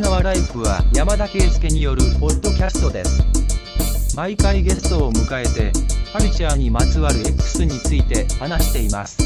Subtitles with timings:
[0.00, 4.16] 品ライフは山田圭介によるポッドキャストです。
[4.16, 5.72] 毎回ゲストを迎えて、
[6.12, 9.18] カルチャーにまつわる X について話しています。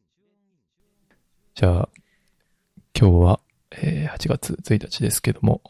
[0.01, 0.55] ーン
[1.55, 1.89] じゃあ、
[2.97, 3.39] 今日は、
[3.71, 5.61] えー、8月1日ですけども、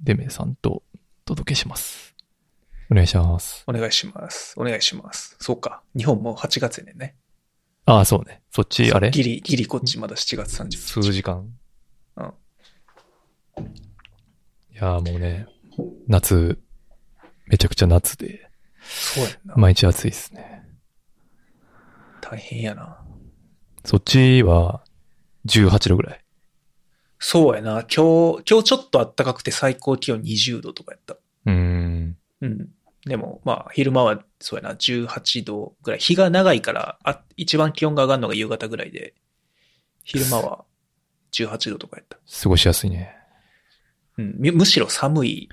[0.00, 0.82] デメさんとお
[1.26, 2.07] 届けします。
[2.90, 3.64] お願いします。
[3.66, 4.54] お願いします。
[4.56, 5.36] お願いします。
[5.40, 5.82] そうか。
[5.96, 7.16] 日本も8月やねんね。
[7.84, 8.42] ああ、そうね。
[8.50, 9.10] そっち、あれ？
[9.10, 10.76] ギリ、ギリこっちまだ7月30日。
[10.78, 11.50] 数時間？
[12.16, 12.24] うん。
[12.24, 12.30] い
[14.74, 15.46] やーもうね、
[16.06, 16.58] 夏、
[17.46, 18.50] めちゃくちゃ夏で、
[18.82, 19.54] そうやんな。
[19.56, 20.66] 毎日暑いですね。
[22.20, 23.04] 大変やな。
[23.84, 24.82] そっちは、
[25.46, 26.24] 18度ぐらい。
[27.18, 27.84] そうやな。
[27.84, 31.14] 今日、今日ちょっと暖かくて最高気温20度とかやった。
[31.14, 32.16] うーん。
[32.40, 32.68] うん。
[33.04, 36.00] でも、まあ、昼間は、そうやな、18度ぐらい。
[36.00, 39.14] 日が長いから、あ、一番気温が上がるのが夕方ぐらいで、
[40.04, 40.64] 昼間は
[41.32, 42.18] 18度とかやった。
[42.42, 43.14] 過ごしやすいね。
[44.16, 44.36] うん。
[44.38, 45.48] むむしろ寒い。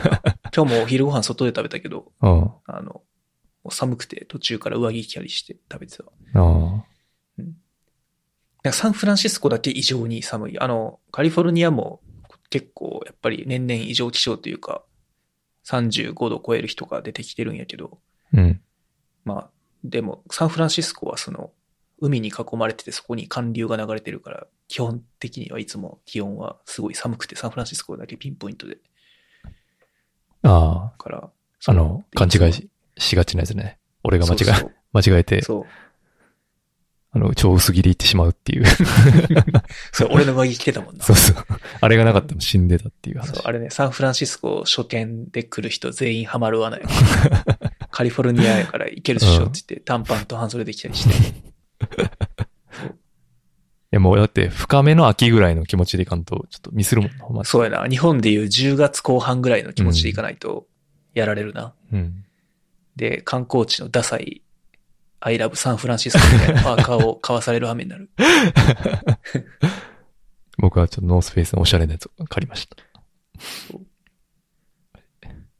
[0.54, 2.44] 今日もお昼ご飯外で食べたけど、うん。
[2.44, 3.02] ああの、
[3.70, 6.04] 寒くて途中から上着着たりして食べてた。
[6.34, 6.84] あ。
[8.66, 10.58] なんかサンフランシスコだけ異常に寒い。
[10.58, 12.00] あの、カリフォルニアも
[12.50, 14.84] 結構やっぱり年々異常気象というか、
[15.66, 17.98] 35度超える人が出てきてるんやけど、
[18.32, 18.60] うん。
[19.24, 19.50] まあ、
[19.84, 21.50] でもサンフランシスコはその、
[21.98, 28.78] 海に囲まれててそこに寒流が流れてるから、基本的にはいつも気温はすごい寒くて、サンフランシスコだけピンポイントで。
[30.42, 30.98] ああ。
[30.98, 31.30] から、
[31.66, 33.78] あの、勘違いししがちなやつね。
[34.04, 35.64] 俺が間違え、間違えて、そう。
[37.16, 38.64] あの、超薄切りいってしまうっていう。
[39.90, 41.02] そう、俺の上着着てたもんな。
[41.04, 41.36] そうそう。
[41.80, 43.28] あれがなかったら死んでたっていう話。
[43.28, 46.82] そう、あれね、サンフランシスコ初見で来る人全員ハマるわない。
[47.90, 51.14] カリフォルニアやから行けるでしょって言って、短パンと半袖で来たりして。
[53.92, 57.88] いやもうだって深めの秋ぐらいの気持ちでいかんと、ちょっとミスるもんな、ほんまそうやな。
[57.88, 60.66] 日本でいう10月後半ぐらいの気持ちで行かないと、
[61.14, 61.72] やられるな。
[61.92, 62.24] うん。
[62.96, 64.42] で、観光地のダサい、
[65.26, 68.08] アイラブサンフランシスコみたいなパーカーを買わされる羽目になる。
[70.56, 72.76] 僕はちょっとノースフェイスのおしゃれなやつを借りました。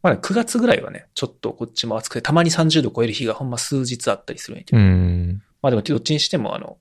[0.03, 4.85] まだ9月ぐらいはね、ちょっとこっちも暑くて、たまに30度超える日がほんま数日あったりするんやけうど。
[4.85, 5.43] ん。
[5.61, 6.79] まあでもどっちにしてもあの、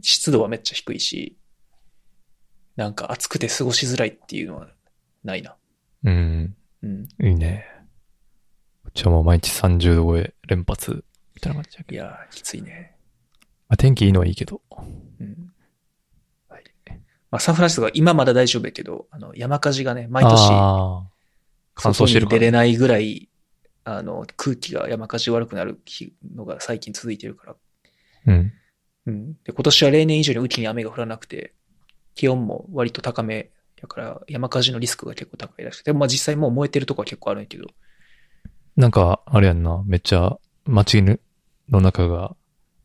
[0.00, 1.36] 湿度はめっちゃ低いし、
[2.76, 4.68] なんか暑くて過ごしづらいっていうのは
[5.24, 5.56] ないな。
[6.04, 6.56] うん。
[6.84, 7.08] うん。
[7.20, 7.66] いいね。
[8.84, 11.02] こっちはもう毎日30度超え連発
[11.38, 11.94] みたいな感じだけど。
[11.94, 12.96] いやー、きついね。
[13.68, 14.60] まあ、天気いいのはいいけど。
[15.20, 15.52] うん。
[16.48, 16.64] はい。
[17.30, 20.48] まあサンフランシスコは今まだ大丈夫やけど、あの、山火事がね、毎年、
[21.74, 22.40] 乾燥してるから。
[22.40, 23.28] 出れないぐらい、
[23.84, 27.56] あの、空気が山火事悪くなる日のが最近続いてるから。
[28.26, 28.52] うん。
[29.06, 29.32] うん。
[29.44, 31.54] で、今年は例年以上に雨季に雨が降らなくて、
[32.14, 33.50] 気温も割と高め
[33.80, 37.66] やから、山火事のリスクが結構高いらしくて、でもまあ実際もう燃えてるとこは結構あるんやけど、
[38.78, 39.82] なんか、あれやんな。
[39.86, 41.02] めっちゃ街
[41.70, 42.34] の中が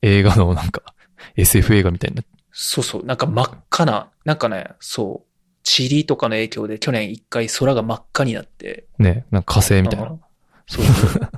[0.01, 0.81] 映画のなんか
[1.35, 2.23] SF 映画みたいにな。
[2.51, 5.27] そうそう、なんか真っ赤な、なんかね、そう、
[5.65, 9.25] 塵とかの影響で去年一回空が真っ赤になって、ね。
[9.31, 10.09] なんか火星みたいな。
[10.09, 10.21] うん
[10.65, 11.31] そうそう。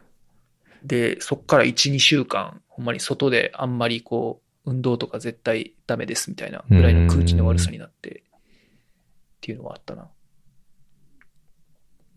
[0.84, 10.08] で、そっから1、2週間、ほんまに外であんまりこう、運動とか絶対ダメですみたいなぐらいの空気の悪さになって、っていうのはあったな。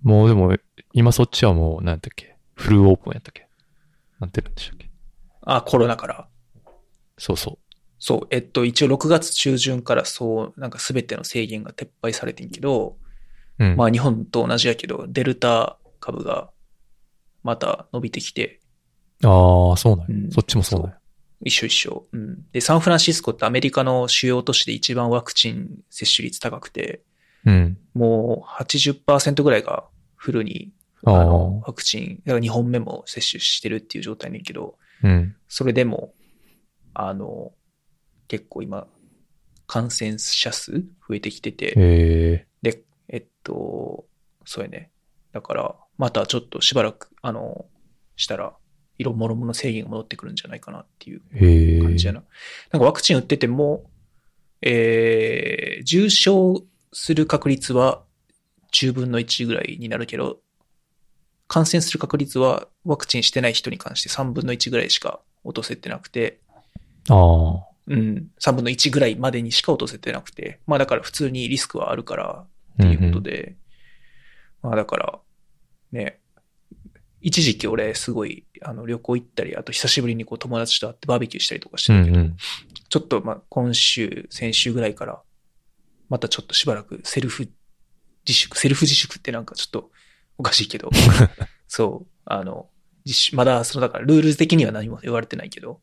[0.01, 0.55] もうでも、
[0.93, 2.37] 今そっちはもう、なんやったっけ？
[2.53, 3.44] フルオープンやったっけ？
[4.25, 4.89] なんてるんでしたっけ？
[5.41, 6.27] あ、コロナから？
[7.17, 7.59] そうそ
[7.99, 12.97] そう、えっと、一応6月中旬からそう、なんか全ての制限が撤廃されてんけど、
[13.59, 13.65] う。
[13.65, 13.75] うん。
[13.77, 16.49] まあ日本と同じやけど、デルタ株が
[17.43, 18.59] また伸びてきて、
[19.23, 20.97] ああ、そうなんや、うんそっちもそうなんや。
[21.41, 22.07] 一緒一緒。
[22.11, 22.45] うん。
[22.51, 27.01] で、サンフランシスコってアメリカの主要都市で一番ワクチン接種率高くて、
[27.45, 27.77] うん。
[27.93, 29.85] もう80%ぐらいが
[30.15, 30.73] フルに、
[31.11, 35.35] ワクチン、だから2本目も接種してるっていう状態ねんけど、うん。
[35.47, 36.13] それでも、
[36.93, 37.53] あの、
[38.27, 38.87] 結構今、
[39.67, 44.05] 感染者数増えてきてて、えで、えっと、
[44.45, 44.91] そうやね。
[45.31, 47.65] だから、またちょっとしばらく、あの、
[48.15, 48.53] したら、
[48.97, 52.23] いろもろもの制限が戻ってくるんじゃないかなっていう感じやな。
[52.71, 53.83] なんかワクチン打ってても、
[54.61, 56.63] えー、重症
[56.93, 58.03] する確率は
[58.71, 60.39] 10分の1ぐらいになるけど、
[61.47, 66.39] 感染する確率はワクチンしてない人に関して3分の1ぐらいしか落とせてなくて、
[67.09, 67.75] ああ。
[67.87, 73.55] うん、3分の1ぐらいまでにしか落とせてなくて、まあだから普通にリスクはあるからっていうことで、
[74.63, 75.19] まあだから、
[75.91, 76.19] ね、
[77.21, 82.37] 一時期俺すごい、あの、旅行行ったり、あと久しぶりにこう友達と会ってバーベキューしたりとかしてたけど、うんうん。
[82.89, 85.21] ちょっとまあ今週、先週ぐらいから、
[86.09, 87.47] またちょっとしばらくセルフ
[88.27, 89.91] 自粛、セルフ自粛ってなんかちょっと
[90.37, 90.89] おかしいけど、
[91.67, 92.69] そう、あの、
[93.33, 95.81] まだその、だからルール的には何も言われてないけど、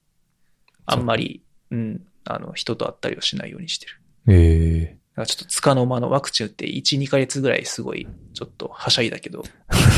[0.86, 4.00] あんまり、うん、あの、人と会ったりはしないようにしてる。
[4.28, 9.44] ええだからちょっとつかの間のワクチン打って1、2ヶ月ぐらいすごい、ちょっとはしゃいだけど。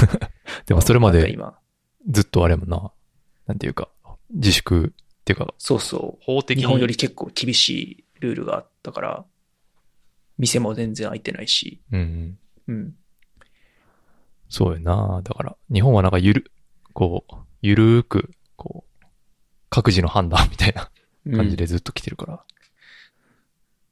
[0.67, 1.37] でもそれまで
[2.09, 2.93] ずっとあれやもんな。
[3.47, 3.89] なんていうか、
[4.31, 6.65] 自粛っていうか、そうそう、法的に。
[6.65, 9.25] 日本より結構厳しいルールがあったから、
[10.39, 12.75] 店も全然開いてないし、うんうん。
[12.75, 12.95] うん。
[14.55, 15.21] そうやな。
[15.25, 16.53] だから、日本はなんかゆる、
[16.93, 19.05] こう、ゆるーく、こう、
[19.69, 20.93] 各自の判断みたいな
[21.37, 22.45] 感じでずっと来てるから。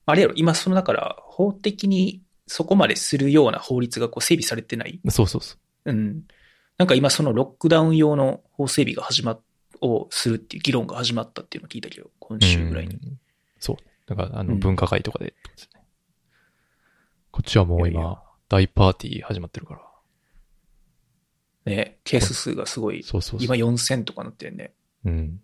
[0.06, 5.00] あれやろ、今そのだから、法的にそこまでするような法律がこう整備されてない？
[5.09, 5.91] そうそうそう。
[5.91, 6.23] うん。
[6.79, 9.41] なんか今そのロックダウン用の法整備が始まっ、
[9.81, 12.94] をするっていう議論が始まったっていうのを聞いたけど、今週ぐらいに。
[12.94, 13.19] うん
[13.58, 13.76] そう。
[14.06, 15.82] だから、あの、うん分科会とかで、ですね
[17.32, 19.81] こっちはもう今、大パーティー始まってるから。
[21.64, 23.44] ね、ケース数がすごい、そうそうそう。
[23.44, 24.73] 今4000とかなってるね。
[25.05, 25.12] うん。
[25.12, 25.38] うん。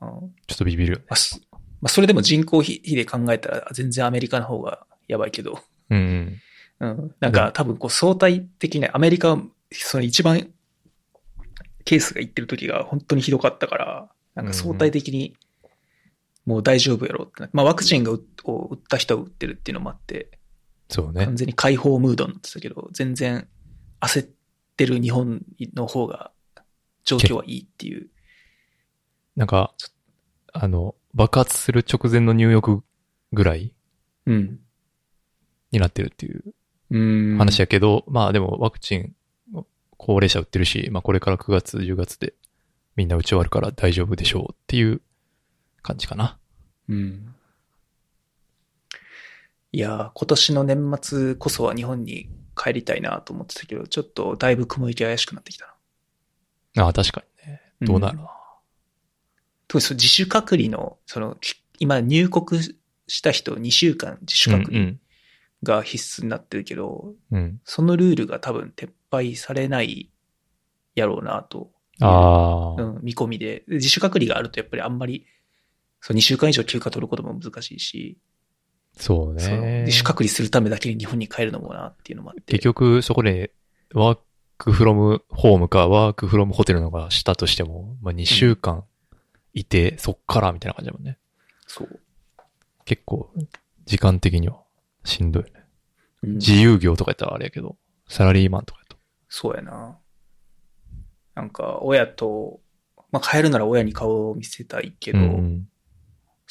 [0.00, 1.04] ちょっとビビるよね。
[1.08, 5.58] まあ、すまあ、それでも人口比比で考えたら全然アメリカの方がやばいけど、
[5.90, 6.40] うん
[6.80, 6.88] うん。
[6.88, 7.14] うん。
[7.20, 10.48] なんか多分こう相対的な、アメリカはその一番
[11.84, 15.36] ケースがいってる時が本当にひどかったから、なんか相対的に
[16.46, 20.38] もう大丈夫やろうってなまあワクチンがうを打った人は打ってるっていうのもあって、
[20.88, 21.36] そうね完。
[21.36, 23.46] 全に解放ムードになってたけど、全然
[24.00, 24.41] 焦って
[24.86, 25.42] る日本
[25.74, 26.32] の方が
[27.04, 28.08] 状況はいいっていう。
[29.36, 29.74] なんか、
[30.52, 32.82] あの、爆発する直前のニューヨーク
[33.32, 33.72] ぐらい
[34.26, 34.60] うん。
[35.70, 36.42] になってるっていう
[36.90, 37.38] うん。
[37.38, 39.14] 話やけど、まあでもワクチン、
[39.96, 42.34] 高齢者打ってるし、まあこれから9月、10月で
[42.96, 45.00] みんな打ち終わるから大丈夫でしょうっていう
[45.82, 46.38] 感じかな。
[46.88, 47.34] うん。
[49.72, 55.76] いやー、今年の年末こそは日本に帰りたいなと思ってたけど、ちょっとだいぶ雲行き怪しくなってきた
[56.76, 56.84] な。
[56.84, 57.60] ああ、確かにね。
[57.80, 58.30] どうなるな。
[59.68, 62.62] 特にその自主隔離の、その、き今入国
[63.08, 65.00] した人2週間自主隔離うん
[65.62, 67.38] が必須になってるけど、うん。
[67.38, 67.60] うん。
[67.64, 70.10] そのルールが多分撤廃されない
[70.94, 71.70] やろうなと。
[72.00, 73.64] ああ、うん、見込みで。
[73.68, 75.26] で自主隔離があるとやっぱりあんまり、
[76.00, 78.18] そう2週間以上休暇取ることも難しいし、
[78.96, 79.84] そうね。
[79.86, 82.52] 自主隔離するためだけに日本に帰るのもなっていうのもあって。
[82.52, 83.52] 結局、そこで、
[83.94, 84.18] ワー
[84.58, 88.84] クフロムホームか、ワークフロムホテルのがしたとしても、まあ2週間
[89.54, 91.18] いて、そっからみたいな感じだもんね。
[91.66, 92.00] そう。
[92.84, 93.32] 結構、
[93.84, 94.62] 時間的には
[95.04, 95.54] しんどいよね。
[95.54, 95.62] うん
[96.34, 98.96] 自由業とかやったらあれやけど、サラリーマンとかやと。
[99.28, 99.98] そうやな。
[101.34, 102.60] なんか、親と、
[103.10, 105.68] まあ、帰るなら親に顔を見せたいけど、うん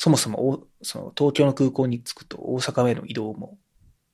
[0.02, 3.60] そもそもおその東京の空港に着くと大阪への移動も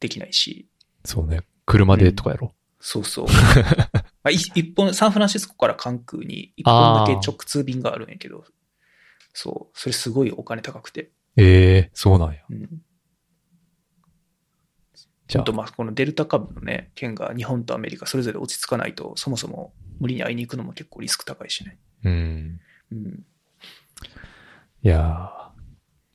[0.01, 0.67] できないし、
[1.05, 1.43] そうね。
[1.65, 2.51] 車でとかやろ。
[2.81, 3.27] そうそう。
[4.21, 8.43] まあ、い一本、サンフランシスコから関空に一本だけ直通便があるんやけど、
[9.31, 11.09] そう、それすごいお金高くて。
[11.37, 12.41] ええそうなんや。
[12.49, 12.81] うん。
[15.29, 21.79] じゃああと、まあ、このデルタ株のね、件が日本とアメリカそれぞれ落ち着かないと、そもそも無理に会いに行くのも結構リスク高いしね。
[22.03, 22.59] うん。
[22.91, 23.25] うん。
[24.83, 25.46] いやー、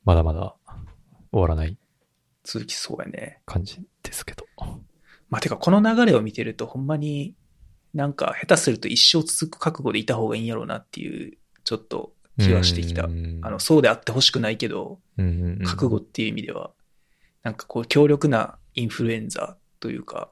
[0.05, 0.55] まだまだ
[1.31, 1.79] 終わらない
[2.45, 3.41] 続きそうやね。
[3.47, 4.47] 感じですけど。
[5.31, 7.35] まあ、てか、この流れを見てると、ほんまに
[7.95, 13.05] なんか下手すると一生続く覚悟でいた方がいいんやろうなっていう、ちょっと気はしてきた。
[13.05, 16.73] あうんの、そうであってほしくないけど、うんうんうん覚悟っていう意味では、
[17.43, 20.31] なんかこう、強力なインフルエンザというか、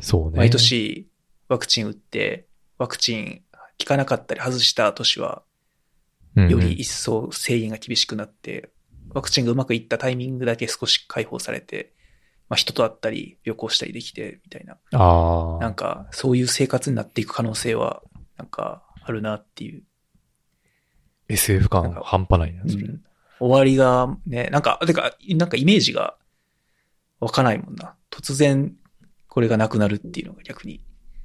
[0.00, 0.38] そうね。
[0.38, 1.08] 毎年
[1.48, 2.46] ワクチン打って、
[2.78, 3.42] ワクチン
[3.78, 5.42] 効かなかったり外した年は、
[6.34, 8.70] より一層制限が厳しくなって、
[9.14, 11.92] ワクチンがうまくいったタイミングだけ少し解放されて、
[12.48, 14.76] まあ、人と会ったり旅行したりできて、みたいな。
[14.92, 15.58] ああ。
[15.60, 18.02] なんか、そういう生活になっていく可能性は、
[18.36, 19.82] なんか、あるなっていう。
[21.28, 22.86] SF 感なんか半端ないな、それ。
[22.86, 23.04] うん
[23.42, 26.16] 終わりが、ね、なんか、てか、なんかイメージが
[27.18, 27.96] 湧かないもんな。
[28.08, 28.72] 突然、
[29.26, 30.80] これがなくなるっていうのが逆に。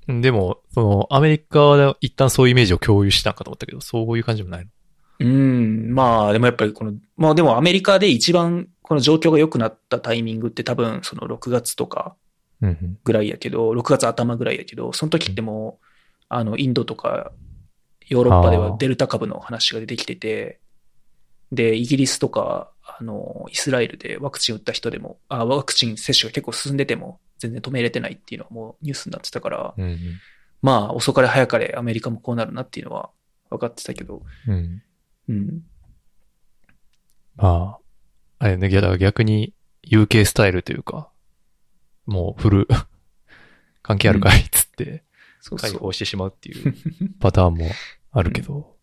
[0.08, 4.72] でも、その、アメリカで一旦そういうイメージを共有したんかと思ったけど、そういう感じもないの？
[5.20, 12.16] うん、まあ、でもやっぱりこの、まあでもアメリカで一番この状況が良くなったタイミングって多分その6月とか。
[13.04, 15.86] ぐらいやけど、6月頭ぐらいやけど、その時ってもう、
[16.28, 17.32] あの、インドとか
[18.08, 20.60] ヨーロッパではデルタ株の話が出てきてて、
[21.52, 29.98] で、イギリスとか、あの、イスラエルでワクチン打った人でも、あ、ワクチン接種が結構進んでても全然止めれてないっていうのはもうニュースになってたから、うんうん。
[30.62, 33.10] まあ遅かれ早かれアメリカもこうなるなっていうのは
[33.50, 34.82] 分かってたけど、うん。
[35.30, 35.64] うん。
[37.36, 37.80] まあ、
[38.40, 39.54] あれね、いやだから逆に
[39.88, 41.10] UK スタイルというか、
[42.06, 42.68] もうフル、
[43.82, 45.04] 関係あるかいっつって。
[45.58, 46.76] 解放してしまうっていう
[47.22, 47.70] パターンも
[48.12, 48.76] あるけど。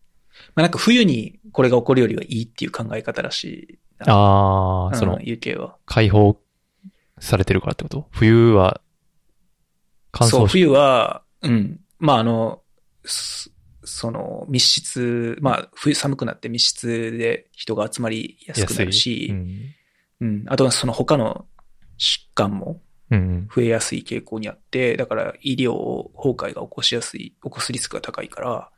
[0.55, 4.13] まあなんか冬にこれが起こるよりはいいっていう考え方らしいな。
[4.13, 5.77] ああ、うんその、UK は。
[5.85, 6.41] 解放
[7.19, 8.07] されてるからってこと？
[8.11, 8.81] 冬は、
[10.11, 11.79] 乾そう、冬は、うん。
[11.99, 12.63] まああの、
[13.85, 19.59] そその密室、まあ冬寒くなって密室で人が集まりやすくなるし、うん。
[20.21, 20.45] うん。
[20.47, 21.45] あとはその他の
[21.97, 23.47] 疾患もうん。
[23.53, 25.73] 増えやすい傾向にあって、だから医療
[26.15, 28.69] 崩壊が起こしやすい、起こすリスクが高いから、ま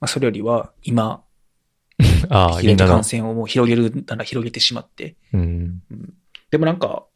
[0.00, 1.24] あそれよりは今、
[2.30, 3.04] ああ、感。
[3.04, 5.82] 染をもう広げるなら広げてしまって、うん。
[6.50, 7.06] でもなんか、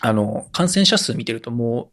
[0.00, 1.90] あの、感染者数見てるとも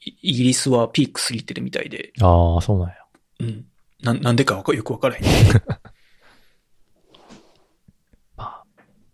[0.00, 2.94] イイギリスはピーク過ぎてるみたいで、ああ、そうなんや。
[3.40, 3.66] うん。
[4.02, 5.22] な、なんでかよくわからへん。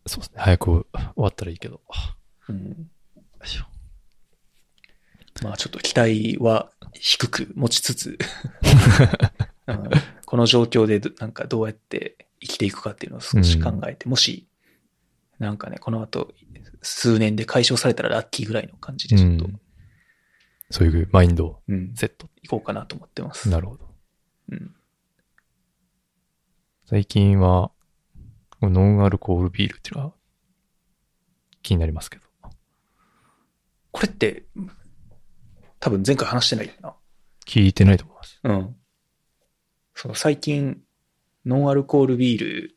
[0.07, 0.39] そうですね。
[0.39, 0.87] 早く終
[1.17, 1.81] わったらいいけど。
[2.49, 2.91] うん。
[5.43, 8.19] まあちょっと期待は低く持ちつつ、
[9.67, 9.91] うん
[10.27, 14.47] この状況でどなんかどうやって生きていくかっていうのを少し考えて、もし、
[15.39, 16.35] なんかね、この後、
[16.83, 19.61] 数年で解消されたらラッキーぐらいの感じでちょっと、うん
[20.73, 22.29] そういうマインドをうん、セット。
[22.43, 23.49] いこうかなと思ってます。
[23.49, 23.90] なるほど。
[24.51, 24.75] うん。
[26.85, 27.71] 最近は、
[28.61, 30.15] ノンアルコールビールっていうのが
[31.63, 32.25] 気になりますけど。
[33.93, 34.45] これって、
[35.79, 36.95] 多分前回話してないよな。
[37.47, 38.41] 聞いてないと思います。
[38.45, 38.77] うん。
[39.95, 40.83] そう、最近、
[41.47, 42.77] ノンアルコールビール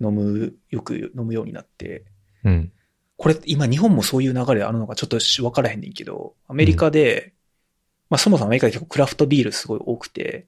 [0.00, 2.04] 飲む、よく飲むようになって、
[2.44, 2.72] うん。
[3.16, 7.34] これ今日本もそういう流れあるのかちょっとわからへんねんけど、アメリカで、
[8.10, 10.46] まあそもそもアメリカで結構クラフトビールすごい多くて、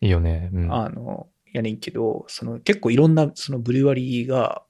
[0.00, 0.50] いいよね。
[0.52, 0.74] うん。
[0.74, 4.62] あの、やねんけど、その結構いろんなそのブリュワリーが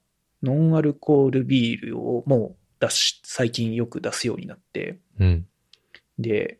[0.43, 5.45] ノンアルコールビールをもう出し、最近よく出すようになって、うん。
[6.19, 6.59] で、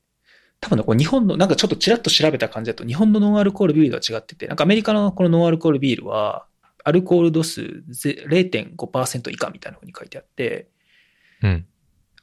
[0.59, 6.45] 多分ね、これ日本の、なんかちょっとちらっと調べた感じだと、日本のノンアルコールビールとは違ってて、なんかアメリカのこのノンアルコールビールは、
[6.83, 10.69] アルコール度数ぜ0.5%以下みたいな風に書いてあって、
[11.43, 11.65] うん。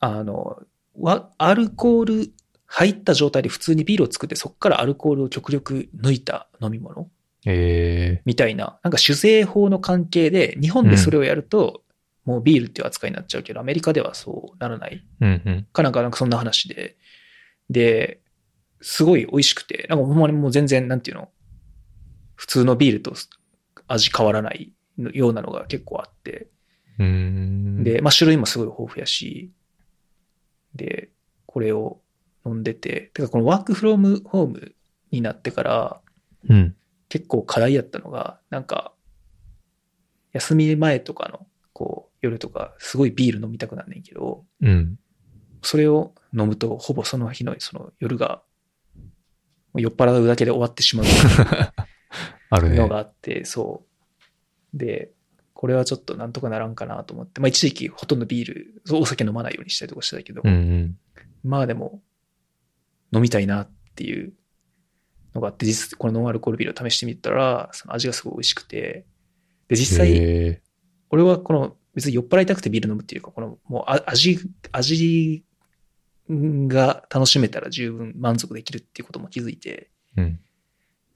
[0.00, 0.62] あの、
[0.98, 2.32] わアルコール
[2.76, 7.08] 入った状態で普通にビールを作って、そこからアルコールを極力抜いた飲み物
[7.46, 11.82] えみたいな、なんか酒税法の関係で、日本でそれをやると、
[12.24, 15.24] もうビールっていう扱いになっちゃうけど、アメリカではそうならないー。
[15.24, 15.66] うんうん。
[15.72, 16.96] かなんか、なんかそんな話で、
[17.70, 18.20] で、
[18.80, 21.28] すごい美味しくて、なんかほんまにもう全然、なんていうの、
[22.34, 23.12] 普通のビールと
[23.86, 26.48] 味変わらないようなのが結構あって、
[26.98, 27.84] うーん。
[27.84, 29.52] で、まあ種類もすごい豊富やし、
[30.74, 31.10] で、
[31.46, 32.00] これを
[32.46, 34.74] 飲んでて、てかこのワークフロームホーム
[35.10, 36.00] になってから、
[36.48, 36.76] うん。
[37.08, 38.92] 結構課題やったのが、なんか、
[40.32, 44.98] 休み前とかの、こう、夜とか、すごいビール飲みたくなんねんけど、うん。
[45.62, 48.42] それを飲むと、ほぼその日のその夜が、
[49.76, 51.06] 酔っ払うだけで終わってしまう
[52.50, 52.88] あるねの。
[52.88, 53.84] があって、そ
[54.72, 54.76] う。
[54.76, 55.12] で、
[55.52, 60.98] これはちょっとなんとかならんかなと思って、まあ一時期ほとんどビール、お酒飲まないようにしたりとかしてたけど、うんうん。
[61.42, 62.02] まあでも、
[63.14, 64.32] 飲みたいなっていう
[65.34, 69.06] のがあって、実このノンアルコールビールを試してみたら、その味がすごい美味しくて、
[69.68, 70.62] で、実際、え
[71.10, 74.38] 俺はこの別に酔っ払いたくてビール飲むっていうか、このもうあ味、
[74.72, 75.44] 味
[76.28, 80.22] が楽しめたら十分満足できるっていうことも気づいて、ー。
[80.22, 80.40] うん。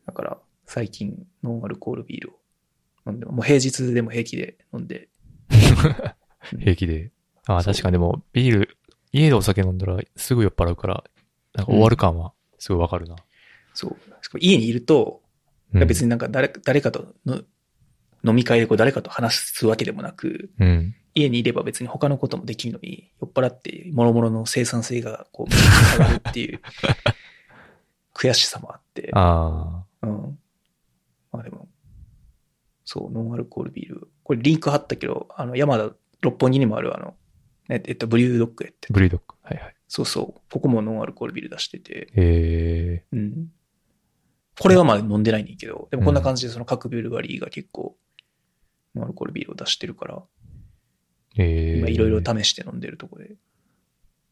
[0.06, 5.08] だから最近ノンアルコールビールを飲んで、もう平日でも平気で飲んで、
[6.58, 7.10] 平気で。
[7.46, 8.76] ああ、確かにでも、ビール、
[9.12, 11.04] 家でお酒飲んだらすぐ酔っ払うから、
[11.58, 13.16] なんか終わる感はすごいわかるな。
[13.74, 13.96] そう。
[14.38, 15.20] 家にいると、
[15.74, 17.42] うん別になんか誰誰かとの
[18.24, 20.94] 飲み会でこう誰かと話すわけでもなく、うん。
[21.14, 26.60] 家にいれば別に他のこともできるのに、酔っ払って諸々の生産性がこう、下がるっていう
[28.14, 30.38] 悔しさもあって、あうん。
[31.32, 31.68] まあでも、
[32.84, 34.08] そう、ノンアルコールビール。
[34.22, 37.14] これリンク貼ったけど、あの、山田六本木にもあるあの、
[37.68, 38.92] ねえっと、ブリュードッグやってあ、。
[38.94, 39.34] ブリードッグ。
[39.42, 39.74] はいはい。
[39.88, 40.40] そうそう。
[40.52, 42.12] ここもノンアルコールビール出してて。
[42.14, 43.48] えうん。
[44.60, 47.96] これはまあ飲んでないねんけど、でもこんな感じでその各ビルバリーが結構、
[48.94, 50.22] ノンアルコールビールを出してるから。
[51.34, 53.36] 今いろいろ試して飲んでるとこで。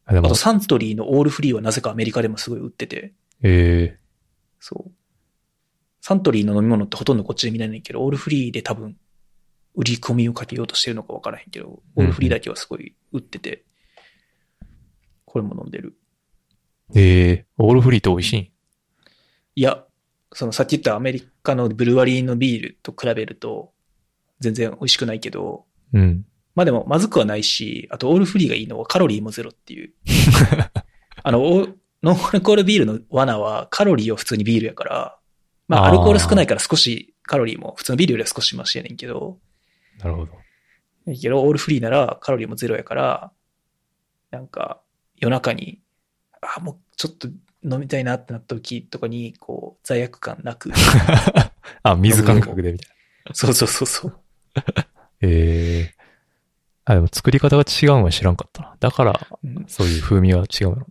[0.05, 3.97] あでもあと、サントリーのオールフリーはなぜかアメリカでもすごい売ってて、え
[4.59, 4.91] そう。
[6.01, 8.97] サントリーの飲み物ってほとんどこっちで見ないねんけど、オールフリーで多分、
[9.75, 13.63] 売り込みをかけようとしてるのかわからへんけど、オールフリーだけはすごい売ってて、
[15.37, 15.95] これも飲んでる。
[16.95, 18.41] ええオールフリーって美味しいん？
[18.41, 19.83] いや、
[20.33, 23.71] そのさっき言ったアメリカのブルワリーのビールと比べると、
[24.39, 26.25] 全然美味しくないけど、うん。
[26.55, 29.93] まあでもまずくはないし、あとオールフリーがいいのはカロリーもゼロっていう。
[31.23, 35.19] あの、オーノンアルコールビールの罠はカロリーは普通にビールやから、
[35.67, 39.39] まああーアルコール少ないから少しカロリーも普通のビールよりは少しマシやねんけど、
[39.99, 40.31] なるほど。
[41.05, 43.31] やけどオールフリーならカロリーもゼロやから、
[44.31, 44.81] なんか
[45.17, 45.79] 夜中に、
[46.41, 47.27] あ、もうちょっと
[47.63, 50.71] 飲みたいなってなった時とかに、こう罪悪感なく。
[51.83, 52.89] あ、水感覚でみたい
[53.25, 53.33] な。
[53.33, 54.19] そうそうそうそう。
[55.21, 55.97] ええ
[56.85, 58.77] あ、でも作り方が違うんは知らんかったな。
[58.79, 60.87] だから、うんそういう風味が違うんやろ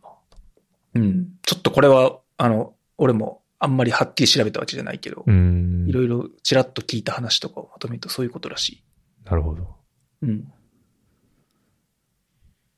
[0.95, 1.29] うん。
[1.43, 5.35] ちょっとこれは、あの、俺もあんまりはっきり調べたわけじゃないけど、うな。
[5.35, 5.41] うー
[5.87, 5.89] ん。
[5.89, 8.85] いろいろちらっと聞いた話とかをまとめるとそういうことらし
[9.25, 9.63] なるほど。
[10.23, 10.27] い。
[10.27, 10.53] うん。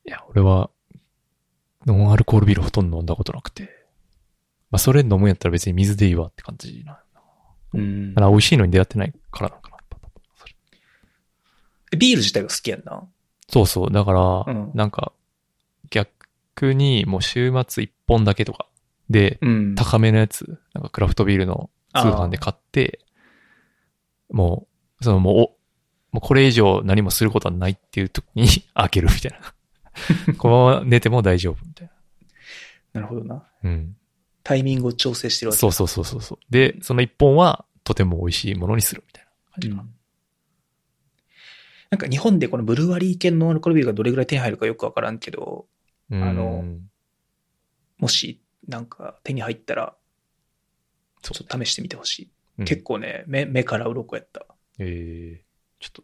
[0.07, 0.71] いや、俺は、
[1.89, 3.79] ノンアルコールビールほとんど飲んだことなくて。
[4.71, 7.01] まあ、それ飲むんやったら別に水でいいわって感じな。
[7.75, 9.77] うんだから美味しいのに出会ってないからなんかな。
[11.97, 13.03] ビール自体が好きやんな。
[13.49, 13.91] そうそう。
[13.91, 15.13] だから、うんなんか、
[15.91, 18.67] 逆にもう週末一本だけとか
[19.09, 23.01] で、うん高めのやつ、なんかクラフトビールの通販で買って、
[24.31, 24.67] も
[25.01, 25.39] う、そのもう、お
[26.11, 29.55] もうこれ以上何もすることはないっていう時に 開けるみたいな。
[30.39, 31.91] このまま寝ても大丈夫みたい
[32.93, 33.35] なるほどな。
[33.35, 33.45] な。
[33.65, 33.97] うん。
[34.43, 36.39] タイミングを調整してるわけそうそうそうそうそう。
[36.51, 39.83] で、その一本はとても美味しいものにするみたいな感じかな。
[39.83, 39.99] うん
[41.91, 45.67] なんか日本でこのブルワリー系のアルコールビールがどれぐらい手に入るかよくわからんけど、
[46.11, 46.65] うんあの
[47.99, 49.97] もしなんか手に入ったら、
[51.23, 52.31] ちょっと試してみてほしい。
[52.59, 54.45] うん結構ね、目、目から鱗やった。
[54.81, 56.03] えー、ちょっと、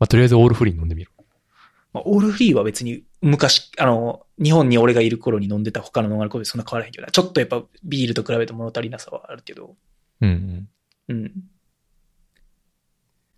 [0.00, 1.12] まあ、とりあえずオールフリー飲んでみる。
[1.92, 7.10] まあ、オールフリーは別に昔、あの、日本に俺がいる頃に飲んでた他のノンアルコールそんな変わらへんけどな。
[7.10, 9.76] ちょっとやっぱビールと比べて物足りなさはあるけど。
[10.20, 10.68] うん
[11.08, 11.16] うん。
[11.16, 11.32] うん。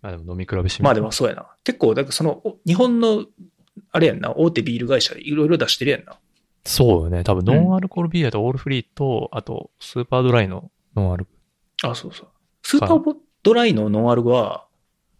[0.01, 1.47] まあでも飲み比べしまあでもそうやな。
[1.63, 3.25] 結構、だからその、お日本の、
[3.91, 6.19] あれやんな、大手ビール会社でいろいろ出してるやんな。
[6.63, 7.23] そうよね。
[7.23, 11.27] 多分ノンアルコールビールだとオールフリーと、あとスーパードライのノンアル。
[11.83, 12.27] あ、そうそう。
[12.63, 14.67] スーパードライのノンアルは、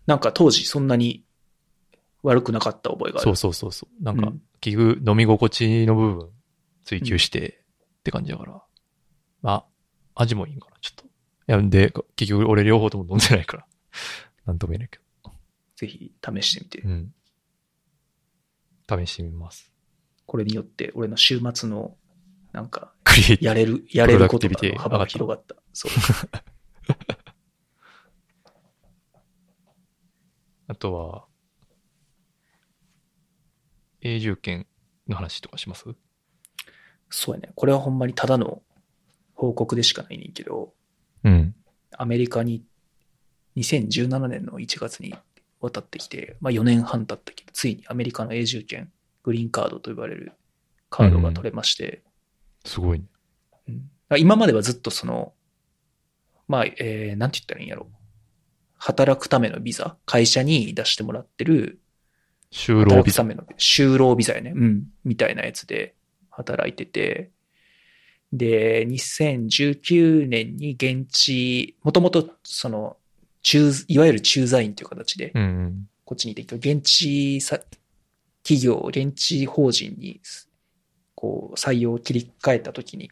[0.06, 1.24] なんか当時そんなに
[2.24, 3.24] 悪くなかった覚えがある。
[3.24, 4.04] そうそうそうそう。
[4.04, 6.30] なんかうん、結局飲み心地の部分
[6.84, 7.64] 追求して
[8.00, 8.62] って感じだから。
[9.42, 9.66] まあ、
[10.16, 11.06] 味もいいんかな、ちょっと。
[11.06, 11.08] い
[11.48, 13.66] や、で、結局俺両方とも飲んでないから。
[14.46, 15.00] なんとも言えないけ
[15.76, 16.82] ぜひ試してみて。
[16.82, 16.90] ど。
[16.90, 17.14] うん。
[19.06, 19.72] 試してみます。
[20.28, 21.98] これによって俺の週末の、
[22.52, 25.56] なんか、クリエイティやれる、やれることの幅が広がった。
[25.74, 25.92] そう。
[30.68, 31.26] あとは、
[34.02, 34.68] 永住権
[35.08, 35.86] の話とかします？
[37.10, 37.52] そうやね。
[37.56, 38.62] これはほんまにただの
[39.34, 40.74] 報告でしかないねんけど、
[41.24, 41.56] うん。
[41.98, 42.64] アメリカに
[43.58, 45.14] 2017年の1月に
[45.60, 48.92] 渡ってきて、まあ4年半経ったけど、ついにアメリカの永住権、
[49.24, 50.34] グリーンカードと呼ばれる
[50.90, 52.02] カードが取れまして、
[52.66, 53.06] すごいね。
[53.68, 55.32] うん今まではずっとその、
[56.50, 57.88] まあ、えー、なんて言ったらいいんやろ。
[58.78, 61.80] 働くためのビザ、会社に出してもらってる、
[62.52, 63.24] 就労ビザ。
[63.24, 64.54] 就労ビザやね。
[64.56, 64.84] うん。
[65.06, 65.96] みたいなやつで
[66.30, 67.32] 働いてて、
[68.34, 72.98] で、2019年に現地、もともとその、
[73.42, 75.34] 駐、いわゆる駐在員という形で。
[76.06, 77.60] こっちにいて、現地さ、
[78.44, 80.20] 企業、現地法人に、
[81.16, 83.12] こう、採用を切り替えたときに、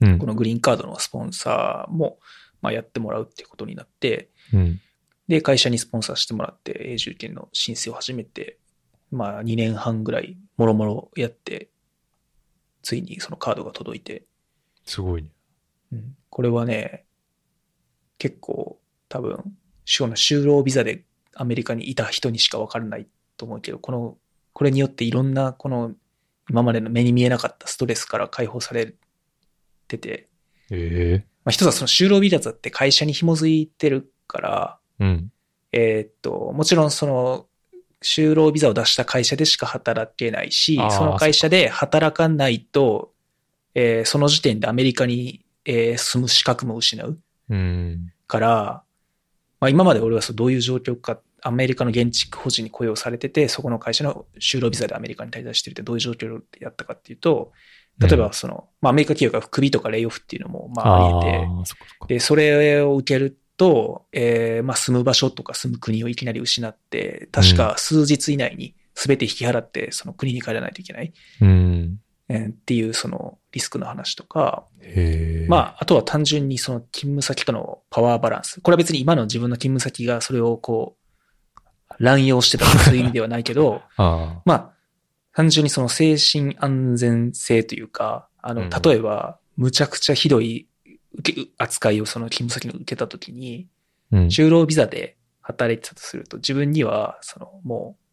[0.00, 0.26] うんこ。
[0.26, 2.18] のグリーンカードのスポンサーも、
[2.60, 4.80] まあ、やってもらうっていうことになって、うん。
[5.28, 8.58] で、会社にスポンサーしてもらって、永住権の申請を始めて、
[9.10, 11.70] まあ、2年半ぐらい、もろもろやって、
[12.82, 14.24] ついにそのカードが届いて、
[14.84, 15.30] すごいね。
[15.92, 16.16] うん。
[16.30, 17.04] これはね、
[18.16, 24.16] 結構、多分、その就労ビザでアメリカにいた人にしかわからないと思うけど、この、
[24.54, 25.92] これによっていろんな、この、
[26.50, 28.94] 今までの目に見えなかったストレスから解放され
[29.88, 30.28] てて、
[30.70, 35.32] ええまあ、一つはその就労ビザって会社に紐づいてるから、うん。
[35.72, 37.46] えーっと、もちろんその、
[38.02, 43.12] 就労ビザを出した会社でしか働けないしその会社で働かないと、
[43.74, 47.18] えーその時点でアメリカに、えー住む資格も失う
[47.50, 48.12] うん。
[48.26, 48.48] から、
[49.60, 57.52] まあ今まで俺はそうどういう状況か、アメリカの現地法人に雇用されてて、そこの会社の就労ビザでアメリカに滞在してるってどういう状況でやったかっていうと、
[57.98, 62.06] 例えばその、まあアメリカ企業がクビとかレイオフっていうのもまああり得て、そ。
[62.06, 72.00] で、それを受けると、えーまあ、住む場所とか住む国をいきなり失って、確か数日以内に全て引き払って、その国に帰らないといけない、うん。
[72.30, 74.64] えーっていう、その、リスクの話とか。
[75.48, 78.60] まあ、あとは単純にその勤務先とのパワーバランス。
[78.60, 84.72] これは別に今の自分の勤務先がそれをこう、乱用してたとか そういう意味ではないけど、あまあ、
[85.34, 90.67] 単純にその精神安全性というか、あの、うん例えば、むちゃくちゃひどい
[91.18, 93.68] 受け扱いをその勤務先に受けたときに。
[94.10, 98.04] 就労ビザで働いてたとすると、自分には、その、もう、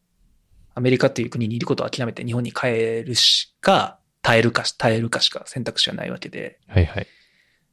[0.76, 7.08] アメリカという国にいることを諦めて日本に帰るしか、耐えるかし、耐えるかしか選択肢はないわけで、はいはい。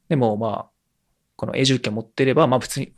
[0.07, 0.69] でもまあ、
[1.35, 2.93] この永住権持ってれば、まあ別に、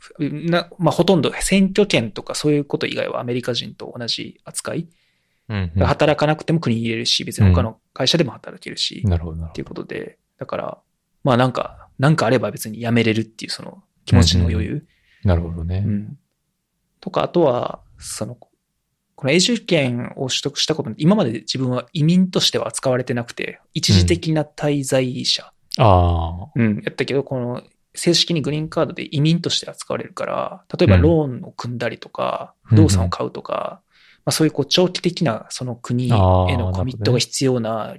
[0.50, 4.88] なまあほとんど選挙権とかそういうこと以外はアメリカ人と同じ扱い。
[5.48, 5.86] うんうん。
[5.86, 10.78] 働かなくても国に入れるし、別に他の会社でも働けるし、っなるほどなるていうことで、だから、
[11.24, 14.72] まあなんか、なんかあれば別に辞めれるっていうその気持ちの余裕。
[14.74, 15.28] ほど。
[15.28, 15.84] なるほどね。
[15.86, 16.18] うん。
[17.00, 26.50] とか、あとは、その、この永住権を取得したことに、今まで自分は移民としては扱われてなくて、一時的な滞在者、ああ。
[26.54, 27.62] うん、やったけど、この、
[27.94, 33.80] 正式にグリーンカードで移民として扱われるから、例えばうんローンを組んだりとか、不動産を買うとか、
[34.26, 37.94] まあそういうこう長期的なその国へのコミットが必要な、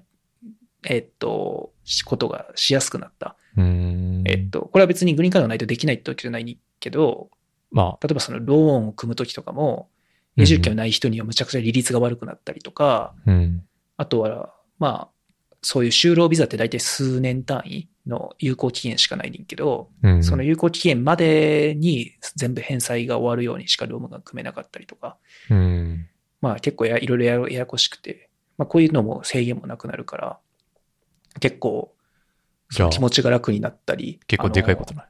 [0.86, 3.37] えっと、しことがしやすくなった。
[3.58, 7.30] えっと、これは別にグリーンカードがないとできないってわけじゃないけど、
[7.72, 9.89] ま例えばそのローンを組むときとかも、
[10.38, 13.63] 永住権がない人にはむちゃくちゃ利率が悪くなったりとか、あ、うん。
[13.98, 15.17] あとは、まあ、
[15.62, 20.24] そういう就労ビザって大体数年単位の有効期限しかないねんけど、うん。
[20.24, 25.17] その有効期限までに全部返済が終わるようにしかロームが組めなかったりとか、
[25.50, 26.08] うん。
[26.39, 30.39] まあ結構やいろいろやややこしくて、まあこういうのも制限もなくなるから、
[31.39, 31.96] 結構
[32.69, 35.08] じゃあ、気持ちが楽になったり、結構でかいことない？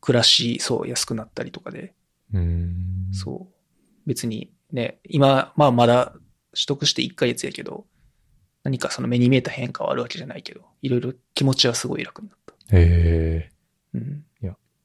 [0.00, 1.94] 暮らし、そう、安くなったりとかで、
[2.32, 3.08] うーん。
[3.12, 3.54] そう。
[4.06, 6.12] 別にね、今、まあまだ
[6.52, 7.86] 取得して1ヶ月やけど、
[8.64, 12.54] 何かその目に見えた変化はあるわけじゃないけど、いろいろ気持ちはすごい楽になった。
[12.76, 13.52] へえ。
[13.94, 14.24] うん。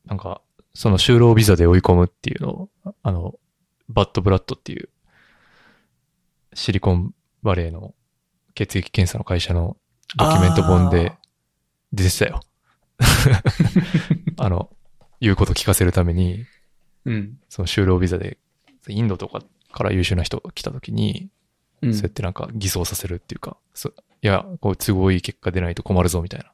[0.06, 0.42] なんか、
[0.74, 2.70] その就労ビザで追い込むっていうのを、
[3.04, 3.40] あの、
[3.88, 4.90] バッドブラッドっていう、
[6.54, 7.96] シリコンバレーの
[8.54, 9.78] 血液検査の会社の
[10.18, 11.14] ドキュメント本で
[11.94, 12.42] 出てたよ。
[14.38, 14.70] あの、
[15.22, 16.46] 言うこと聞かせるために、
[17.06, 17.40] うん。
[17.50, 18.38] その就労ビザで、
[18.88, 21.30] インドとかから優秀な人が来た時に、
[21.82, 21.94] うん。
[21.94, 26.52] そうやってなんか偽装させるっていうか、そいや、こう都合いい結果出ないと困るぞみたいな。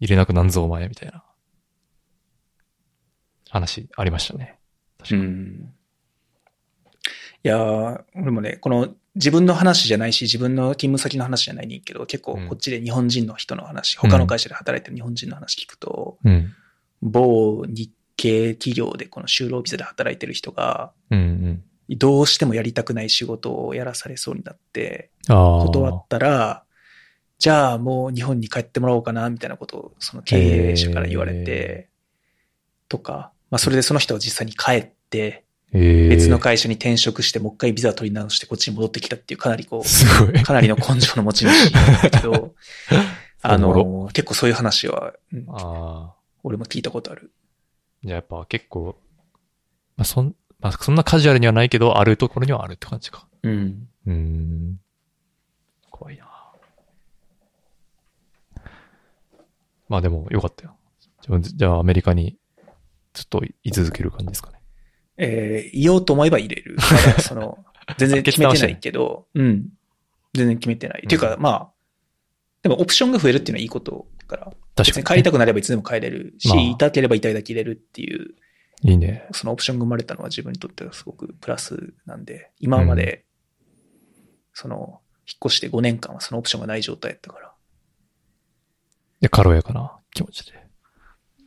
[0.00, 1.24] 入れなくなんぞお前みたいな。
[3.50, 4.58] 話ありましたね。
[4.98, 5.22] 確かに。
[5.22, 5.74] うん。
[7.44, 16.52] いやー、俺もね、この自分の話じゃないし、自分の勤務先の話じゃないねんけど、結構こっちで日本人の人の話、うん他の会社で働いてる日本人の話聞くと、うん。
[17.02, 21.64] 某日系企業でこの就労ビザで働いてる人が、うんうん。
[21.96, 25.10] どうしてもやりたくない仕事をやらされそうになって。
[25.26, 26.64] 断ったら、
[27.38, 30.36] じゃあもう日本に帰ってもらおうかな、みたいなことをその経
[30.70, 31.88] 営者から言われへて、
[32.88, 40.40] とか、まあそれでその人は実際に帰って、ええ別の会社に転職して、もう一回ビザ取り直してこっちに戻ってきたっていうかなりこすごい。
[40.40, 41.70] う、かなりの根性の持ち主
[42.10, 42.54] けど、
[43.42, 46.14] あの、結構そういう話は、うんああ。
[46.42, 47.32] 俺も聞いたことある。
[48.02, 48.96] じゃあやっぱ結構、
[49.96, 53.26] まあそん、まあそんなカジュアルにはないけど、あるところにはあるって感じか。
[53.42, 53.88] うん。
[54.06, 54.80] うーん。
[55.90, 56.26] 怖いな
[59.88, 60.76] まあでもよかったよ。
[61.22, 62.36] じゃあじゃあアメリカに
[63.14, 64.57] ずっと居続ける感じですかね。
[65.18, 66.76] えー、言おうと思えば入れる。
[67.20, 67.64] その、
[67.96, 69.68] 全然決めてないけど、うん。
[70.34, 71.02] 全然決めてない。
[71.04, 71.70] っていうか、まあ、
[72.62, 74.44] でもオプションが増えるっていうのはいいことだから、
[74.76, 78.34] 確別かに、に帰りたくなればいつでも帰れるし、まあいたければいたいだけ入れるっていう、
[78.84, 79.26] いいね。
[79.32, 83.24] そのオプションが生まれたのは自分にとってはすごくプラスなんで、今まで、
[84.52, 87.52] その、引っ越して5年間はそのオプションがない状態だったから、
[89.20, 90.52] で、軽やかな気持ちで。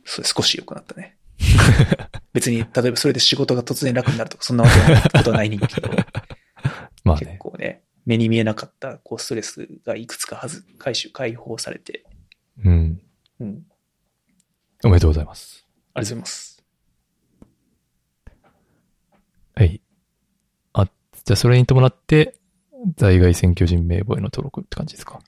[0.04, 1.16] それ少し良くなったね。
[2.32, 4.70] 別に、例えばそれで仕事が突然楽になるとか、そんなこ
[5.22, 6.06] とはないねんけど、結
[7.04, 7.36] まあね。
[7.38, 12.04] 構ね、目に見えなかったこうストレスがいくつかはず、回収、解放されて、
[12.64, 13.00] うん。
[13.40, 13.66] うん、
[14.84, 15.66] おめでとうございます。
[15.94, 16.64] ありがとうございます。
[19.54, 19.80] はい。
[20.72, 20.84] あ、
[21.24, 22.34] じゃあそれに伴って、
[22.96, 25.20] 在外選挙人名簿への登録って感じですか？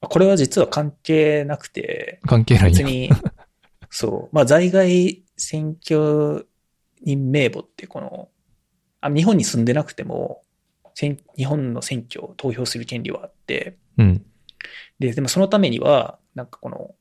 [0.00, 2.70] あこれは実は関係なくて、関係ない。
[2.70, 3.10] 別に、
[3.96, 6.48] そう、まあ在外選挙
[7.00, 8.28] 人名簿ってこの、
[9.00, 10.42] あ日本に住んでなくても、
[10.94, 14.26] 選日本の選挙を投票する権利はあって、うん。
[14.98, 16.96] で、でもそのためには、なんかこの、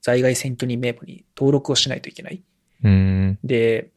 [0.00, 2.42] 在外選挙人名簿に登録をしないといけない。
[2.82, 3.38] うーん。
[3.44, 3.90] で、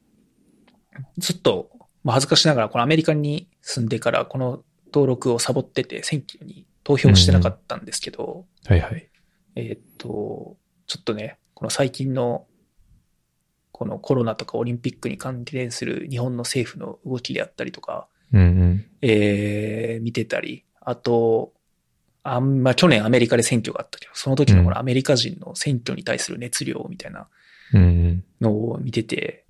[1.20, 1.70] ずっと、
[2.04, 9.10] まあ、恥ずかしながら、このアメリカに住んでから、この登録をサボってて、選挙に投票してなかったんですけど、はいはい。
[9.56, 12.48] えーっと、ちょっとね、この最近の、
[13.72, 18.86] このコロナとかオリンピックに関連する日本の政府の動きであったりとか、うんうん。
[19.04, 21.54] えー見てたり、あと、
[22.24, 27.28] あんまあ、去年アメリカで選挙があったけど、その時のこのアメリカ人の選挙に対する熱量みたいな。
[28.42, 29.46] のを見てて、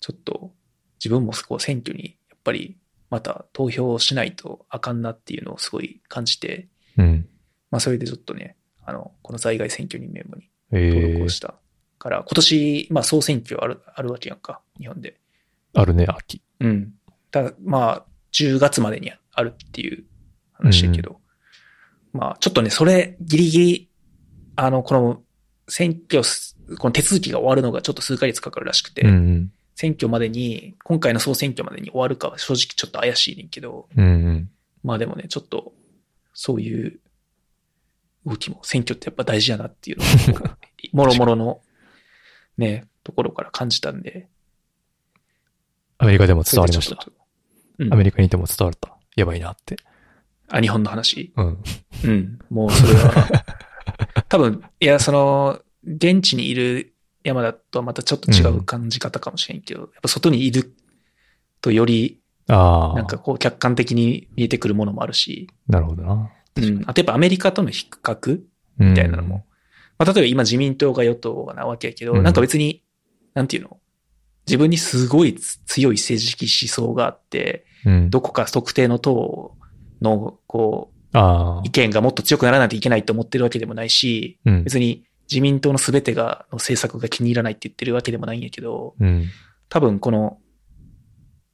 [0.00, 0.50] ちょっと
[0.98, 2.78] 自分もこう選挙にやっぱり
[3.10, 7.28] また投票しないとあかんなっていうのをすごい感じて、うん。
[7.70, 11.54] まあそれでちょっとね、あの、この在外選挙人名簿にええ登録をした
[11.98, 15.18] から、今年、まあ総選挙ある、あるわけやんか、日本で。
[15.74, 16.42] あるね、秋。
[16.60, 16.92] うん。
[17.30, 20.04] ただ、まあ、10月までにあるっていう
[20.52, 21.20] 話だけど、
[22.12, 23.90] まあ、ちょっとね、それ、ギリギリ、
[24.56, 25.22] あの、この、
[25.68, 29.52] 選挙す、この手続きが終わるのがちょっと数ヶ月かかるらしくて、うんうん。
[29.74, 34.50] 選挙までに、今回の総選挙までに終わるかは正直ちょっと怪しいねんけど、うんうん。
[34.82, 35.72] まあでもね、ちょっと、
[36.32, 37.00] そういう
[38.26, 40.48] 動きも、選挙ってやっぱ大事やなっていうのを
[40.92, 41.60] もろもろの、
[42.56, 44.28] ね、ところから感じたんで、
[45.98, 47.06] アメリカでも伝わりました。
[47.78, 48.96] うんアメリカにいても伝わった。
[49.16, 49.76] やばいなって。
[50.48, 51.32] あ、日本の話？
[51.36, 51.58] うん。
[52.04, 52.38] うん。
[52.50, 53.44] もうそれは、
[54.28, 60.74] 多分、いや、その、現地にいる山田とはまたちょっと違う感じ方かもしれんけど、やっぱ外にいる
[61.60, 62.94] とより、ああ。
[62.94, 66.30] なんかこう客観的に見えてくるものもあるし、なるほどな。
[66.56, 66.84] うん。
[66.86, 68.40] あとやっぱアメリカとの比較？
[68.78, 69.44] みみたいなのも。。
[69.98, 72.82] まあ、例えば今自民党が与党なわけやけど、うんなんか別に、
[73.34, 73.78] なんていうの？
[74.46, 78.10] 自分にすごい強い政治的思想があって、うん。
[78.10, 79.56] どこか特定の党
[80.02, 81.70] の、こう、意。
[81.70, 84.64] 見がもっと強くならないといけないと思ってるわけでもないし、うん。
[84.64, 89.28] 別に自民党の全てが、の政策が気に入らないって言ってるわけでもないんやけど、うん。
[89.68, 90.38] 多分この、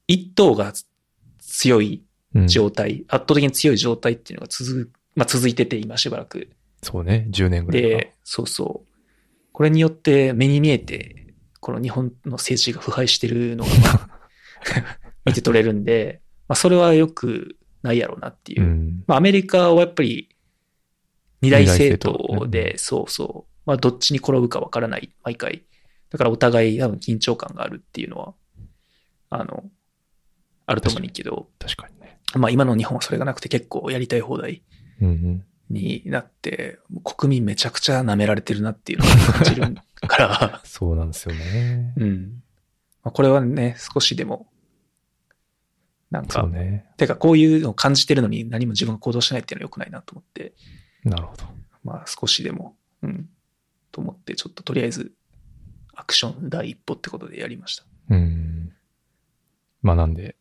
[0.08, 0.72] 一党が
[1.38, 2.02] 強い
[2.34, 2.46] うん。
[2.46, 6.48] 状態、圧倒的に強い状態っていうのが続く、まあ続いてて今しばらく。
[6.82, 7.26] そうね。
[7.30, 7.88] 10年ぐらいか。
[7.88, 8.88] で、そうそう。
[9.52, 14.20] これによって目に見えて、この日本の政治が腐敗してるのが、まあ
[15.26, 18.66] 見て取れるんで、まあそれはよくないやろうなっていうう。
[18.66, 19.04] ん。
[19.06, 20.28] まあアメリカはやっぱり
[21.42, 23.52] 二大政党で、そうそう。
[23.66, 25.64] まあどっちに転ぶかわからない、毎回。
[26.10, 28.34] だからお互い多分緊張感があるっていうのは、
[29.30, 29.64] あの、
[30.66, 31.99] あると思うんだけど、確かにね。
[32.34, 34.62] まあ今の日本はそれがなくて結構やりたい放題
[35.00, 35.44] うんうん。
[35.70, 39.74] になって、国民めちゃくちゃ舐められてるなっていうのを感じる
[40.08, 41.94] から、 そうなんですよね。
[41.96, 42.42] うん。
[43.04, 44.48] まあこれはね、少しでも、
[46.10, 46.86] なんか、ね。
[46.96, 50.54] てかこういうのを感じてるのに何も自分が行動しないっていうのは良くないなと思って、
[51.04, 51.44] なるほど。
[51.84, 53.28] まあ少しでも、うん、
[53.92, 55.12] と思って、ちょっととりあえず、
[55.94, 57.84] アクション第一歩ってことでやりました。
[58.08, 58.72] うん。
[59.82, 60.36] まあなんで、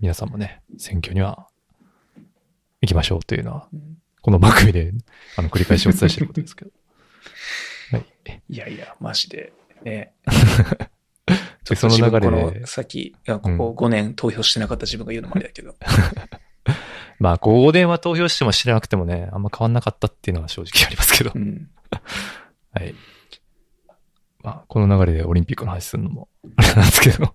[0.00, 1.48] 皆さんもね、選挙には
[2.82, 4.92] 行きましょうというのは、うんこの番組で、
[5.36, 6.72] あの、繰り返しお伝えしてることですけど。
[7.96, 8.06] はい。
[8.48, 9.52] いやいや、マジで、
[9.84, 10.14] ね。
[11.68, 15.76] でその流れでちょっと自分このさっき、ここ5年投票してなかった自分が言うのもあれだけど。
[17.20, 21.38] まあ、5電は投票してもしてなくてもね、あんま変わんなかったっていうのは正直ありますけどう。
[21.38, 21.70] ん。
[22.72, 22.96] はい。
[24.42, 27.32] まあ、この流れでオリンピックの話するのも、あれなんですけど。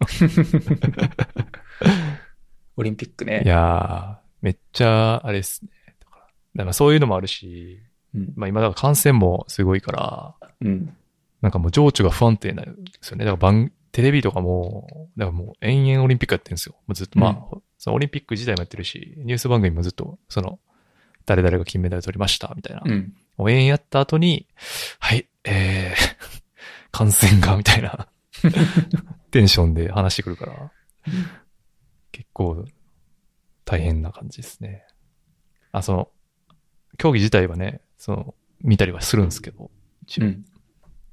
[2.82, 3.44] オリンピックね。
[3.46, 5.72] いやー、めっちゃ、あれですね。
[6.00, 7.80] だから、だからそういうのもあるし、
[8.14, 8.34] うん。
[8.36, 10.96] まあ今だから感染もすごいから、うん。
[11.42, 13.26] なんかもう情緒が不安定になるんですよね。
[13.26, 16.76] だから番、テレビとかも、だからもう延々オリンピックやってるんですよ。
[16.88, 20.60] もうずっと、まあ、そのオリンピック自体もやってるし、ニュース番組もずっと、その、
[21.26, 22.84] 誰々が金メダル取りました、みたいな。
[22.86, 23.14] うん。
[23.38, 24.48] もう延々やった後に、
[25.00, 26.42] はい、えー、
[26.92, 28.08] 感染が、みたいな、
[29.32, 30.72] テンションで話してくるから、
[32.12, 32.66] 結構、
[33.66, 34.86] 大変な感じですね。
[35.72, 36.12] あ、その、
[36.98, 39.72] 競技自体はね、その、見たりはするんですけど、
[40.04, 40.46] 一応うん。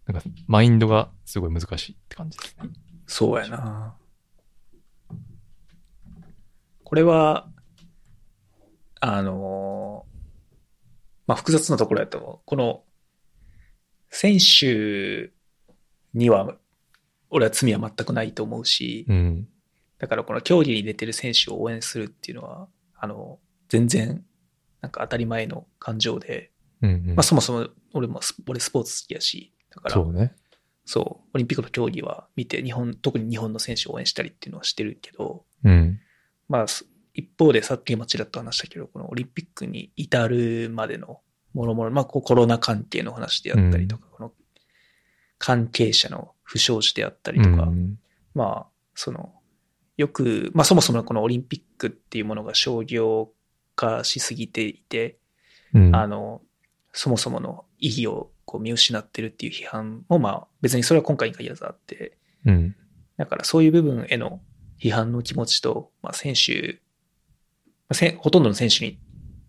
[0.06, 2.70] なんか、マインドがすごい難しいって感じですね。
[3.06, 3.96] そうやな。
[6.84, 7.50] これは、
[9.00, 10.18] あのー
[11.28, 12.38] まあ、複雑なところやと思う。
[12.46, 12.82] この、
[14.08, 15.30] 選手
[16.14, 16.56] には、
[17.28, 19.48] 俺は罪は全くないと思うし、うん。
[19.98, 24.24] だからこの競技に出てる選手を応援するっていうのは、あの、全然、
[24.80, 27.06] なんか当たり前の感情で、うん、うん。
[27.08, 30.34] まあそもそも俺もス、俺スポーツ好きやし、だから、そうね。
[30.84, 36.00] そう、オリンピックの競技は見て、日本、特に日本の選手を応援したりっていうのはしてるけど、うん。
[36.48, 41.20] まあ、す一方でさっきもちらっと話したけど、このオリンピックに至るまでの
[41.52, 44.32] もろもろ、まあ、コロナ関係の話であったりとか、この
[45.38, 47.98] 関係者の不祥事であったりとか、うん
[48.34, 49.34] まあ、その、
[49.98, 53.30] よく、まあそもそもこのオリンピックっていうものが商業
[53.74, 55.18] 化しすぎていて、
[55.74, 55.94] うん。
[55.94, 56.40] あの、
[56.92, 62.76] そもそもの意義をこう見失ってるっていう批判も、まあ別にそれは今回に限らずあって、うん。
[63.16, 64.40] だからそういう部分への
[64.80, 66.80] 批判の気持ちと、まあ選手、
[67.88, 69.00] まあほとんどの選手に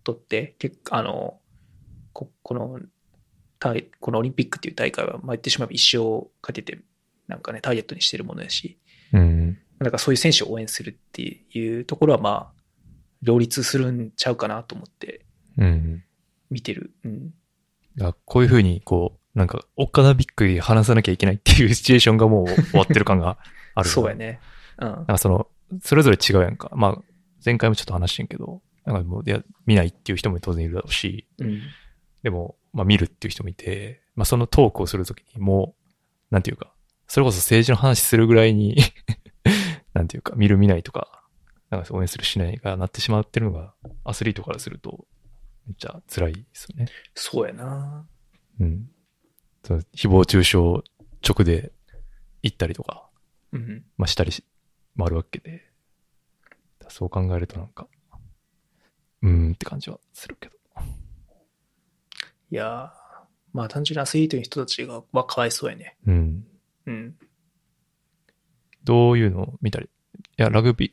[0.03, 1.39] とって、結構あの、
[2.11, 2.79] ここの、
[3.59, 6.79] 大このオリンピックっていう大会は、まあ言ってしまえば一生かけて、
[7.27, 8.79] なんかね、ターゲットにしてるものやし、
[9.13, 9.59] うん。
[9.79, 12.61] なんかそういう選手を応援するっていうところは、まあ、
[13.21, 15.21] 両立するんちゃうかなと思って
[15.57, 16.03] うん。
[16.49, 16.91] 見てる。
[17.03, 17.33] うん。
[18.01, 23.37] あこういうふうに、こう、なんか、おっかなびっくり話さなきゃいけないっていうシチュエーションがもう終わってる感が
[23.75, 23.89] ある。
[23.89, 24.15] そうや。
[24.15, 24.39] ね。
[24.77, 25.05] うんなん。
[25.05, 25.47] かその、
[25.81, 26.71] それぞれ違うやんか。
[26.75, 27.01] まあ、
[27.45, 31.61] 前回もちょっと話してんけど、なんかもう、いや、見ないっていう人も当然いるだろうし、うん。
[32.23, 35.75] でも、まあ見るっていう人もいて、まあそのトークをするときにも
[36.31, 36.73] う、なんていうか、
[37.07, 38.77] それこそ政治の話するぐらいに、
[39.93, 41.23] なんていうか、見る見ないとか、
[41.69, 43.73] なんか応援するしないがなってしまってるのが、
[44.03, 45.05] アスリートからすると、
[45.67, 46.87] めっちゃ辛いですよね。
[47.13, 48.07] そうやな。
[48.59, 48.89] うん。
[49.63, 50.57] その誹謗中傷
[51.27, 51.71] 直で
[52.41, 53.09] 行ったりとか、
[53.51, 53.85] うん。
[53.97, 54.43] まあしたりし、
[54.95, 55.69] もあるわけで、
[56.87, 57.87] そう考えるとなんか、
[59.21, 60.55] うーんって感じはするけど。
[62.51, 62.99] いやー
[63.53, 65.97] まあ単純にアスリートの人たちが、はかわいそうやね。
[66.05, 66.45] うん。
[66.85, 67.15] うん。
[68.83, 69.85] どういうのを見たり。
[69.85, 69.89] い
[70.37, 70.89] や、ラグビー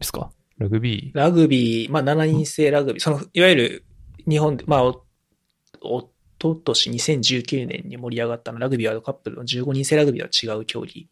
[0.00, 0.30] ですか？
[0.58, 1.18] ラグビー？
[1.18, 3.84] ラグビー、まあ7人制ラグビー、その、いわゆる
[4.28, 5.04] 日本で、まあお、
[5.82, 11.08] おととし2019年に盛り上がったのラグビーワールドカップの15人制ラグビーは違う競技。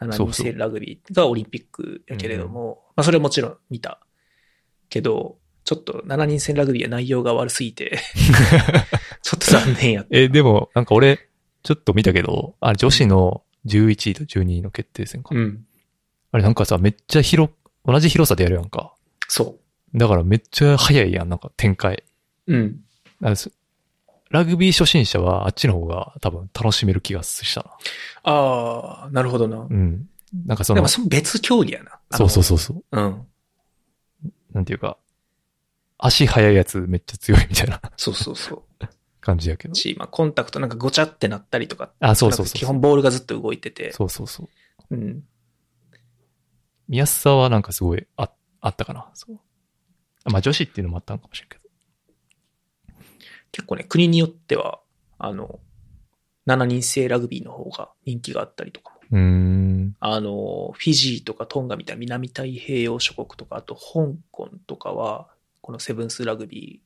[0.00, 4.00] 7人制ラグビーがオリンピックやけれども、まあそれはもちろん見た。
[4.88, 7.98] けど、ちょっと7人制ラグビーは内容が悪すぎて、
[9.22, 10.08] ちょっと残念やった。
[10.10, 11.28] え、でも、なんか俺、
[11.62, 15.34] ちょっと見たけど、あれ女子の11位と12位の決定戦か。
[15.34, 15.64] うん。
[16.32, 17.50] あれなんかさ、めっちゃ広、
[17.84, 18.94] 同じ広さでやるやんか。
[19.28, 19.56] そ
[19.94, 22.02] だからめっちゃ早いやん、なんか展開。
[22.46, 22.54] う。
[22.54, 22.80] うん。
[24.30, 27.70] ラグビー初心者はあっちの方が多分楽しめる気がしたな。
[28.24, 29.58] ああ、なるほどな。
[29.58, 30.08] うん。
[30.46, 32.00] なんかそのでも、その別競技やな。
[32.10, 33.00] そうそうそそうそう。
[33.00, 33.00] う。
[33.00, 33.26] うん。
[34.54, 34.96] なんていうか、
[35.98, 38.62] 足速いやつめっちゃ強いみたいなそうそうそう。
[39.22, 39.74] 感じやけど。
[39.74, 41.92] し、まあ、コンタクトなんかごちゃってなったりとか。
[42.00, 42.54] あ、そうそうそう。
[42.54, 43.92] 基本ボールがずっと動いてて。
[43.92, 44.44] そうそうそ
[44.90, 44.94] う。
[44.94, 45.24] うん。
[46.88, 48.30] 見やすさはなんかすごいあ
[48.60, 49.10] あったかな。
[49.14, 49.38] そう。
[50.30, 51.62] まあ女子っていうのもあったのかもしれんけど。
[53.52, 54.80] 結構ね、国によっては、
[55.18, 55.60] あの、
[56.46, 59.00] 7人制ラグビーの方が人気があったりとかも。
[59.12, 59.96] うーん。
[60.00, 65.28] あの、フィジーとかトンガみたいな南太平洋諸国とか、あと香港とかは、
[65.60, 66.82] このセブンスラグビ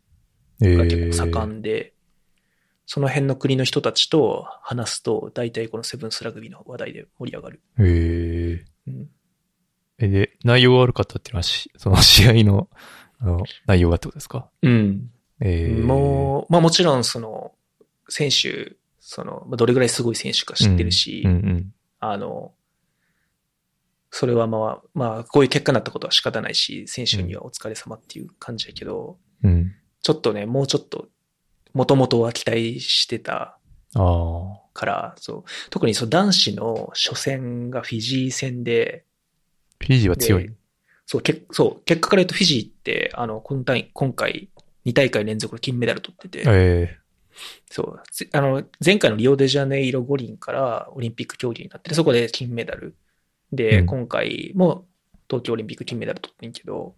[0.60, 1.94] えーが結構ー、盛んで、
[2.86, 7.60] その辺の国の人たちと話すと、大体このセブンスラグビーの話題で盛り上がる。
[7.80, 8.64] へえ。
[8.86, 9.10] うん。
[9.98, 12.70] え、で、内容が悪かったっていうのはし、その試合の、
[13.18, 14.48] あの、内容がってことですか？
[14.62, 15.10] うん。
[15.40, 17.52] えー、もう、まあもちろんその、
[18.08, 21.74] 選手、その、まあどれぐらいすごい選手か知ってるし、うんうん。
[21.98, 22.52] あの、
[24.10, 29.72] それはまあ、まあ、こういう結果になったことは仕方ないし、選手にはお疲れ様っていう感じやけど、うん。
[30.02, 31.08] ちょっとね、もうちょっと、
[31.76, 33.58] もともとは期待してた。
[34.72, 39.04] から、そう、特にそう男子の初戦がフィジー戦で、
[39.80, 40.54] フィジーは強いで。
[41.04, 44.48] そう、けそう、結果から言うとフィジーって、あの、今回、今回、
[44.86, 46.96] 2大会連続の金メダル取ってて、え
[47.70, 48.02] そう。
[48.10, 52.96] ぜあの、前回のリオデジャネイロ五輪からオリンピック競技になってて、そこで金メダル。
[53.52, 54.86] で、うん今回も
[55.28, 56.94] 東京オリンピック金メダル取ってんけど、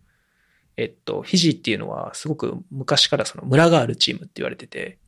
[0.78, 4.98] えっと、フィジーっていうのはすごく昔からその村があるチームって言われてて、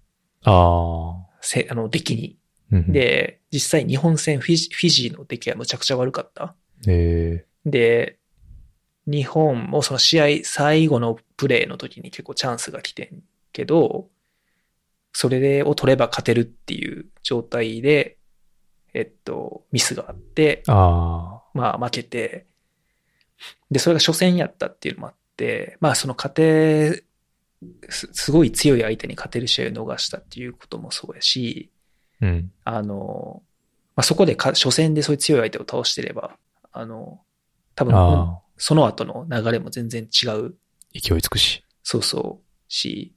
[0.45, 1.39] ー、ああ。
[1.41, 2.37] せあの、出来に。
[2.73, 6.57] で、実際日本戦フィジフィジーの出来はむちゃくちゃ悪かった。
[6.89, 8.19] えで、
[9.07, 14.09] 日本もその試合最後のプレーの時に結構チャンスが来てんけど、
[15.13, 18.19] それを取れば勝てるっていう状態で、
[18.93, 22.47] えっと、ミスがあって、ー、あまあ負けて、
[23.71, 25.20] で、それが初戦やったっていうのもあって、
[25.81, 27.05] まあその勝て、
[27.89, 31.71] すすごい強い相手に勝てる試合を逃したっていうこともそうやし、
[32.23, 32.27] あ。
[32.27, 32.53] うん。
[32.65, 33.43] あの、
[33.97, 36.37] まあ、そこでか初戦でそういう強い相手を倒してれば、
[36.73, 37.21] あの、
[37.75, 38.37] 多分。
[38.63, 40.55] その後の流れも全然違う、
[40.93, 41.65] 勢いつくし。
[41.83, 43.15] そうそうし、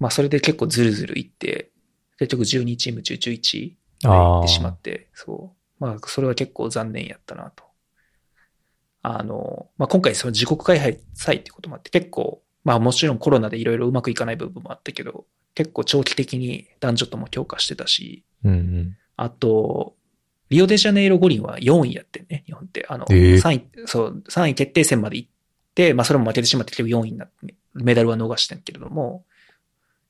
[0.00, 1.70] まあそれで結構ズルズルいって、
[2.18, 5.84] 結局12チーム中11まで行ってしまって、そう。
[5.84, 7.64] まあそれは結構残念やったなと。
[9.02, 18.96] あの、まあ今回その自国開催ってこともあって結構、まあもちろんコロナでいろいろうまくいかない部分もあったけど、結構長期的に男女とも強化してたし、うんうん。
[19.16, 19.94] あと、
[20.48, 22.86] リオデジャネイロ五輪は4位やってんね、日本って。
[22.88, 25.28] あの、えー3位、そう、3位決定戦まで行っ
[25.74, 29.24] て、まあそれも負けてしまって結局4位になって、メダルは逃してんけれども、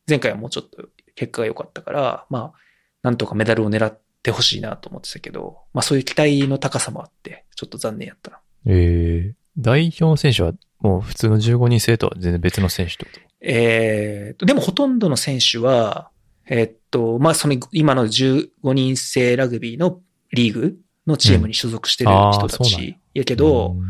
[0.08, 2.58] 前回はもうちょっと結果が良かったから、まあ、
[3.02, 8.40] なんとかメダルを狙ってほしいなと思ってたけど、まあそういう期待の高さもあって、ちょっと残念やったな。
[8.66, 13.20] ええ代表の選手はもう普通の15人制とは全然別の選手ってこと？
[13.40, 16.10] えーっと、でもほとんどの選手は、
[16.46, 20.00] えーっと、まあその今の15人制ラグビーの
[20.32, 23.24] リーグのチームに所属してる人たちや。
[23.24, 23.80] けど、うん。
[23.80, 23.86] ま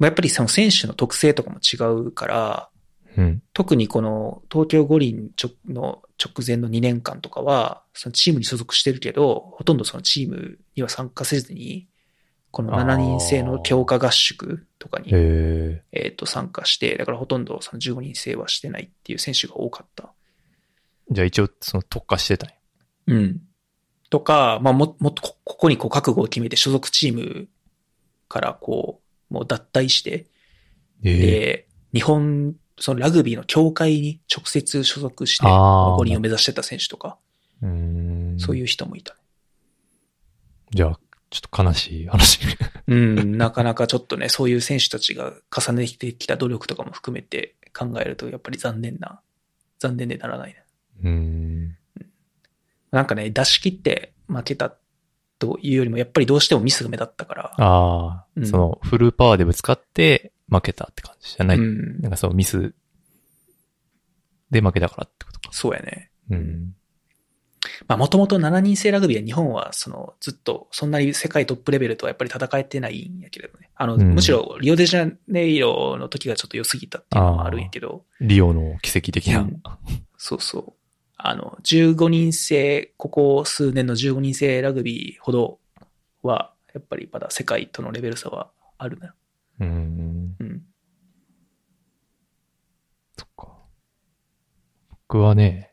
[0.00, 2.68] あ、やっぱりその選手の特性とかも違うから、
[3.16, 3.42] うん。
[3.52, 11.88] 特にこの東京五輪直の直前の2年間とかは、そのチームに所属してるけど、ほとんどそのチームには参加せずに、
[12.52, 20.12] この7人制の強化合宿とかに、ええっと、参加して、だからほとんどその15人制はしてないっていう選手が多かった。
[21.10, 22.56] えじゃあ一応その特化してたんや。
[23.06, 23.40] うん。
[24.10, 27.48] とか、まあも、もっとこここにこう覚悟を決めて所属チーム
[28.28, 29.00] からこ
[29.30, 30.26] う、もう脱退して、
[31.02, 37.16] ええで、日本、そのラグビーの協会に直接所属して、あー五輪を目指してた選手とか。
[38.38, 39.20] そういう人もいたね。
[40.74, 41.00] じゃあ、
[41.32, 42.40] ちょっと悲しい話。
[42.86, 49.20] うん、なかなかちょっとね、そういう選手たちが重ねてきた努力とかも含めて考えると、やっぱり残念な、
[49.78, 50.62] 残念でならないね。
[51.02, 51.76] うーん。
[52.90, 54.74] なんかね、出し切って負けた
[55.38, 61.58] というよりも、やっぱりどうしてもミスが目立ったから、ああ、うんそのフルパワーでぶつかって負けたって感じじゃない？
[61.58, 62.74] うんなんかそうミス
[64.50, 65.48] で負けたからってことか。
[65.52, 66.10] そうやね。
[66.30, 66.74] うん。
[67.86, 73.70] まあ、もともと7人制ラグビーは日本は、その、ずっと、そんなに世界トップレベルとはやっぱり戦えてないんやけれどね。
[73.76, 79.40] あの、うんむしろ、リオデジャネイロの時がちょっと良すぎたっていうのもあるんやけど、リオの奇跡的な。
[79.40, 79.62] うん
[80.24, 80.72] そうそう。
[81.16, 85.58] あの、15人制、ここ数年の15人制ラグビーほど
[86.22, 89.14] は、やっぱりまだ世界とのレベル差はあるな。
[89.60, 90.36] うん。
[90.38, 90.62] うん。
[93.16, 93.48] そっか。
[95.08, 95.72] 僕はね、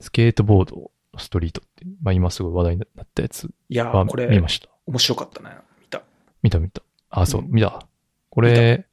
[0.00, 0.90] スケートボード、
[1.20, 4.68] ストリートって、まあ今すごい話題になったやついやこれ、見ました。
[4.86, 5.56] 面白かったね。
[5.80, 6.02] 見た。
[6.42, 6.82] 見た見た。
[7.10, 7.86] あ、そう、うん見た。
[8.30, 8.86] これ、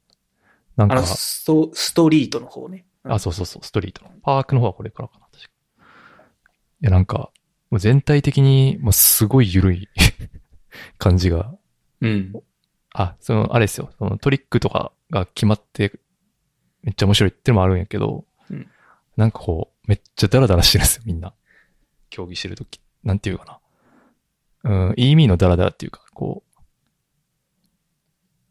[0.76, 2.84] なんかあの、、スト、ストリートの方ね。
[3.04, 4.10] うんあ、そうそうそう、ストリートの。
[4.22, 5.50] パークの方はこれからかな、確か。
[6.82, 7.30] いや、なんか、
[7.70, 9.88] もう全体的に、もうすごい緩い
[10.98, 11.54] 感じが。
[12.00, 12.32] うん。
[12.92, 13.90] あ、その、あれですよ。
[13.98, 15.98] そのトリックとかが決まって、
[16.82, 18.68] めっちゃ面白いってのもあるんやけど、うん
[19.16, 21.34] なんかこう、めっちゃダラダラしてるんですよ、みんな。
[22.10, 22.80] 競技してるとき。
[23.04, 23.60] なんていうか
[24.64, 24.88] な。
[24.88, 26.42] うん、いい意味のダラダラっていうか、こ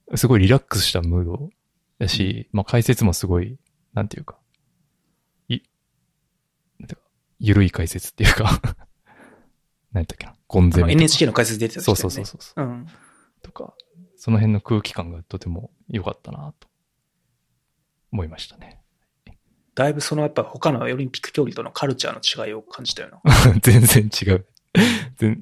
[0.08, 1.50] う、すごいリラックスしたムード
[2.00, 3.58] だし、まあ解説もすごい、
[3.94, 4.38] なんていうか、
[5.50, 5.60] い、
[6.80, 8.46] なんていうか、ゆるい解説っていうか、
[9.92, 12.62] なんだっけな、ゴンゼミ NHK の解説出てたそうそうそうそう。
[12.62, 12.88] うん。
[13.42, 13.76] とか、
[14.16, 16.68] その辺の空気感がとても良かったなと
[18.12, 18.82] 思いましたね。
[19.78, 23.34] だいぶそのやっぱ他のオリンピック競技とのカルチャーの違いを感じたよな。
[23.62, 24.48] 全然違う。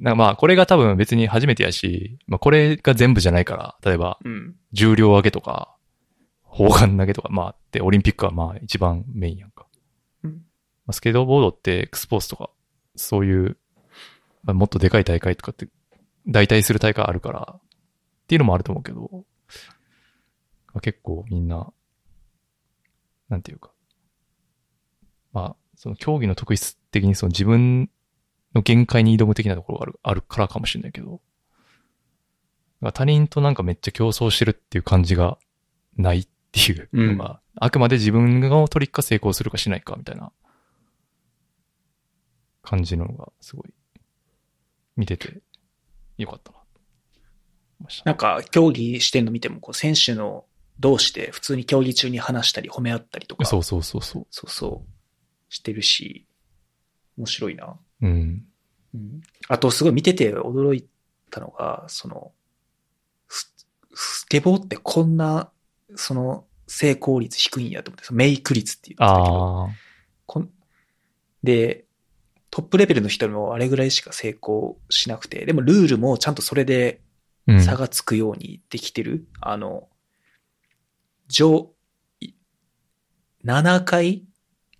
[0.01, 4.55] まあ、これが多分別に初めてやし、まあ、これが全部じゃないから、例えば、うん。
[4.73, 5.77] 重量上げとか、
[6.43, 9.67] 砲丸投げとか、まあ、で、オリンピックはまあ、一番メインやんか。
[10.23, 10.37] うんま
[10.87, 12.49] あ、スケートボードって X ポーツとか、
[12.97, 13.57] そういう、
[14.43, 15.69] まあ、もっとでかい大会とかって、
[16.27, 17.61] 代替する大会あるから、っ
[18.27, 19.09] ていうのもあると思うけど、
[20.73, 21.71] まあ、結構みんな、
[23.29, 23.74] なんていうか、まあ、
[25.75, 27.89] その競技の特質的にその自分
[28.53, 31.21] の限界に挑む的なところがあるあるからかもしれないけど、
[32.93, 35.37] 他人となんかめっちゃ競争してるっていう感じが
[35.97, 40.31] ないっていうのが、あくまで自分がトリックが成功するかしないかみたいな
[42.61, 43.73] 感じのがすごい
[44.95, 45.41] 見てて
[46.17, 46.59] よかったな。
[48.05, 50.45] なんか競技してんの見ても、こう選手の
[50.79, 53.45] 同士で普通に競技中に話したり褒め合ったりとか。
[53.45, 54.27] そうそうそうそう。
[54.31, 54.94] そうそう。
[55.55, 56.25] してるし、
[57.17, 57.77] 面白いな。
[58.01, 58.45] うん。
[58.93, 59.21] うん。
[59.47, 60.87] あとすごい見てて驚い
[61.31, 62.31] たのが、その、
[63.27, 63.53] ス
[63.93, 65.51] スケボーってこんな、
[65.95, 69.69] その、成功率低いんやと思って、メイク率っていうんですけど。
[70.25, 70.49] こん
[71.43, 71.85] で、
[72.49, 77.01] トップレベルの人もあれぐらいしか成功しなくて、でもルールもちゃんとそれで
[77.47, 77.61] うん。
[77.61, 79.27] 差がつくようにできてる。
[79.39, 79.87] あの、
[81.27, 81.71] 上、
[82.19, 82.33] い
[83.43, 84.23] 7回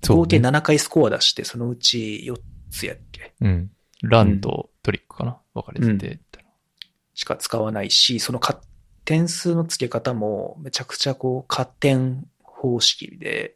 [0.08, 2.36] 合計7回スコア出して、そのうち4
[2.70, 3.34] つやっけ？
[3.42, 3.72] うん。
[4.04, 5.38] ランとトリックかな？
[5.54, 6.20] 分かれてて、
[7.14, 8.62] しか使わないし、そのか
[9.06, 13.56] 点数の付け方もめちゃくちゃこう加点方式で、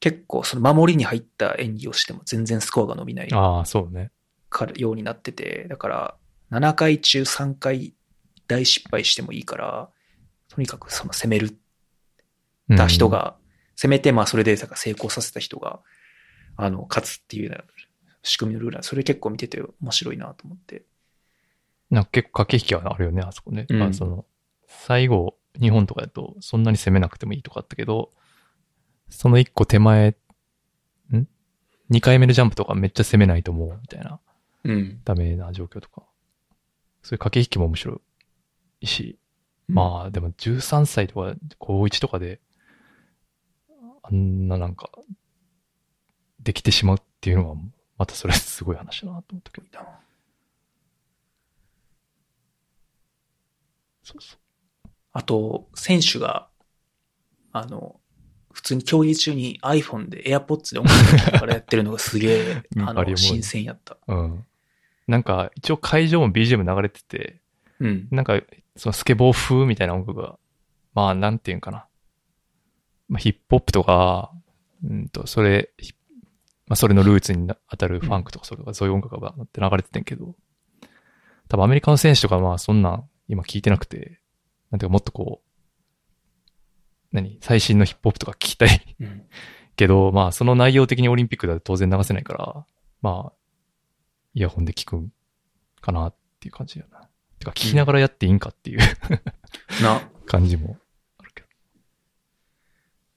[0.00, 4.10] 結構その守りに入った演技をしても全然スコアが伸びないああ、そうね。
[4.50, 6.16] かようになってて、だから
[6.50, 7.94] 7回中3回
[8.48, 9.90] 大失敗してもいいから、
[10.48, 11.56] とにかくその攻める
[12.68, 12.76] うん。
[12.76, 13.36] た人、が、
[13.76, 15.80] 攻めてまあそれで成功させた人が、
[16.56, 17.64] あの、勝つっていうような
[18.22, 20.84] 仕組みのルールなそれ結構見てて面白いなと思って。
[21.90, 23.66] なんか結構駆け引きはあるよね、あそこね。
[23.68, 24.24] うんまあその、
[24.66, 28.10] 最後、日本とかだとそんなに攻めなくてもいいとかあったけど、
[29.10, 30.16] その一個手前、
[31.12, 31.26] ん？
[31.90, 34.18] 二回目のジャンプとかめっちゃ攻めないと思うみたいな、
[34.64, 35.00] うん。
[35.04, 36.02] ダメな状況とか。
[37.02, 38.00] そういう駆け引きも面白
[38.80, 39.18] いし、
[39.68, 42.40] まあでも13歳とか高1とかで、
[44.02, 44.90] あんななんか、
[46.40, 47.56] できてしまうっていうのは、
[47.98, 49.66] またそれすごい話だなと思ったけど。
[49.78, 50.00] あ、
[54.02, 54.90] そうそう。
[55.12, 56.48] あと、選手が、
[57.52, 58.00] あの、
[58.52, 63.98] 普通に競技中に iPhone で AirPods で音楽聴きながらやってるのがすげえ、 あの、新鮮やった。
[64.06, 64.46] うん。
[65.06, 67.40] なんか、一応会場も BGM 流れてて、
[67.78, 68.08] うん。
[68.10, 68.40] なんか、
[68.76, 70.38] そのスケボー風みたいな音楽が、
[70.94, 71.86] まあ、なんていうんかな。
[73.12, 74.32] まあ、ヒップホップとか、
[74.82, 75.92] うんと、それ、ヒ
[76.66, 80.34] まあ、それのルーツにな当たるファンクとか、それがそういう音楽がって流れててんけど、
[81.48, 84.18] 多分アメリカの選手とかまあ、そんなん今聞いてなくて、
[84.70, 89.26] なんていうかもっとこう、何最新のヒップホップとか聞きたいうん。
[89.76, 92.66] けど、まあ、その内容的にオリンピックだと当然流せないから、
[93.02, 93.32] まあ、
[94.32, 95.12] イヤホンで聞くん
[95.82, 97.10] かなっていう感じだな。
[97.38, 98.78] てか、聞きながらやっていいんかっていう
[99.82, 100.78] な、 感じも。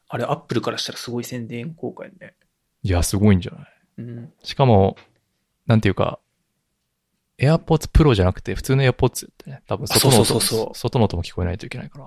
[0.07, 2.35] あれ、アップルからしたらすごい宣伝効果やね。
[2.83, 3.67] いや、すごいんじゃない？
[3.97, 4.33] うん。
[4.43, 4.97] しかも、
[5.65, 6.19] なんていうか、
[7.39, 12.05] AirPods Pro じゃなくて普通の AirPods ってね、多分外の音そうそうそう外の音も聞こえないといけないから。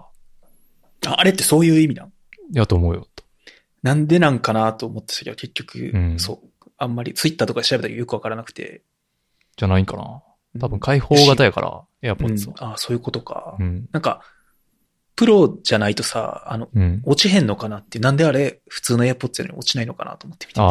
[1.13, 2.13] ああれってそういう意味なん？
[2.53, 3.25] やと思うよ、と。
[3.83, 6.71] なんでなんかなと思ってたけど、結局、うんそう。
[6.79, 8.83] あんまり、ツイッターとかで調べたけどよくわからなくて。
[9.57, 10.23] じゃないんかな。
[10.61, 12.75] 多分開放型やから、うん、AirPods は。
[12.75, 13.57] あそういうことか。
[13.59, 13.89] うん。
[13.93, 14.23] なんか、
[15.19, 17.03] プロじゃないとさ、あの、うん。
[17.05, 20.61] 落ちへんのかなって、なんであれ、普通の AirPods より落ちないのかなと思って見てて。
[20.61, 20.65] あ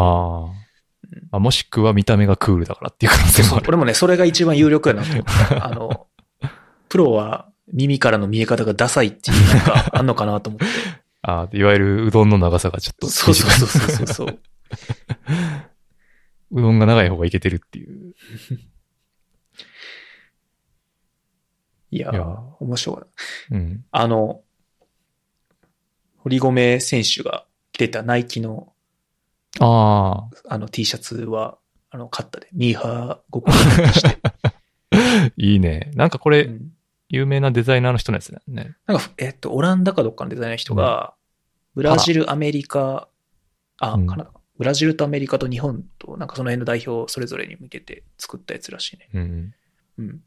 [1.34, 1.36] あ。
[1.36, 1.40] あ。
[1.40, 3.66] もしくは見た目がクールだからっていう可能性もある。
[3.68, 5.66] 俺もね、それが一番有力やなと思った。
[5.68, 6.08] あの、
[6.88, 10.66] プロは耳からの見え方がダサいっていうなんかあんのかなと思って。
[11.24, 13.52] ああ、いわゆるうどんの長さがちょっとそうそう。
[13.52, 14.40] そうそうそう。
[16.56, 18.14] うどんが長い方がいけてるっていう。
[21.92, 22.26] いやいや
[22.60, 22.94] 面白
[23.52, 23.56] い。
[23.56, 23.86] うん。
[23.92, 24.42] あの、
[26.18, 28.74] 堀米選手が着てたナイキの
[29.60, 31.58] ああの T シャツは、
[31.90, 32.48] あの、買ったで。
[32.52, 34.18] ミーハーご購入して。
[34.24, 35.92] あ、 いいね。
[35.96, 36.72] なんかこれ、うん
[37.10, 38.76] 有名なデザイナーの人のやつだよね。
[38.86, 41.14] なんか、えっと、オランダかどっかのデザイナーの人が、
[41.74, 43.08] ブラジル、アメリカ、
[43.78, 44.42] あ、うんカナダか。
[44.58, 49.10] ブラジルとアメリカと日本と、なんかその辺の代表それぞれに向けて作ったやつらしいね。
[49.14, 49.54] うん。
[50.00, 50.22] うん。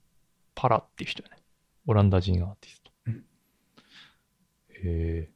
[0.55, 1.40] パラっていう人やね。
[1.87, 2.91] オランダ人アーティスト。
[3.07, 3.25] うんへ
[4.85, 5.31] え。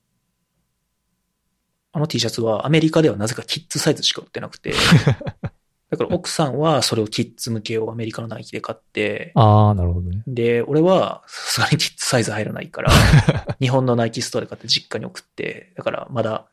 [1.93, 4.73] あの T シャツはアメリカではなぜかキッズサイズしか売ってなくて、
[5.91, 10.25] だから奥さんはそれをキッズ向けをアメリカのナイキで買って、ああ、なるほどね。
[10.27, 12.91] で、俺はさすがにキッズサイズ入らないから、
[13.61, 16.49] 日本のナイキストアで買って実家に送って、だからまだ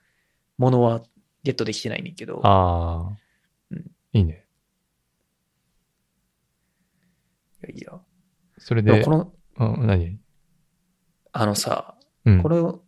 [0.59, 1.01] 物は
[1.41, 3.17] ゲットできてないねんけど、ああ、
[3.71, 4.45] うんいいね。
[7.63, 7.99] いやいや。
[8.59, 10.19] それでこ、の、うん、何？
[11.33, 11.95] あのさ、
[12.25, 12.41] うん。
[12.41, 12.81] これを、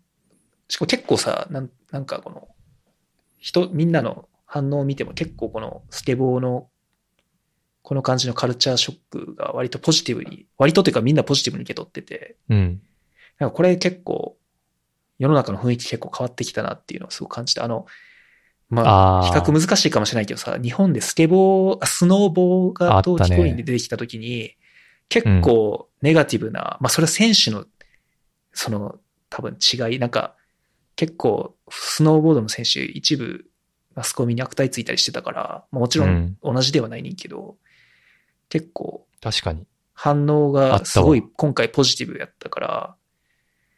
[0.68, 2.47] しかも結構さ、なんなんかこの、
[3.39, 6.70] 人、みんなの反応を見ても結構このスケボーの、
[7.82, 12.82] この感じのカルチャーショックが割とポジティブに、割とというかみんなポジティブに受け取ってて、うん。
[13.39, 14.38] なんかこれ結構、
[15.20, 17.64] 世の中の雰囲気結構変わってきたなっていうのをすごく感じた。
[17.64, 17.86] あの、
[18.70, 19.26] まあ。
[19.26, 24.55] 比較難しいかもしれないけどさ、日本でスケボー、あスノーボーが冬あったね季五輪で出てきた時に、
[25.09, 27.66] 結構ネガティブな、まあそれは選手の、
[28.51, 28.99] その
[29.30, 30.36] 多分違い、なんか
[30.95, 33.45] 結構スノーボードの選手一部
[33.95, 37.56] マスコミに悪態ついたりしてたから、まあ、もちろうんん同じではないねんけど、
[38.49, 39.66] 結構確かに。
[39.93, 42.95] 反応がすごい今回ポジティブやったから、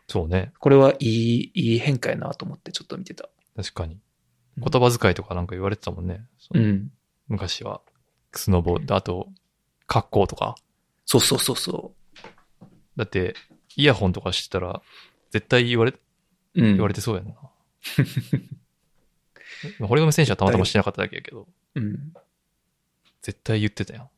[0.08, 0.52] そうね。
[0.60, 3.30] これはいい、いい変化やなと思ってちょっと見てた。
[3.56, 3.94] 確かに。
[3.94, 4.00] うん
[4.58, 6.22] 言葉遣いとかなんか言われてたもんね。
[6.54, 6.90] うん。
[7.28, 7.82] 昔は。
[8.34, 9.28] スノボー、あと、
[9.86, 10.56] 格好とか。
[11.06, 11.94] そうそうそうそ
[12.98, 13.36] だって、
[13.76, 14.82] イヤホンとかしてたら、
[15.32, 16.00] 絶対言われ、う。
[16.56, 16.64] うん。
[16.76, 17.34] 言われてそうやんな。
[17.34, 17.50] ま
[19.86, 22.14] あ堀米選手はたまたましてなかっただけやけど、うん。
[23.22, 24.10] 絶対言ってたやん。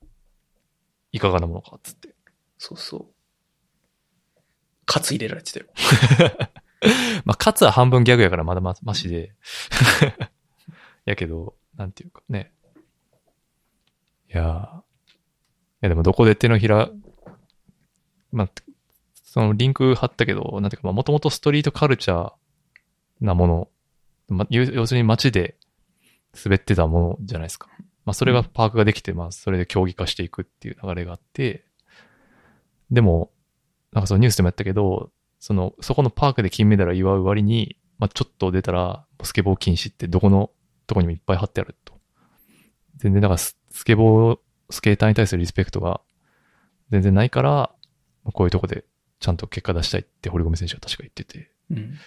[1.12, 2.14] いかがなものか、つって。
[2.58, 3.06] そうそう。
[4.86, 5.66] カツ入れられてたよ。
[7.26, 9.34] まあ、かつは半分ギャグやからまだま、ましで。
[11.06, 12.54] やけど、なんていうかね。
[14.30, 14.84] いやーい
[15.82, 16.90] やでもどこで手のひら、
[18.32, 18.50] まあ、
[19.38, 22.34] そのリンク貼ったけど、なんていうか、まあ、もともとストリートカルチャー
[23.22, 23.68] なもの、
[24.30, 25.58] ま、要要するに街で
[26.44, 27.70] 滑ってたものじゃないですか。
[28.04, 31.66] まあそれがパークができて、まあそれで競技化していくっていう流れがあって、
[32.90, 33.30] でも、
[33.92, 40.50] なんかそのニュースでもやったけど、その、そこのパークで金メダルを祝う割に、まあちょっと出たら、スケボー禁止ってどこの
[40.88, 41.94] とこにもいっぱい貼ってあると。
[42.96, 44.40] 全然だからススケボー、
[44.72, 46.02] スケーターに対するリスペクトが
[46.90, 47.52] 全然ないから、
[48.24, 48.84] まあこういうとこで
[49.20, 51.98] ちゃんと結果出したいって堀米選手は確か言ってて、うん。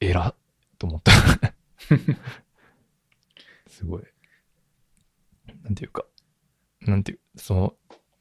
[0.00, 0.34] えらっ
[0.78, 1.12] と思った。
[3.68, 4.02] すごい。
[5.62, 6.04] なんていうか、
[6.80, 7.74] なんていう、その、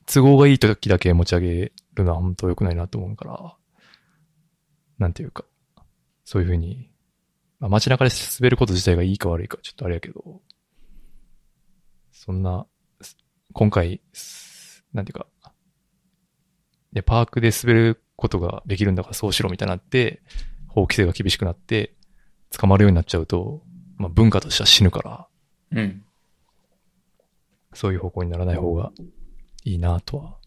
[0.06, 3.56] 都合がいい時だけ持ち上げるのは本当良くないなと思うから、
[4.98, 5.46] なんていうか、
[6.24, 6.90] そういうふうに、
[7.60, 10.42] まあ、街中で滑ること自体がいいか悪いかちょっとあれやけど、
[12.12, 12.66] そんな、
[13.02, 13.18] す
[13.54, 15.28] 今回、すなんていうか、
[16.96, 20.22] で、パークで滑ることができるんだからそうしろみたいになって、
[20.70, 21.94] 法規制が厳しくなって、
[22.52, 23.62] 捕まるようになっちゃうと、
[23.98, 25.28] まあ文化としては死ぬから、
[25.72, 26.04] うん。
[27.74, 28.94] そういう方向にならない方が
[29.66, 30.38] いいなとは、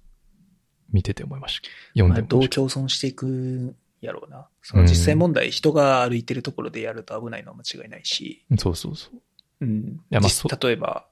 [0.91, 1.69] 見てて思いました。
[1.93, 2.55] 読んでました。
[2.55, 4.49] 共存していくやろうな。
[4.63, 9.67] その実際問題、人が歩いてるところでやると危ないのは間違いないし、そうそうそう。
[9.67, 10.01] うん。
[10.09, 11.07] やまあ例えば、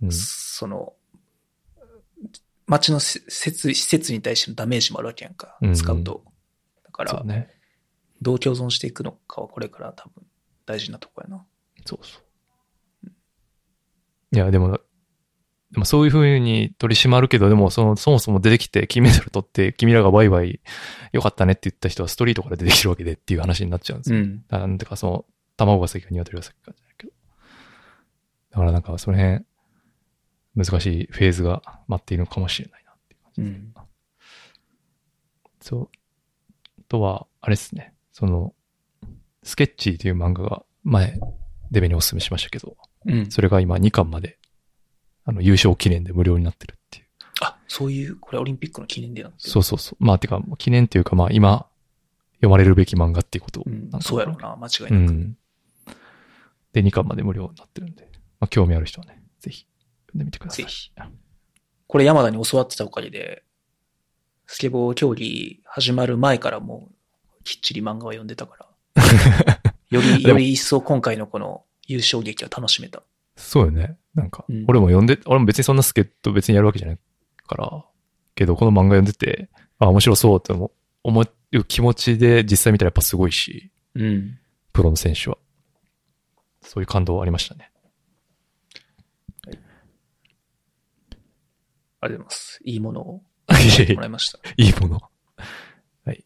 [0.00, 0.94] うん、その、
[2.66, 5.74] 街の施設、施設に対してのダメージもあるわけやんかうん。
[5.74, 6.24] 使うと。
[6.84, 7.50] だからね。
[8.22, 10.24] どう共存していくのかはこれから多分
[10.66, 11.44] 大事なとこやな。
[11.84, 12.24] そうそう。
[14.32, 14.80] いや、でも、
[15.70, 20.60] でもそういう風に取り締まるけど、でもその、そもそも出てきて金メダル取って、君らがワイワイ
[21.12, 24.20] 良かったねって言った人はストリートから出てきてるわけでっていう話になっちゃうんですよ。
[24.20, 24.44] ん。
[24.48, 25.24] なんてかその、
[25.56, 27.12] 卵が先か鶏が先かじゃないけど。
[28.52, 29.44] だからなんかその辺、
[30.56, 33.50] 難しいフェーズが待っているのかもしれないなっていう感じです。
[33.50, 33.74] うん。
[35.60, 35.88] そう。
[36.80, 37.94] あとは、あれですね。
[38.12, 38.54] その、
[39.42, 41.18] スケッチーという漫画が前、
[41.70, 42.76] デベにお勧めしましたけど、
[43.06, 43.30] うん。
[43.30, 44.38] それが今2巻まで、
[45.24, 47.06] あの、優勝記念で無料になってるっていう。
[47.40, 50.04] あ、そういう、これオリンピックの記念でなってるそうそうそう。
[50.04, 51.66] まあ、てか、記念っていうか、まあ、今、
[52.36, 54.00] 読まれるべき漫画っていうことをうんなん。
[54.00, 54.94] かそうやろうな、間違ういなく。
[55.12, 55.36] ん。
[56.72, 59.73] で、2巻まで無料になってるんで、まあ、興味ある人はね、ぜひ、読
[60.14, 60.64] んでみてください。
[60.64, 60.90] ぜひ。
[61.86, 63.42] これ山田に教わってたおかげで、
[64.46, 68.56] スケボー競技始まる前からもう、きっちり漫画は読んでたか
[68.94, 69.72] ら。
[69.90, 73.02] より、より一層今回のこの優勝劇は楽しめた。
[73.36, 73.96] そうよね。
[74.14, 76.98] なんかうん、俺も読んで、俺も別にそんなスケット別にやるわけじゃない
[77.46, 77.84] から、
[78.34, 79.48] けどこの漫画読んでて、
[79.78, 80.70] あ、面白そうって思う
[81.04, 84.38] 思う気持ちで実際見たらやっぱすごいし、うん。
[84.72, 85.38] プロの選手は。
[86.62, 87.70] そういう感動ありましたね。
[92.04, 92.60] ありがとうございます。
[92.64, 93.22] いいものをも
[94.00, 94.38] らいました。
[94.58, 95.00] いいもの。
[96.04, 96.24] はい。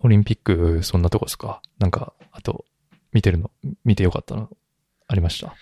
[0.00, 1.62] オリンピック、そんなとこですか？
[1.78, 2.66] なんか、あと、
[3.12, 3.50] 見てるの、
[3.84, 4.50] 見てよかったの、
[5.06, 5.54] ありました？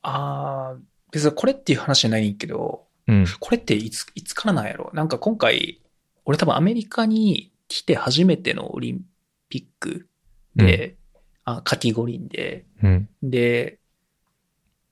[0.00, 0.80] あー、
[1.10, 3.26] 別にこれっていう話じゃないんけど、うん。
[3.38, 4.90] これっていつ、いつからなんやろ？
[4.94, 5.82] なんか今回、
[6.24, 9.02] 俺多分アメリカに来て初めてのオリン
[9.48, 10.08] ピック
[10.56, 10.96] で、
[11.44, 13.08] あ、夏季五輪で、うん。
[13.22, 13.80] で、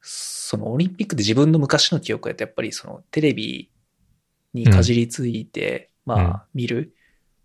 [0.01, 3.71] そのオリンピックで自分の昔の記憶やとやっぱりそのテレビ
[4.55, 6.95] にかじりついて、まうんあ見る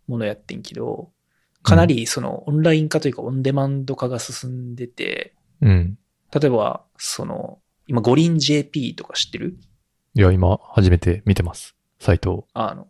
[0.08, 1.12] ものやってんけど、
[1.64, 5.98] かなりそのオンライン化というかオンデマンド化が進んでて、うん。
[6.34, 9.58] 例えばその今五輪 JP とか知ってる？
[10.16, 11.76] いや、今、初めて見てます。
[12.00, 12.48] サイトを。
[12.54, 12.88] あの、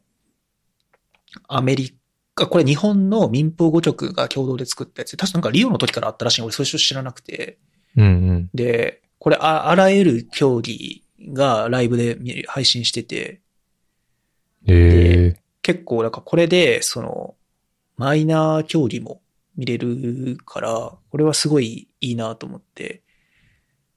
[1.47, 1.97] アメリ
[2.36, 6.41] カ、これ日本の民放5局が共同で作ったやつで、確かなんかリオの時からあったらしい。
[6.43, 7.57] 俺それ知らなくて。
[7.97, 8.49] うんうん。
[8.53, 11.03] で、これあ、あらゆる競技
[11.34, 13.41] がライブで見配信してて、
[14.67, 17.34] ええ結構、なんかこれで、その、
[17.97, 19.23] マイナー競技も
[19.57, 23.01] 見れるから、これはすごいいいなと思って。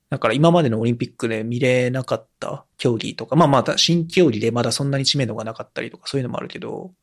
[0.09, 6.95] だから今までのオリンピックで見れなかった競技とか、まあまた新競技でまだそんなに知名度がなかったりとかそういうのもあるけど、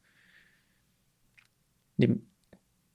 [2.00, 2.10] で、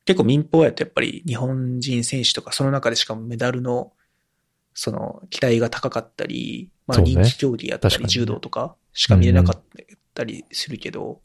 [0.04, 3.92] 結構民放やとやっぱり日本人選手とかその中でしかもメダルの
[4.82, 9.62] その期待が高かったり、まあそうね人気競技やったり柔道とかしか見れなかっ
[10.14, 11.20] たりするけど、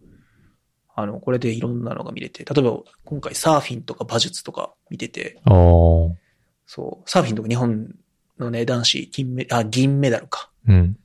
[0.93, 5.39] あの、これでいろんなのが見れて、例えば今回サーフィンとか馬術とか見てて。
[6.65, 7.95] そう、サーフィンとか日本
[8.37, 10.51] のね、男子金メ、あ、銀メダルか。
[10.67, 10.97] うん。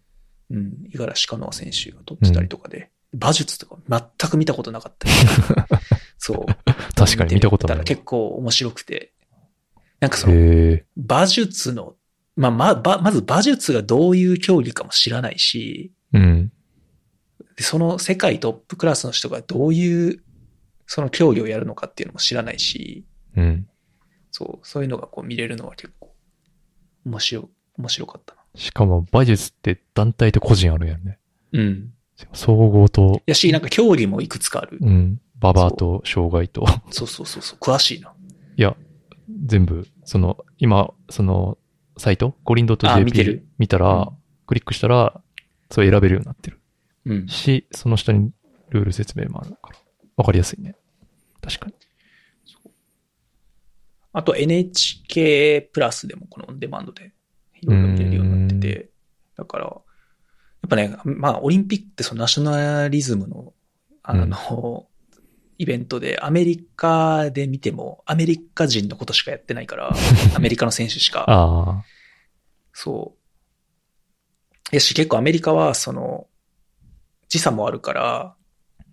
[0.50, 3.76] うん、五十嵐カノア選手が取ってたりとかで、馬術とか
[4.18, 5.14] 全く見たことなかったり
[6.18, 6.46] そう。
[6.96, 9.12] 確かに見たことない結構面白くて。
[10.00, 10.78] なんかその。
[10.96, 11.94] 馬術の、
[12.40, 16.50] まあ、ま、ばまず馬術がどういう競技かも知らないし、うん。
[17.56, 20.22] でその世界トップクラスの人がどういう、
[20.86, 23.04] その競技をやるのかっていうのも知らないし、
[23.36, 23.68] うん。
[24.30, 26.14] そう、そういうのがこう見れるのは結構
[27.04, 27.44] 面白い、
[27.76, 28.40] 面白かったな。
[28.54, 31.18] しかも馬術って団体と個人あるやんね。
[31.52, 31.92] うん。
[32.32, 34.78] 総合と、やし、なんか競技もいくつかある。
[34.80, 37.58] うん、馬場と障害と、そうそうそうそう。
[37.58, 38.14] 詳しいな。
[38.56, 38.76] いや、
[39.44, 41.58] 全部、その、今、その、
[42.00, 42.34] サイト？
[42.44, 42.98] 五輪 .jp あ
[43.58, 44.08] 見たら、うん。
[44.46, 45.20] クリックしたら、
[45.70, 46.60] それ選べるようになってる。
[47.04, 47.28] うん。
[47.28, 48.32] し、その下に
[48.70, 49.78] ルール説明もあるから、
[50.16, 50.76] わかりやすいね。
[51.40, 51.74] 確かに。
[54.12, 57.12] あと NHK プラスでもこのオンデマンドで
[57.60, 58.90] いろいろ見れるようになってて、
[59.36, 63.54] だから、やっぱね、まあオリンピックってそのナショナリズムの、
[64.02, 64.88] あの、
[65.60, 69.90] イベントでアメリカで見てもアメリカ人のことしかやってないから、
[70.34, 71.84] アメリカの選手しか。
[72.72, 73.14] そ
[74.72, 74.74] う。
[74.74, 76.28] やし、結構アメリカはその、
[77.28, 78.34] 時差もあるから、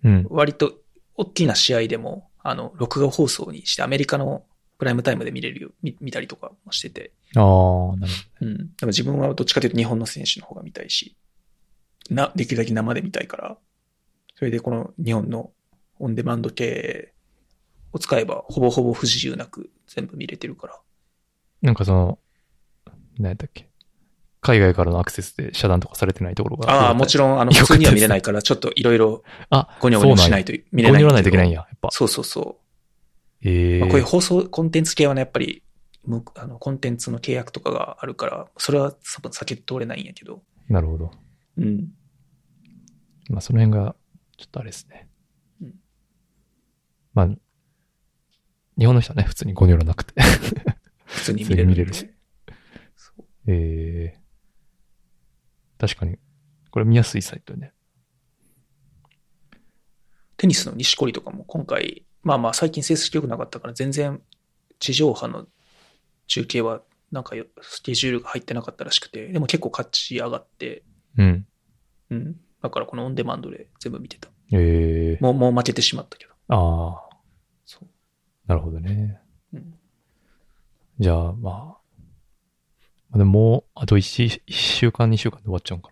[0.04, 0.26] うん。
[0.28, 0.74] 割と
[1.14, 4.44] 大きな試合でも、あの、録画放送にしてアメリカの
[4.76, 7.12] プライムタイムで見れるよ、見見たりとかもしてて。
[7.34, 8.12] ああ、なる
[8.42, 8.56] うん。
[8.76, 11.16] でも自分はどっちかというと日本の選手の方が見たいし、
[12.10, 13.56] な、できるだけ生で見たいから、
[14.36, 15.50] それでこの日本の
[15.98, 17.12] オンデマンド系
[17.92, 20.80] を使えばほぼほぼ不自由なく全部見れてるから。
[21.62, 22.18] なんかその、
[23.18, 23.68] 何やったっけ？
[24.40, 26.70] 海外からのアクセスで遮断とかされてないところが。
[26.70, 27.18] ああ、もちん。
[27.18, 31.02] ろん、あの、普通には見れないから、ちょっといろいろあ、ゴニョゴニョしないと見れない。
[31.02, 31.90] ゴニョらないといけないんや、やっぱ。
[31.90, 32.58] そうそうそ
[33.42, 33.48] う。
[33.48, 35.64] ええまあ、こういう放送、コンテンツ系はね、やっぱり、
[36.04, 40.40] むあの、コンテンツの契約とかがあるから、それは多分避け通れないんやけど。
[40.68, 41.10] なるほど。
[41.56, 41.88] うん。
[43.28, 43.96] まあ、その辺が、
[44.36, 45.07] ちょっとあれですね。
[47.24, 47.38] うんまあ、
[48.78, 50.14] 日本の人はね、普通にゴニョらなくて。
[51.04, 52.08] 普通に見れる見れるし
[53.46, 54.20] ええ
[55.78, 56.18] 確かに。
[56.70, 57.72] これ見やすいサイトね。
[60.36, 64.20] テニスの錦織とかも今回、まあまあ最近成績良くなかったから全然
[64.78, 65.46] 地上波の
[66.26, 70.82] 中継はなんかよスケジュールが入ってなかったらしくて、でも結構勝ち上がって、
[71.16, 71.46] うん。
[72.10, 72.36] うん。
[72.62, 74.28] だからこのオンデマンドで全部見てた。
[74.52, 76.32] ええもう、もう負けてしまったけど。
[76.48, 77.07] ああ。
[78.48, 79.20] なるほどね。
[79.52, 79.74] うん。
[80.98, 81.54] じゃあ、まあ。
[83.10, 85.90] まあでももう、あと1、一週間、2週間で終わっちゃうんか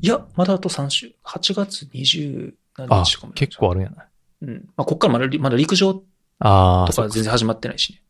[0.00, 2.96] いや、まだあと3週、8月20何な。
[3.00, 4.08] あ日とかも結構あるんやない。
[4.42, 4.54] うん。
[4.76, 6.02] まあ、こっからまだりまだ陸上
[6.38, 8.02] ああ、とかか全然始まってないしね。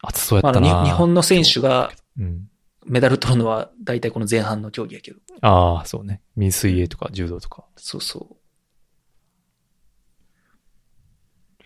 [0.00, 0.74] 暑そうやまあ、あったな。
[0.74, 2.48] のに日本の選手がうん。
[2.86, 5.18] メダル取るのは大体この前半の競技やけど。
[5.42, 6.22] ああ、そうね。
[6.36, 7.64] 水水泳とか柔道とか。
[7.76, 8.36] そうそう。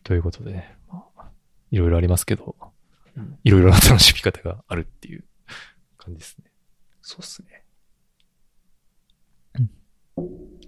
[0.03, 0.77] ということでね。
[0.89, 1.31] まあ、
[1.71, 2.57] いろいろありますけど、
[3.17, 3.39] うん。
[3.45, 5.25] いろいろな楽しみ方があるっていう
[5.97, 6.51] 感じですね。
[7.01, 7.65] そうっすね。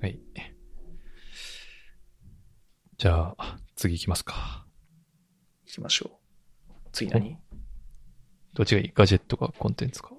[0.00, 0.20] はい。
[2.96, 4.66] じゃあ、次行きますか。
[5.66, 6.72] 行きましょう。
[6.92, 7.38] 次何？
[8.54, 8.92] どっちがいい？
[8.94, 10.12] ガジェットかコンテンツか。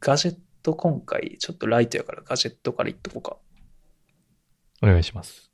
[0.00, 3.36] ガジェット今回ちょっとライトやからガジェットからいっとこうか。
[4.82, 5.49] お願いします。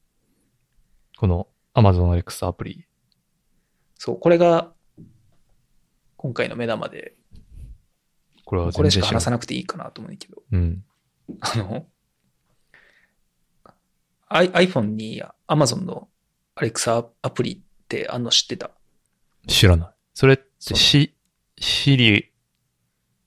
[1.16, 2.86] この Amazon Alexa アプリ。
[3.94, 4.72] そう、これが
[6.16, 7.14] 今回の目玉で、
[8.44, 9.00] これはこれし。
[9.00, 10.84] か話さなくていいかなと思うんだけど、うん。
[11.40, 11.86] あの、
[14.28, 16.08] I- iPhone に Amazon の
[16.54, 17.58] Alexa アプリっ
[17.88, 18.70] てあんの知ってた？
[19.46, 19.88] 知らない。
[20.14, 21.14] それってそうし、
[21.58, 22.32] シリ、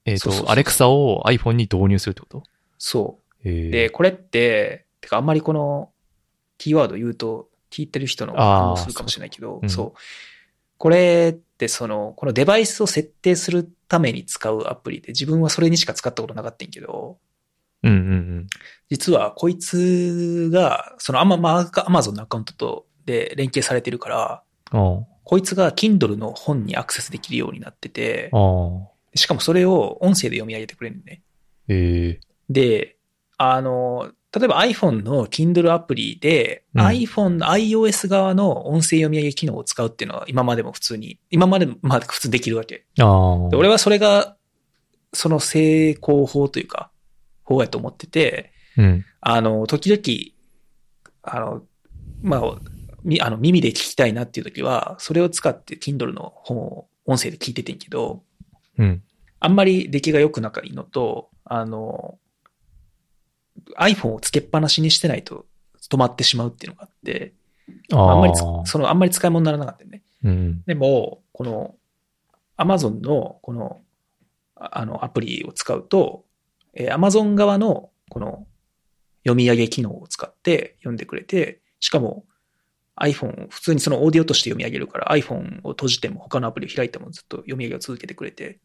[0.06, 2.44] えっ、と、そうそうそうアレクサを iPhone に導入するってこと？
[2.78, 3.48] そう。
[3.48, 5.92] えー、で、これって、てかあんまりこの
[6.58, 10.00] キーワード言うと聞いてる人の反応するかもしれないけど、そう。
[10.78, 17.18] これってその、このデバイスを設定するために使うアプリで自分はそれにしか使ったことなかったんやけど、
[17.84, 18.48] うんうん
[18.90, 24.44] 実はこいつが、そのアマ、まあ、アマゾンのアカウントとで連携されてるから、
[25.24, 28.32] こいつが Kindle の本にアクセスできるようになってて。
[29.16, 31.22] しかもそれを音声で読み上げてくれるのね。
[31.68, 32.98] ええで、
[33.38, 42.86] あの、例えば iPhone の Kindle アプリで、うん iPhone の iOS 側の音声読み上げ機能を使うっていうのは今までも普通に、今までもまあ普通できるわけ。
[43.56, 44.36] 俺はそれが、
[45.14, 46.92] その成功法というか、
[47.44, 49.06] 法やと思ってて、うん。
[49.22, 50.34] あの、時々、
[51.24, 51.64] あの、
[52.22, 52.58] まあ、
[53.04, 58.24] みあの耳で聞きたいなっていう時は、それを使って Kindle の本を音声で聞いててんけど、
[58.78, 59.02] うん。
[59.40, 62.20] あんまり出来が良くなかいのと、あの、
[63.78, 65.46] iPhone をつけっぱなしにしてないと
[65.90, 67.34] 止まってしまうっていうのがあって、
[67.92, 70.04] あんまりつ、その、あんまり使い物にならなかったよね。
[70.24, 70.64] うん。
[70.66, 71.76] でも、この、
[72.58, 73.82] Amazon の、この、
[74.56, 76.26] ああの、アプリを使うと、
[76.74, 78.48] えー Amazon 側の、この、
[79.24, 82.26] 読み上げ機能を使って読んでくれて、しかも、
[83.02, 88.60] iPhone、普通にそのオーディオとして読み上げるから iPhone を閉じても他のアプリを開いてもずっと読み上げを続けてくれて。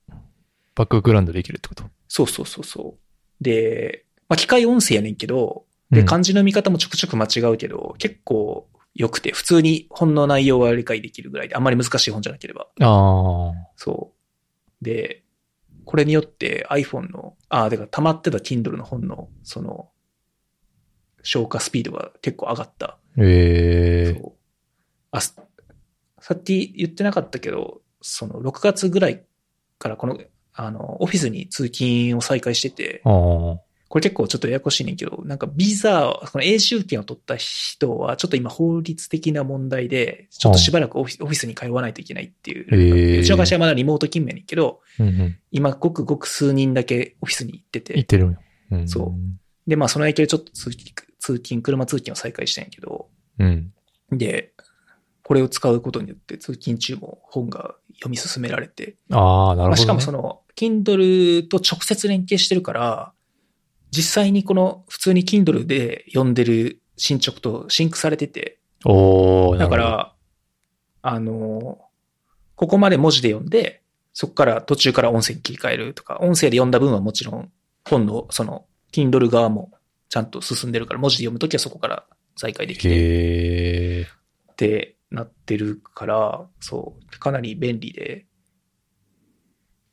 [0.74, 1.84] バックグラウンドできるってこと？
[2.08, 3.44] そうそうそうそう。
[3.44, 12.66] で、まあ、機械音声やねんけど、で、うん漢字の見方もちょくちょく間違うけど、結構良くて、普通に本の内容は理解できるぐらいで、あんまり難しい本じゃなければ。
[12.80, 13.52] ああ。
[13.76, 14.12] そ
[14.82, 14.84] う。
[14.84, 15.22] で、
[15.84, 19.90] これによって iPhone の、ああ、だから溜まってた Kindle の本の、その、
[21.22, 22.98] 消化スピードが結構上がった。
[23.18, 24.32] ええそう。
[25.12, 25.36] あ、す
[26.20, 29.24] さっき言ってなかったけど、その6月ぐらい
[29.78, 30.18] からこの、
[30.54, 33.60] あの、オフィスに通勤を再開してて、ああ。
[33.94, 43.20] これ結構ちょっとややこしいねんけど、なんかビザ、この永住権を取った人は、ちょっと今法律的な問題で、ちょっとしばらくオフィスに通わないといけないっていう。
[43.20, 45.38] うちの会社はまだリモート勤務やねんけど、うんうん。
[45.52, 48.38] 今ごくごく数人だけオフィスに行ってて、言ってるんよ。
[48.72, 48.88] うん。
[48.88, 53.06] そうで、まあその影響でちょっと通勤、通勤、車通勤を再開したんやけど、
[53.38, 53.72] うん。
[54.10, 54.54] で、
[55.22, 59.66] これを使うことによって通勤中も本が読み進められて、ああ、なるほど、ね。
[59.68, 63.12] まあしかもその、Kindle と直接連携してるから、
[63.94, 70.14] 実際にこの普通に Kindle で読んでる進捗とシンクされてて、おー、だから、
[71.02, 71.78] あの、
[72.56, 73.82] ここまで文字で読んで、
[74.12, 77.52] そこから途中から音声に切り替えるとか、音声で読んだ分はもちろん
[77.88, 79.70] 本のその Kindle 側も
[80.08, 82.04] ちゃんと進んでるから、文字で読むときはそこから
[82.36, 84.02] 再開できて。
[84.02, 88.26] ってなってるから、そう、かなり便利で、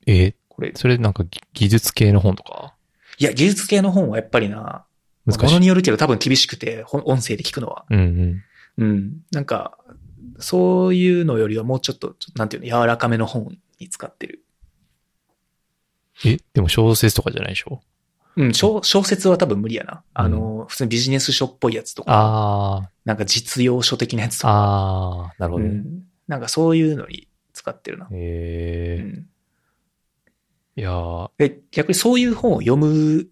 [0.07, 2.75] えーこれ、それなんかぎ技術系の本とか？
[3.21, 4.83] いや、技術系の本はやっぱりな。
[5.27, 7.85] ものによるけど多分厳しくて、音声で聞くのは。
[7.91, 8.83] うんうん。
[8.83, 9.13] うん。
[9.31, 9.77] なんか、
[10.39, 14.43] そういうのよりはもうちょっと、なんていうの、柔らかめの本に使ってる。
[16.25, 17.81] え、でも小説とかじゃないでしょ？
[18.37, 20.01] うん、小小説は多分無理やな。
[20.15, 25.69] あの、普通にビジネス書っぽいやつとか、あなんか実用書的なやつとあ、か、ああ、なるほどね。
[25.69, 26.03] うん。
[26.27, 28.07] なんかそういうのに使ってるな。
[28.09, 29.03] うへえ。
[29.03, 29.27] ん。
[30.75, 33.27] いやーで、逆にそういう本を読む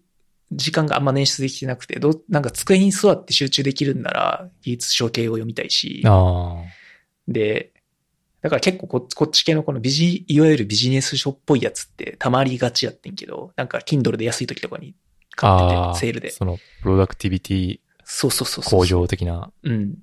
[0.52, 6.56] 時間があんま捻出できてなくて、どうなんか机に座って集中できるんなら、技術書系を読みたいし、あ
[7.28, 7.72] で、
[8.42, 14.94] だから結構ここっち系のこのビジ、いわゆるビジネス書っぽいやつってたまりがちやってんけど、なんか Kindle で安い時とかに
[15.36, 15.56] あ。
[15.56, 16.00] 買って。
[16.00, 16.30] て、セールで。
[16.30, 18.80] その、プロダクティビティそうそうそうそう。
[18.80, 19.94] 向上的なうん。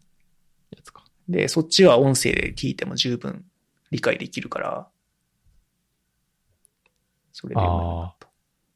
[0.75, 1.03] やつか。
[1.27, 3.43] で、そっちは音声で聞いても十分
[3.91, 4.88] 理解できるから、
[7.39, 7.77] それで読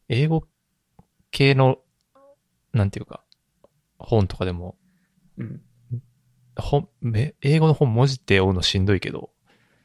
[0.08, 0.22] め。
[0.24, 0.48] 英語
[1.32, 1.80] 系の、
[2.74, 3.24] なんていうか、
[3.98, 4.78] 本とかでも、
[5.36, 5.62] うん。
[6.56, 9.32] 本、め英語の本文字って追うのしんどいけど、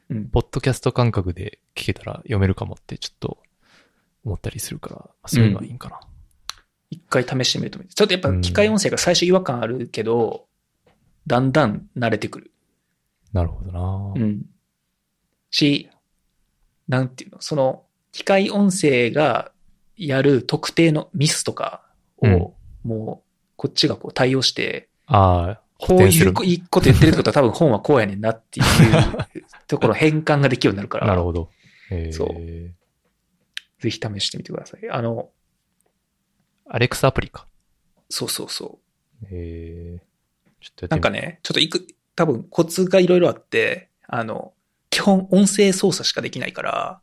[0.09, 0.29] うん。
[0.29, 3.39] ポッドキャスト感覚で聞けたら読めるかもってちょっと
[4.23, 5.99] 思ったりするから、まあそういうのはいいんかな。
[6.91, 7.79] 一回試してみると。
[7.79, 10.45] ちょっとやっぱ機械音声が最初違和感あるけど、
[11.25, 12.51] だんだん慣れてくる。
[13.33, 14.45] なるほどな、うん。
[15.49, 15.89] し、
[16.87, 17.86] なんていうの、その、
[18.17, 19.51] 機械音声が
[19.95, 21.83] やる特定のミスとか
[22.17, 22.53] を、うん
[22.83, 26.45] もう、こっちがこう対応して、ああ、こういうこと
[26.85, 28.65] 言ってるってことは多分本はこうやねんなっていう
[29.67, 31.51] ところ変換ができるようになるから、 なるほど。
[31.91, 32.27] えー、そう
[33.81, 34.89] ぜひ試してみてください。
[34.89, 35.29] あの、
[36.65, 37.45] アレクサアプリか。
[38.09, 38.79] そうそうそ
[39.21, 39.25] う。
[39.29, 40.01] えー、
[40.59, 44.53] ちょっとなんかね、ちょっといく、多分コツがいろいろあって、あの、
[44.89, 47.01] 基本音声操作しかできないから、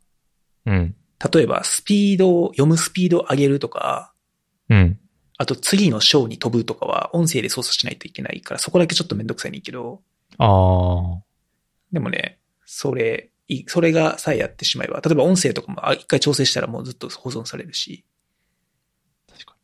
[0.65, 0.95] うん。
[1.33, 4.13] 例えばスピードを、読むスピードを上げるとか、
[4.69, 4.99] うん。
[5.37, 10.01] あと次の章に飛ぶとかは音声で操作しないといけないから、そこだけちょっとめんどくさいねんけど、
[10.37, 11.23] ああ、
[11.91, 18.05] でもね、それ、いそれがさえやってしまえば、例えば音声とかもあ一回調整したらもうずっと保存されるし、
[19.27, 19.55] 確か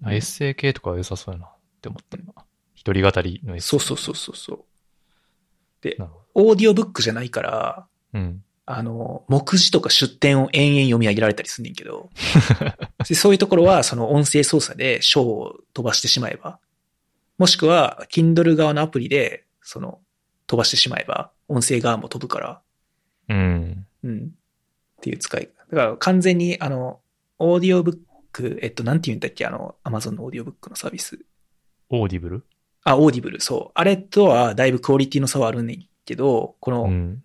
[0.00, 0.08] に。
[0.08, 1.50] あエッセイ系とかは良さそうやなっ
[1.82, 2.24] て思ったな。
[2.74, 3.68] 一人語りのエッセイ。
[3.68, 4.64] そうそうそうそうそう。
[5.82, 5.98] で
[6.34, 8.20] オーディオブックじゃないから、ど。
[8.20, 8.44] うん。
[8.68, 12.10] あの、目次とか出典を延々読み上げられたりすんねんけど、
[13.08, 16.58] でそういうところは、その音声操作で章を飛ばしてしまえば、
[17.38, 20.00] もしくは、Kindle 側のアプリで、その、
[20.48, 22.62] 飛ばしてしまえば、音声側も飛ぶから、
[23.28, 23.86] うん。
[24.02, 24.34] うん。
[24.98, 25.48] っていう使い。
[25.70, 27.00] だから完全に、あの、
[27.38, 27.98] オーディオブッ
[28.32, 31.20] ク、えっと、なんて言うんだっけ、あの、Amazon のオーディオブックのサービス。
[31.90, 32.44] オーディブル
[32.82, 33.72] あ、オーディブル、そう。
[33.74, 37.22] あれとは、だいぶクオリティの差はあるねんけど、この、うん。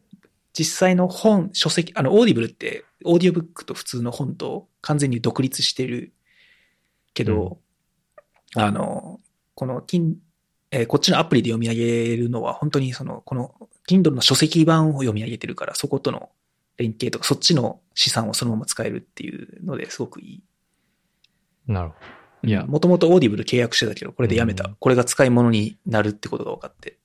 [0.53, 6.13] 実際の本、書籍、あの、オーディブルって、オーディオブックと普通の本と完全に独立してる
[7.13, 7.59] けど、
[8.55, 9.19] あの、
[9.55, 10.17] この、金、
[10.71, 13.55] えーこっちのアプリで読み上げるのは、本当にその、この、
[13.89, 16.29] Kindle の書籍版を読み上げてるから、そことの
[16.77, 20.43] 連携とか、そっちの資産をそのまま使えるっていうのですごくいい。
[21.67, 22.21] なるほど。
[22.43, 24.67] いや、もともとオーディブル契約してたけど、これでやめた。
[24.67, 26.97] うんこれが使い物になるってことが分かって。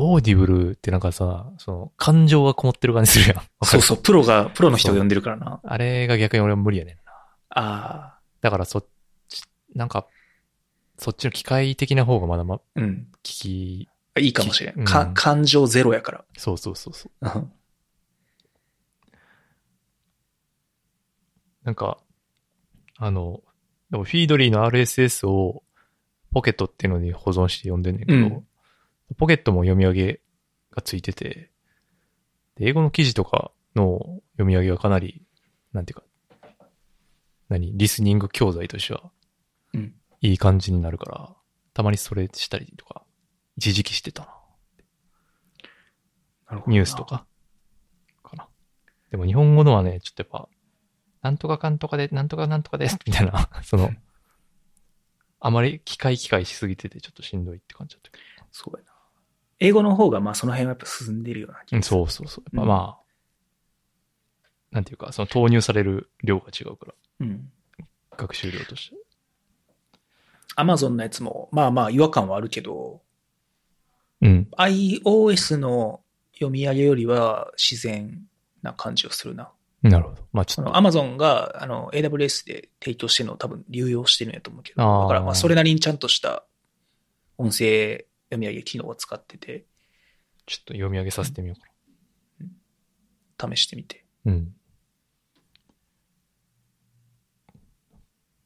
[0.00, 3.42] オーディブルってなんかさ、その、感情がこもってる感じするやん。
[3.66, 5.60] そうそう、プロが、プロの人が読んでるからな。
[5.64, 7.02] あれが逆に俺は無理やねんな。
[7.50, 8.86] あだからそっ
[9.28, 9.42] ち、
[9.74, 10.06] なんか、
[10.98, 13.08] そっちの機械的な方がまだま、あ、うん。
[13.22, 13.88] 聞き、
[14.20, 14.78] いいかもしれん。
[14.78, 16.24] うんか感情ゼロやから。
[16.36, 17.26] そうそうそうそう。
[17.26, 17.52] うん
[21.64, 21.98] なんか、
[22.96, 23.42] あの、
[23.90, 25.62] でもフィードリーの RSS を
[26.32, 28.48] ポケットっていうのに保存して読んでんねんけど、うん
[29.16, 30.20] ポケットも読み上げ
[30.70, 31.50] がついてて、
[32.56, 35.22] で英語の記事とかの読み上げはかなり、
[35.72, 36.04] なんていうか、
[37.48, 39.10] 何リスニング教材としては
[39.74, 39.94] うん。
[40.20, 41.34] いい感じになるから、
[41.74, 43.04] たまにそれしたりとか、
[43.56, 44.28] 一時期してたな。
[46.48, 47.04] なるほどなニュースと。
[47.04, 47.26] か。
[48.22, 48.48] かな。
[49.10, 50.48] でも日本語のはね、ちょっとやっぱ、
[51.22, 53.90] なんとかかんとかで、なんとかなんとかです、 みたいな、その、
[55.40, 58.18] あまり機械機械しすぎててちょっとしんどいって感じだったけ
[58.50, 58.97] そうやな。
[59.60, 61.78] 英語の方が、まあその辺はやっぱ進んでるような気ど。
[61.78, 61.98] がする。
[61.98, 62.44] そうそうそう。
[62.44, 63.04] やっぱうんまあ、
[64.70, 67.50] なんていうか、その投入される量が違うから、うん。
[68.16, 68.96] 学習量として。
[70.56, 73.00] アマゾンのやつも、まあまあ違和感はあるけど、
[74.20, 74.48] うん。
[74.56, 76.00] iOS の
[76.34, 78.22] 読み上げよりは自然
[78.62, 79.50] な感じをするな。
[79.82, 80.22] なるほど。
[80.32, 86.44] まあちそょっと、の Amazon があの AWS で提供してるのを多分流用してるんやと思うけど、だからまあそれなりにちゃんとした
[87.36, 89.64] 音声読み上げ機能を使ってて、
[90.46, 91.60] ちょっと読み上げさせてみよう
[93.36, 94.04] か試してみて。
[94.24, 94.32] な。
[94.32, 94.54] うん。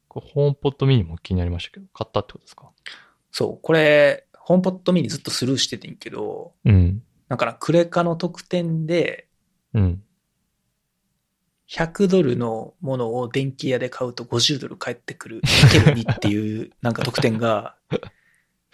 [0.07, 2.69] これホームポットミニも気になりましたけど、買ったってことですか？
[3.31, 7.03] そう、これ、ホームポットミニずっとスルーしててんけど、うん。
[7.29, 9.27] だからクレカの特典で
[9.73, 10.03] うん。
[11.67, 17.75] 100ドルのものを電気屋で買うと50ドル返ってくる、かける2っていうなんか特典が、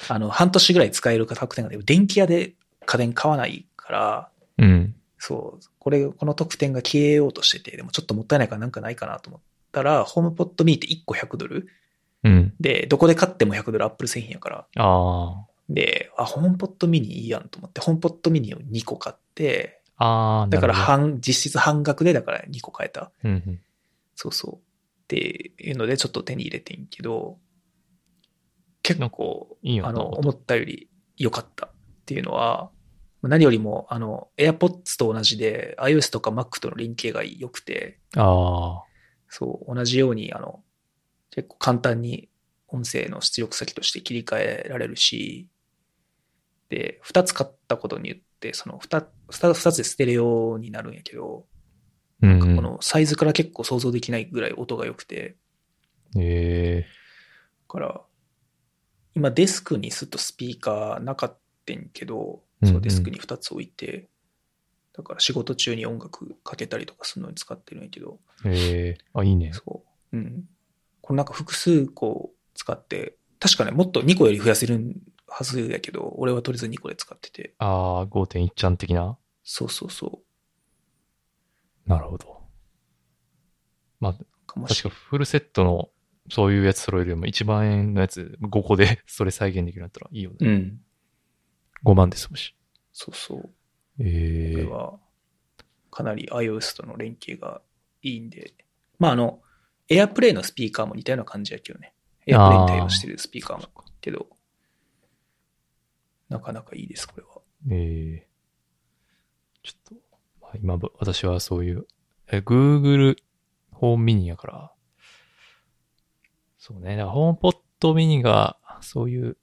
[0.08, 2.54] あの、半年ぐらい使えるか特典が電気屋で
[2.86, 4.96] 家電買わないから、うん。
[5.18, 9.42] そう、これ、この特典が消えようとしてて、でもちょっともったいないからなんかないかなと思っ
[9.72, 11.68] たら、ホームポットミーって1個100ドル
[12.24, 12.54] うん。
[12.60, 20.06] で、どこで買っても100ドルアップル製品やから、あで、あ、ホームポットミニいいやんと思って、ホームポットミニを2個買って、あ。
[20.06, 23.12] ああ、だから半、実質半額でだから2個買えた。
[23.24, 23.60] うんうん。
[24.16, 24.56] そうそう。
[24.56, 24.58] っ
[25.08, 27.38] ていうのでちょっと手に入れてんけど、
[28.82, 31.70] 結構、いいあの、思ったより良かったっ
[32.06, 32.72] ていうのは、
[33.22, 38.84] 何よりも、あの、AirPods と同じで iOS とか Mac との連携が良くて、ああ。
[39.28, 40.64] そう、同じように、あの、
[41.32, 42.30] 結構簡単に
[42.68, 45.50] 音声の出力先として切り替えられるし、
[46.70, 51.46] で、二つ買ったことによって、その二二二つでステレオになるんやけど、
[52.22, 52.56] うん、うん。
[52.56, 55.36] このサイズから結構想像できないぐらい音が良くて、
[56.18, 56.88] ええ
[57.68, 58.02] だから、
[59.16, 61.30] 今デスクにすっとスピーカーなかっ
[61.66, 64.08] たんけど、そうデスクに2つ置いて、
[64.94, 69.52] だから仕事中に音楽かけたりとかするのに使ってるんやけど、ええあ、いいね。
[69.54, 69.84] そ
[70.14, 70.18] う。
[70.18, 70.50] うん。
[71.02, 74.96] これなんか複数個使って、確かね、もっと2個より増やせる
[75.28, 79.18] はずやけど、俺はとりあえず2個で使ってて、ああ、5.1ちゃん的な？
[79.44, 80.22] そうそうそ
[81.86, 82.42] なるほど。
[84.00, 84.14] まあ、
[84.68, 85.90] 確かフルセットの
[86.30, 90.38] そういうやつ揃えるよりも1万円のやつ5個で それ再現できるんだったらいいよね。
[90.42, 90.82] うん。
[91.84, 92.56] 5万ですもし。
[92.94, 93.42] そうそう。
[93.42, 93.50] こ
[94.00, 95.00] ええれは、
[95.92, 97.62] かなり iOS との連携が
[98.02, 98.54] いいんで、
[98.98, 99.42] まああの、
[99.90, 101.94] AirPlay のスピーカーも似たような感じやけどね。
[102.28, 103.70] AirPlay に対応してるスピーカーも
[104.02, 104.28] けど、
[106.30, 107.42] なかなかいいです、これは。
[107.72, 108.30] ええ
[109.64, 111.86] ちょっと、まあ、今ぶ、私はそういう、
[112.28, 113.18] え、Google
[113.72, 114.74] ホームミニやから、
[116.60, 119.38] そうね、だからホームポットミニが、そういう、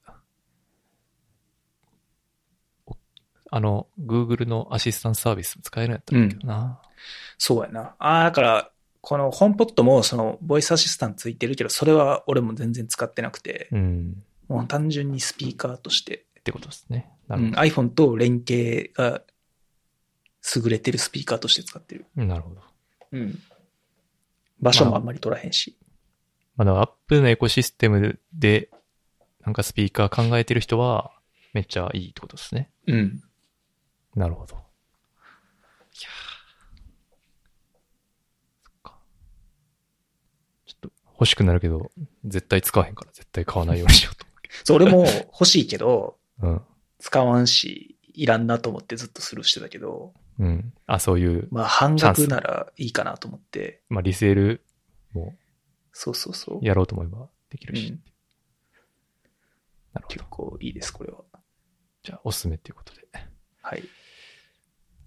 [2.87, 2.97] お
[3.51, 6.81] あの、Google のアシスタントサービス使えるんやったらいいけどな。
[7.39, 7.97] そうやな。
[7.99, 14.23] ああ、だから、このホームポットもそのボイスアシスタントついてるけど、それは俺も全然使ってなくて、うん。
[14.49, 17.11] もう単純にスピーカーとして、ってことですね。
[17.29, 19.23] なうん iPhone と連携が
[20.55, 22.07] 優れてるスピーカーとして使ってる。
[22.17, 22.25] ど。
[22.25, 22.61] なるほど。
[23.13, 23.39] うん。
[24.61, 25.77] 場所もあんまり取らへんし。
[26.57, 28.71] まあ、だアップルのエコシステムで、
[29.45, 31.13] なんかスピーカー考えてる人は、
[31.53, 32.71] めっちゃいいってことですね。
[32.87, 33.23] うん。
[34.15, 34.57] なるほど。
[34.57, 34.63] いやー
[38.65, 38.99] そっか。
[40.67, 41.91] ちょっと欲しくなるけど、
[42.25, 44.27] 絶対使わへんから絶対買わないようにしようと
[44.65, 46.63] そう、俺も欲しいけど、思う。
[46.99, 50.47] 使わんし、いらんなと思ってずっとスルーしてたけど、うん。
[50.47, 50.73] うん。
[50.87, 54.65] あ、そういう、まあ半額ならいいかなと思って、まあリセール
[55.13, 55.35] も
[55.99, 56.65] そうそうそう。
[56.65, 57.89] やろうと思えばできるし。
[57.89, 58.01] うん
[59.95, 60.15] なるほど。
[60.15, 61.25] 結構いいです、これは。
[62.03, 63.09] じゃあ、おすすめっていうことで。
[63.63, 63.83] はい。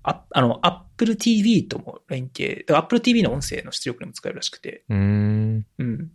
[0.02, 5.68] あ、あの、Apple TV とも連携、Apple TV の音声の出力にも使えるらしくて、うーん。
[5.78, 6.12] うん。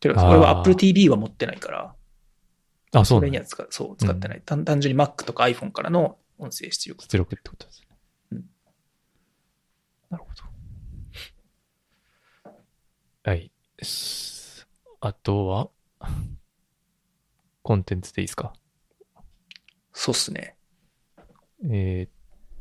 [0.00, 1.94] けど、あー俺は Apple TV は持ってないから、
[2.94, 4.42] あ、そうそれには使そう、使ってない。
[4.44, 7.04] 単単純に Mac とか iPhone からの音声出力。
[7.04, 7.96] 出力ってことですね。
[8.32, 8.44] うん
[10.10, 10.51] なるほど。
[13.24, 13.52] はい。
[13.82, 14.66] す
[15.00, 15.70] あとは、
[17.62, 18.52] コンテンツでいいですか？
[19.92, 20.56] そうっすね。
[21.64, 22.08] え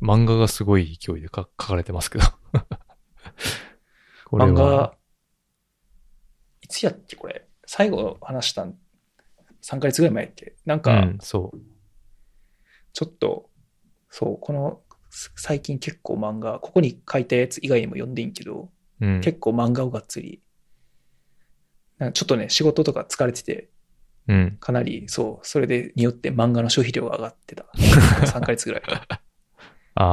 [0.01, 2.25] ー、漫画がすごい勢いでか書かれてますけど。
[4.31, 4.91] 漫は？
[4.91, 4.97] 画、
[6.61, 7.47] いつやっけ、これ。
[7.65, 8.77] 最後話したん、
[9.63, 10.55] 3ヶ月ぐらい前やっけ？
[10.65, 11.59] なんか、うん、そう。
[12.93, 13.49] ちょっと、
[14.09, 19.21] そう、この、す最近結構漫画、ここに書いたやつ以外にも読んでいいんけど、うん。
[19.21, 20.43] 結構漫画をがっつり、
[22.13, 23.69] ちょっとね、仕事とか疲れてて、
[24.27, 24.57] うん。
[24.59, 27.65] かなり、そう、それでによって漫画の消費量が上がってた。
[27.77, 28.83] 3ヶ月ぐらい。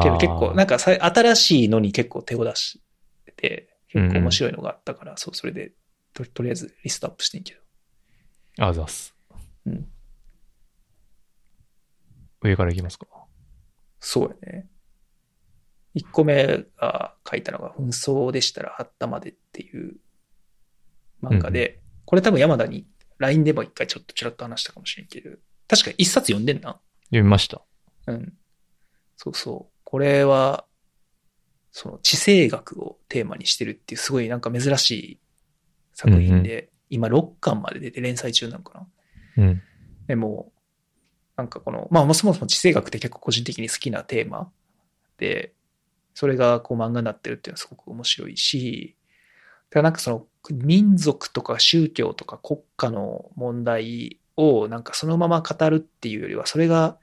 [0.03, 2.81] けど結構、なんかさ新しいのに結構手を出し
[3.37, 5.73] て、結構面白いのがあったから、そう、それで
[6.13, 7.61] と、とりあえずリストアップしてんけど。
[8.67, 9.15] あざっす。
[9.67, 9.91] うん。
[12.43, 13.07] 上からいきますか？
[14.01, 14.69] そうやね。
[15.95, 19.97] 1個目が書いたのが、紛争でしたらはったまでっていう
[21.23, 22.87] 漫画で、これ多分山田に
[23.19, 25.31] LINE でも一回ちょっとちらっと話したかもしれんけど、
[25.69, 26.81] 確か一冊読んでんな。
[27.07, 27.63] 読みました。
[28.07, 28.33] うん。
[29.17, 29.73] そうそう。
[29.85, 30.65] これは、
[31.71, 35.21] その地政学をテーマにしてるっていうすごいなんか珍しい
[35.93, 38.87] 作品で、今6巻まで出て連載中なのか
[39.37, 39.45] な。
[39.45, 39.63] うん。
[40.07, 40.53] でも、
[41.37, 44.51] なんかこの、まあ、そもそも地政学って結構個人的に好きなテーマ
[45.19, 45.55] で、
[46.15, 48.97] それがこう漫画になってるっていうのはすごく面白いし、
[49.71, 56.97] だからなんかその民族とか宗教とか国家の問題をなんかそのまま語るっていうよりは、それが、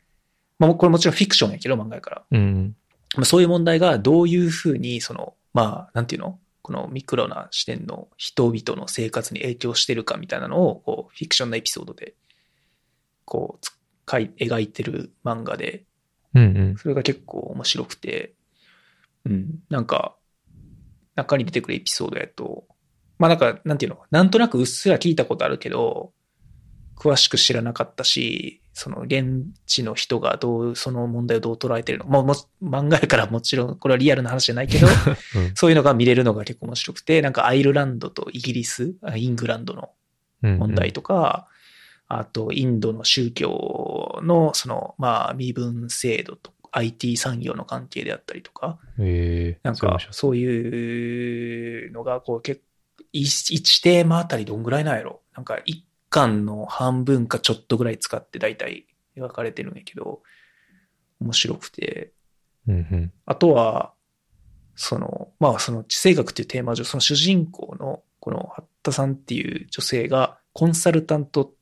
[0.58, 2.76] まあこれもちろんフィクションやけど漫画やから、うん。
[3.16, 6.40] まあそういう問題がどういうふうに、その、まあ、なんていうの？
[6.62, 12.16] このミクロな視点の人々の生活に影響してるかみたいなのを、こう、フィクションのエピソードで、
[13.24, 15.84] こうつ、かい、描いてる漫画で、
[16.34, 16.76] うんうん。
[16.78, 18.34] それが結構面白くて、
[19.26, 20.16] うん、なんか、
[21.16, 22.66] 中に出てくるエピソードやと、
[23.18, 24.00] まあなんか、なんていうの？
[24.12, 26.12] なんとなくうっすら聞いたことあるけど、
[26.98, 32.06] 詳しく知らなかったし、その現地の人がどう、その問題をどう捉えてるの？
[32.06, 34.88] もうも漫画やからもちろん、これはリアルな話じゃないけど、
[35.54, 39.92] そういうのが見れるのが結構面白くて、なんかアイルランドとイギリス、あイングランドの
[40.44, 40.60] うん。
[40.60, 41.48] 問題とか、
[42.08, 52.62] あとインドの宗教のその、まあ身分制度と IT 産業の関係であったりとか、ええなんかそういうのがこう結
[53.14, 58.86] 一一テーマあたりどんぐらいなんやろなんか一巻の半分かちょっとぐらい使って大体
[59.18, 60.22] 描かれてるんやけど、
[61.20, 62.12] 面白くて、
[62.68, 63.14] うんうん。
[63.26, 63.94] あとは、
[64.76, 71.54] その、まあその地政学っていうテーマ上、その主人公のこの八田さんっていう女性がコンサルタント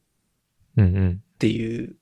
[0.78, 1.24] うんうん。
[1.36, 1.95] っていう、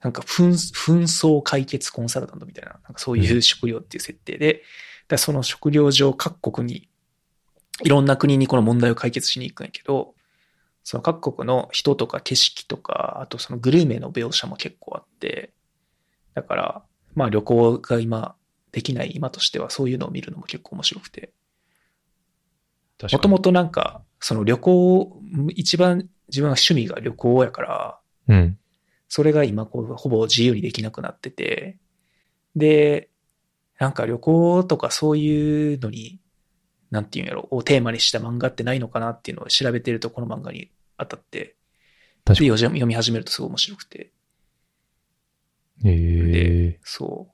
[0.00, 4.62] なんか紛紛争解決コンサルタントみたいな、なんかそういう職業っていう設定で、だか
[5.10, 6.88] らその職業上各国に、
[7.82, 10.14] いろんな国にこの問題を解決しに行くんやけど、
[10.84, 15.52] その各国の人とか景色とか、あとそのグルメの描写も結構あって、
[16.34, 16.82] だから、
[17.14, 18.36] まあ旅行が今
[18.72, 21.32] できない今としてはそういうのを見るのも結構面白くて。
[23.12, 25.22] もともとなんか、その旅行、
[25.54, 27.98] 一番自分は趣味が旅行やから、
[28.28, 28.58] うん。
[29.08, 31.78] それが今こう、ほぼ自由にできなくなってて、
[32.56, 33.08] で、
[33.78, 36.20] なんか旅行とかそういうのに、
[36.90, 41.56] なんていうんやろ、をテーマにした漫画ってないのかなっていうのを調べてると、この漫画に当たって、
[42.24, 42.50] 確かに。
[42.50, 44.12] で、読み始めるとすごい面白くて、
[45.84, 47.32] ええそう。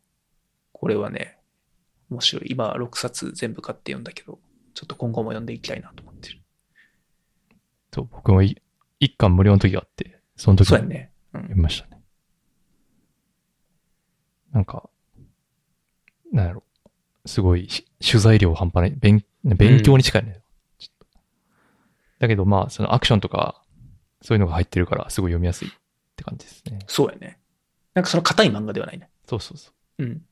[0.73, 1.39] これはね、
[2.11, 2.51] 面白い。
[2.51, 4.39] 今6冊全部買って読んだけど、
[4.75, 6.41] ちょっと今後も読んでいきたいなと思ってる。
[7.93, 8.61] そう、僕もい
[9.01, 11.11] 一巻無料の時があって、その時にそうやね。
[11.35, 12.03] うん読みましたね。
[14.53, 14.89] なんか、
[16.33, 16.63] なんやろ。
[17.27, 18.91] すごいし、取材量半端ない。
[18.91, 20.43] 勉、勉強に近いね。
[20.79, 21.19] ちょっと
[22.21, 23.63] だけどまあ、そのアクションとか、
[24.23, 25.71] そういうのが入ってるから、すごい読みやすいっ
[26.17, 26.79] て感じですね。
[26.87, 27.39] そうやね。
[27.95, 29.11] なんかその硬い漫画ではないね。
[29.27, 30.05] そうそうそう。
[30.05, 30.23] うん。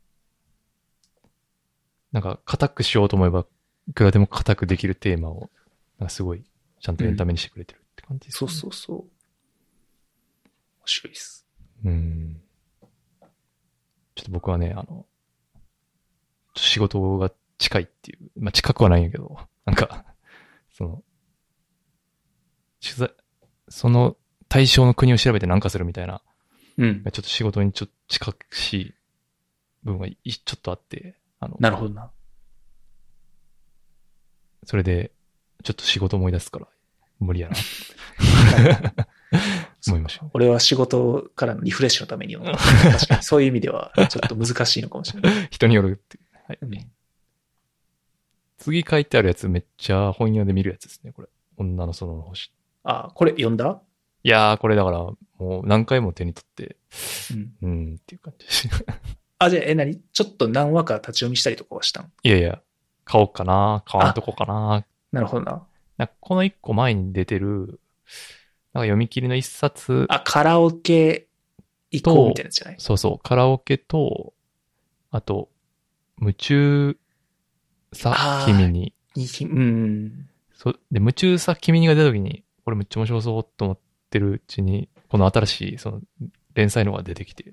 [2.12, 3.46] なんか、硬くしようと思えば、
[3.88, 5.50] いくらでも硬くできるテーマを、
[5.98, 6.44] なんかすごい、
[6.80, 9.11] ちゃんとエンタメにしてくれてるって感じです、そうそうそう。
[10.82, 11.46] 面白いです。
[11.84, 11.88] う。
[11.88, 12.42] うん。
[14.14, 15.06] ちょっと僕はね、あの、
[16.54, 20.04] 仕事が近いっていう、まあ近くはないんやけど、 なんか、
[20.72, 21.02] その、
[22.80, 23.14] 取材、
[23.68, 24.16] その
[24.48, 26.20] 対象の国を調べて何かするみたいな
[26.78, 27.02] うん。
[27.04, 28.94] ちょっと仕事にちょっと近しい
[29.84, 32.10] 部分がいちょっとあって、あの、なるほどな。
[34.64, 35.12] それで、
[35.62, 36.68] ちょっと仕事思い出すから、
[37.18, 37.56] 無理やな、
[39.88, 40.26] 思いました。
[40.32, 42.36] 俺は仕事からのリフレッシュのために。
[42.38, 45.48] 確かにそういう意味では、ちょっと難しいのかもしれない。
[45.50, 46.24] 人によるっていう。
[46.46, 46.59] はい。
[46.60, 46.92] うん
[48.62, 51.28] 次書いてあるやつめっちゃ本屋で見るやつですね、これ。
[51.56, 52.52] 女の園の星。
[52.84, 53.82] あ、これ読んだ？
[54.22, 56.76] いやー、これだから、もう何回も手に取って、
[57.32, 57.52] うん。
[57.60, 58.68] うーんっていう感じです。
[59.40, 60.00] あ、じゃあ、え、何？
[60.12, 62.62] ちょっと何話か立ち読みしたりとかはしたんいやいや、
[63.04, 64.84] 買おうかな、買わんとこかな。
[65.10, 65.66] なるほどな。
[65.98, 67.80] なこの一個前に出てる、
[68.73, 71.27] なんか読み切りの一冊、あ、カラオケ
[71.90, 72.77] 行こうみたいなやつじゃない？
[72.78, 74.32] そうそう、カラオケと、
[75.11, 75.51] あと、
[76.20, 76.97] 夢中
[77.93, 78.94] さ君に。
[79.15, 80.28] にうん。
[80.55, 83.78] そで、夢中さ、君にが出た時に、これめっちゃ面白そうと思っ
[84.09, 86.01] てるうちに、この新しい、その、
[86.55, 87.53] 連載のが出てきて、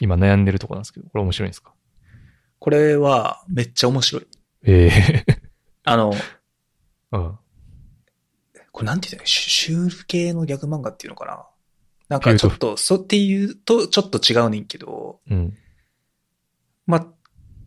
[0.00, 1.72] 今悩んでるとこなんですけど、これ面白いんですか？
[2.58, 4.26] これはめっちゃ面白い。
[4.64, 5.24] ええ
[5.84, 6.12] あの、
[7.12, 7.38] うん。
[8.74, 11.46] これなんて言うんだシュール系のギャグ漫画っていうのかな？
[12.08, 15.56] なんかちょっと、そうっていうとちょっと違うねんけど、うん。
[16.84, 17.06] まあ、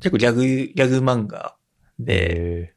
[0.01, 1.55] 結構ギャグ、ギャグ漫画
[1.97, 2.73] で、え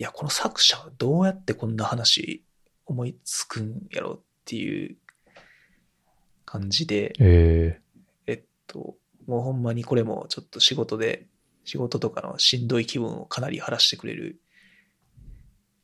[0.00, 2.44] いや、この作者はどうやってこんな話
[2.86, 4.96] 思いつくんやろっていう
[6.44, 7.80] 感じでー、、え
[8.26, 8.96] えっと、
[9.28, 11.28] もうほんまにこれもちょっと仕事で、
[11.62, 14.49] 仕事とかのしんどい気分をかなり晴らしてくれるー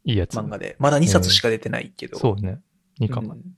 [0.06, 0.36] いいやつ。
[0.36, 2.60] 漫画で、まだ2冊しか出てないけど、そうね。
[3.00, 3.42] 2巻まで。
[3.42, 3.56] うん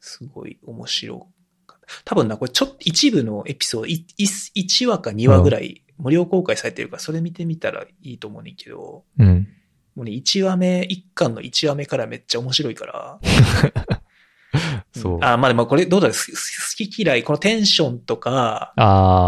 [0.00, 1.28] すごい面白
[1.66, 1.86] かった。
[2.04, 9.48] 多分な、これちょっと一部のエピソード、いい1話か2話ぐらい無料公開されてるから、それ見てみたらいいと思うねんけど、うん。
[9.94, 13.20] もうね、1話目、1巻の1話目からめっちゃ面白いから。
[14.92, 15.18] そう。
[15.22, 18.72] あ、まあでもこれどうだろうす好き嫌い、このテンションとか、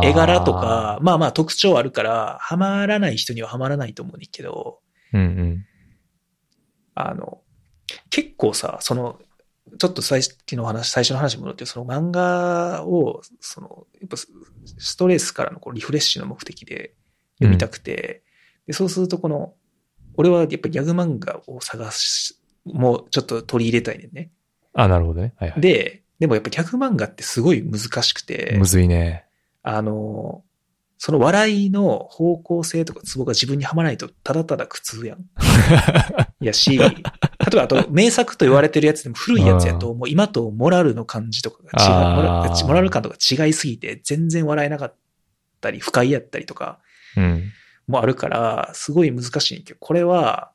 [0.02, 4.80] 絵柄とか、、まあまあ特徴あるから、ハマらない人にはハマらないと思うねんけど、
[5.12, 5.66] うんうん。
[6.94, 7.40] あの、
[8.10, 9.20] 結構さ、その、
[9.78, 14.28] ちょっと最初の話、最初の話に戻って、その漫画を、その、やっぱス
[14.78, 16.94] ストレスからのこうリフレッシュの目的で
[17.38, 18.22] 読みたくて、
[18.66, 19.54] でそうするとこの、
[20.16, 24.30] 俺はやっぱギャグ漫画を探し、もうちょっと取り入れたいねんね。
[24.74, 25.32] あ、なるほどね。
[25.36, 25.60] はいはい。
[25.60, 29.26] で、でもやっぱギャグ漫画ってすごい難しくて、むずいね。
[29.62, 30.44] あの、
[31.04, 35.18] その笑いの方向性とかツボが自分にはまらないとただただ苦痛やん。
[35.18, 35.22] い
[36.46, 36.92] やし、例え
[37.56, 44.94] ばあと名作と言われてるやつでも古いやつやと、もう今とモラルの感じとかが違う、モラル感とか違いすぎて全然笑えなかっ
[45.60, 46.78] たり、不快やったりとか
[47.16, 47.50] うん。
[47.88, 50.52] もあるから、すごい難しいけど、これは、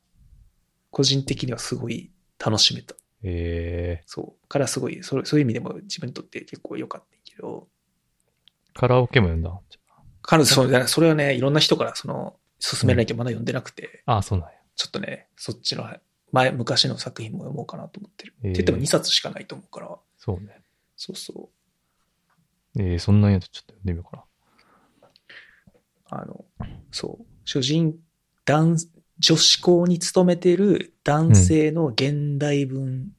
[0.92, 2.10] 個人的にはすごい
[2.40, 2.96] 楽しめた。
[3.22, 4.48] えそう。
[4.48, 9.50] からすごい、そうそういう意味でも自分にとって結構良かったけど、ー、カラオケも読んだ
[10.28, 14.56] 彼女、そそれはね、いろんな人からその、勧められてまだ読んでなくて、あ、そうなんや。
[14.76, 15.86] ちょっとね、そっちの、
[16.34, 18.34] 前、昔の作品も読もうかなと思ってる。
[18.44, 20.60] えーって言っても2冊しかないと思うから、そうね。
[20.98, 21.50] そうそ
[22.78, 24.26] えー、そんなんやとちょっと読んでみようか
[26.12, 26.18] な。
[26.18, 26.22] う。
[26.22, 26.46] あの、
[26.92, 27.26] そう。
[27.46, 27.96] 主人、
[28.44, 28.76] 男、
[29.20, 33.14] 女子校に勤めてる男性の現代文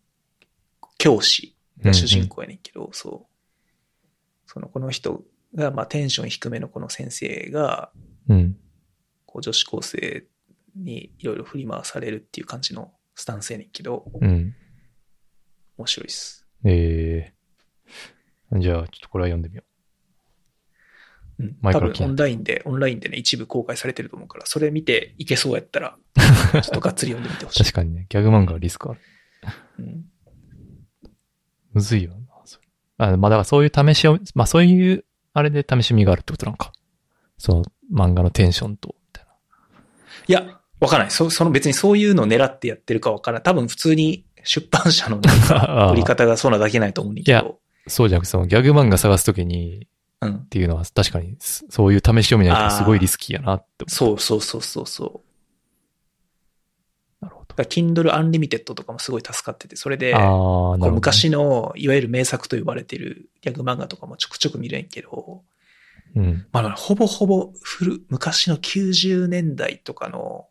[0.98, 4.06] 教師が主人公やねんけど、そう。
[4.46, 5.22] その、この人
[5.54, 7.90] が、まあ、テンション低めのこの先生が、
[8.28, 8.56] うん。
[9.26, 10.24] こう女子高生
[10.74, 14.54] にいろいろ振り回されるっていう感じのスタンスやねんけど、うん。
[15.76, 16.46] 面白いっす。
[16.64, 19.62] えー、じゃあ、ちょっとこれは読んでみよ
[21.40, 25.96] うん、前から気にな多分オンラインで、オンラインでね、一部公開されてると思うから、それ見ていけそうやったら、
[26.52, 27.52] ちょっとがっつり読んでみてほう。
[27.52, 27.64] しい。
[27.64, 29.00] 確かにね、ギャグ漫画はリスクある。
[29.78, 30.04] うん、
[31.72, 32.42] むずいよな。
[32.44, 32.66] それ
[32.98, 35.04] あまあ、だからそういう試しを、まあそういう、
[35.38, 36.72] あれで試しみがあるってことなんか。
[37.38, 37.62] その
[37.92, 39.32] 漫画のテンションと、みたいな。
[40.42, 41.10] いや、わからない。
[41.10, 43.42] そその別にそういうのを狙ってやってるかわからない。
[43.44, 47.58] 多分普通に出版社のなんか売り方がそうなだけないと思うんだけいやど。
[47.86, 49.86] そうじゃなくて、そのギャグ漫画探すときに、
[50.20, 50.48] うんっ。
[50.48, 53.84] ていうのは確かに、すそういう試し読みないとすごいリスキーやなって。
[53.86, 55.27] そうそうそうそうそう。
[57.58, 60.14] だ Kindle Unlimited とかもすごい助かってて、それで、
[60.78, 65.42] 昔の、いわゆる名作と呼ばれてるギャグ漫画とかもちょくちょく見れんけど、
[66.14, 66.46] うん。
[66.52, 70.46] まあ、ほぼほぼ古、昔の90年代とかの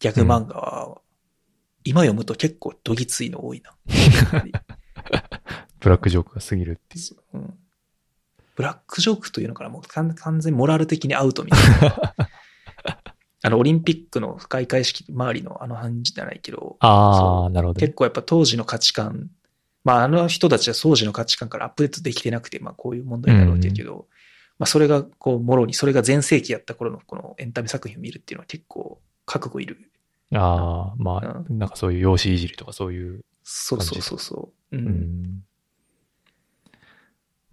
[0.00, 1.00] ギャグ漫画は、
[1.82, 3.74] 今読むと結構どぎついの多いな。
[5.80, 7.38] ブラックジョークが過ぎるっていう。
[7.38, 7.54] うん、
[8.54, 9.70] ブラックジョークというのかな？
[9.70, 12.14] もう完完全にモラル的にアウトみたいな。
[13.46, 17.86] あの、オリンピックの開会式周りのあの感じじゃないけど、ああ、なるほどね。
[17.86, 19.30] 結構やっぱ当時の価値観
[19.84, 24.06] まああの人たちは当時の価値観からアップデートできてなくて、まあこういう問題だろうっていうけど、
[24.58, 29.78] まあそれがこう、もろに、それが全盛期やった頃のこのエンタメ作品を見るっていうのは結構覚悟いる。
[30.32, 34.76] ああ、まあ、なんかそういう容姿いじりとかそういう、そうそうそうそう。
[34.76, 34.78] う。
[34.78, 35.44] うんん。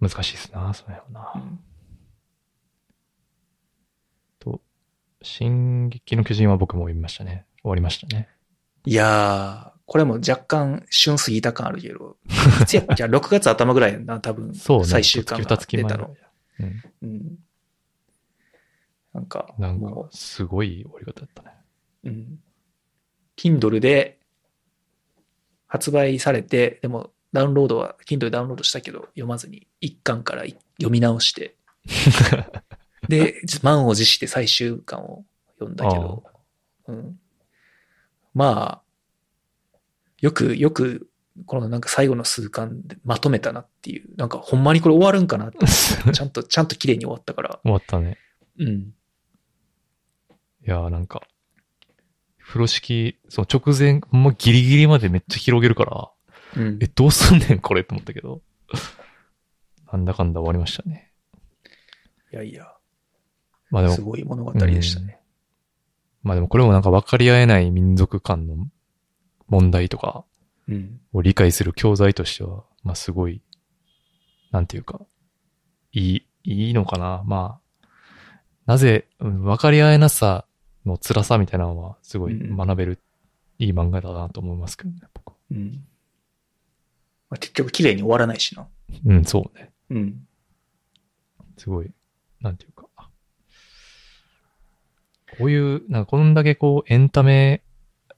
[0.00, 1.32] 難しいですな、それはな。
[1.36, 1.60] うん
[4.38, 4.60] と、
[5.22, 7.46] 進撃の巨人は僕も読みましたね。
[7.62, 8.28] 終わりましたね。
[8.84, 12.16] いやー、これも若干旬すぎた感あるけど、
[12.62, 14.54] いつやっけ ?6 月頭ぐらいやんな、多分。
[14.54, 14.84] そうね。
[14.86, 16.14] 最終巻が出たの。
[16.58, 16.82] うん。
[17.02, 17.38] うん。
[19.12, 21.50] なんか、なんもか、すごい終わり方だったね。
[22.04, 22.38] う、うん。
[23.36, 24.18] Kindle で
[25.66, 31.56] 発売されて、でもダウンロードは、Kindle でダウンロードしたけど、読まずに一巻からい読み直して、
[33.08, 35.24] で、満を持して最終巻を
[35.58, 36.24] 読んだけど、
[36.88, 37.18] うん。
[38.34, 39.78] まあ、
[40.20, 41.08] よく、よく、
[41.46, 45.66] このなんか最後の数巻でまとめたなっていう、なんかほんまにこれ終わるんかなって、
[46.12, 48.18] ちゃんと、ちゃんと綺麗に終わったから、終わったね。
[48.58, 48.68] うん。
[48.68, 48.92] い
[50.64, 51.22] やーなんか、
[52.38, 56.10] 風呂敷、その直前、ほんまギリギリまでめっちゃ広げるから、
[56.56, 56.86] うんえ、。
[56.86, 58.42] どうすんねんこれと思ったけど、
[59.90, 61.12] なんだかんだ終わりましたね。
[62.32, 62.66] いやいや、
[63.72, 65.18] まあでもす、ごい物語でしたね。
[66.22, 68.56] まあでもこれもなんか分かり合えない民族間の
[69.48, 70.24] 問題とか
[70.68, 71.00] うん。
[71.12, 73.40] を理解する教材としては、まあすごい、
[74.52, 75.00] なんていうか、
[75.92, 77.88] いい、いいのかなまあ、
[78.66, 80.44] なぜ、うん分かり合えなさ
[80.86, 82.98] の辛さみたいなのはすごいうん学べる、
[83.58, 85.32] いい漫画だなと思いますけどね、僕。
[85.50, 85.84] うん。
[87.30, 88.68] まあ、結局綺麗に終わらないしな。
[89.06, 89.70] うん、そうね。
[89.90, 90.26] うん。
[91.56, 91.90] すごい、
[92.40, 92.86] なんていうか。
[95.38, 97.62] こういう、なんかこんだけこうエンタメ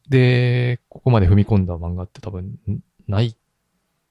[0.09, 3.37] でここまで踏み込んだ漫画って多分んない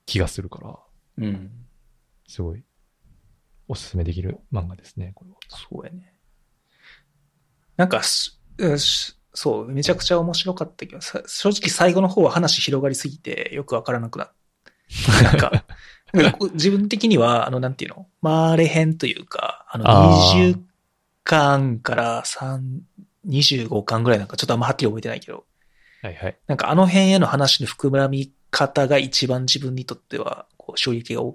[0.06, 0.78] 気がするから、
[1.18, 1.52] うん。
[2.28, 2.64] すごい
[3.68, 5.38] おすすめできる漫画ですね、これは。
[5.50, 6.14] そうやね。
[7.78, 14.32] なんかそう、めちゃくちゃ面白かったけど、さ正直最後の方は話広がりすぎてよくわからなくなっ
[15.06, 15.24] た。
[15.24, 18.08] なんか、自分的には、あの、なんていうの？
[18.22, 20.62] 回れ編というか、あの、あー20
[21.24, 22.62] 巻から3、
[23.28, 25.46] 25巻ぐらいなんかちょっとあんまはっきり覚えてないけど、
[26.02, 26.38] はいはい。
[26.48, 31.34] なんかあの辺への話の膨らみ方が一番自分にとっては、こう、衝撃が大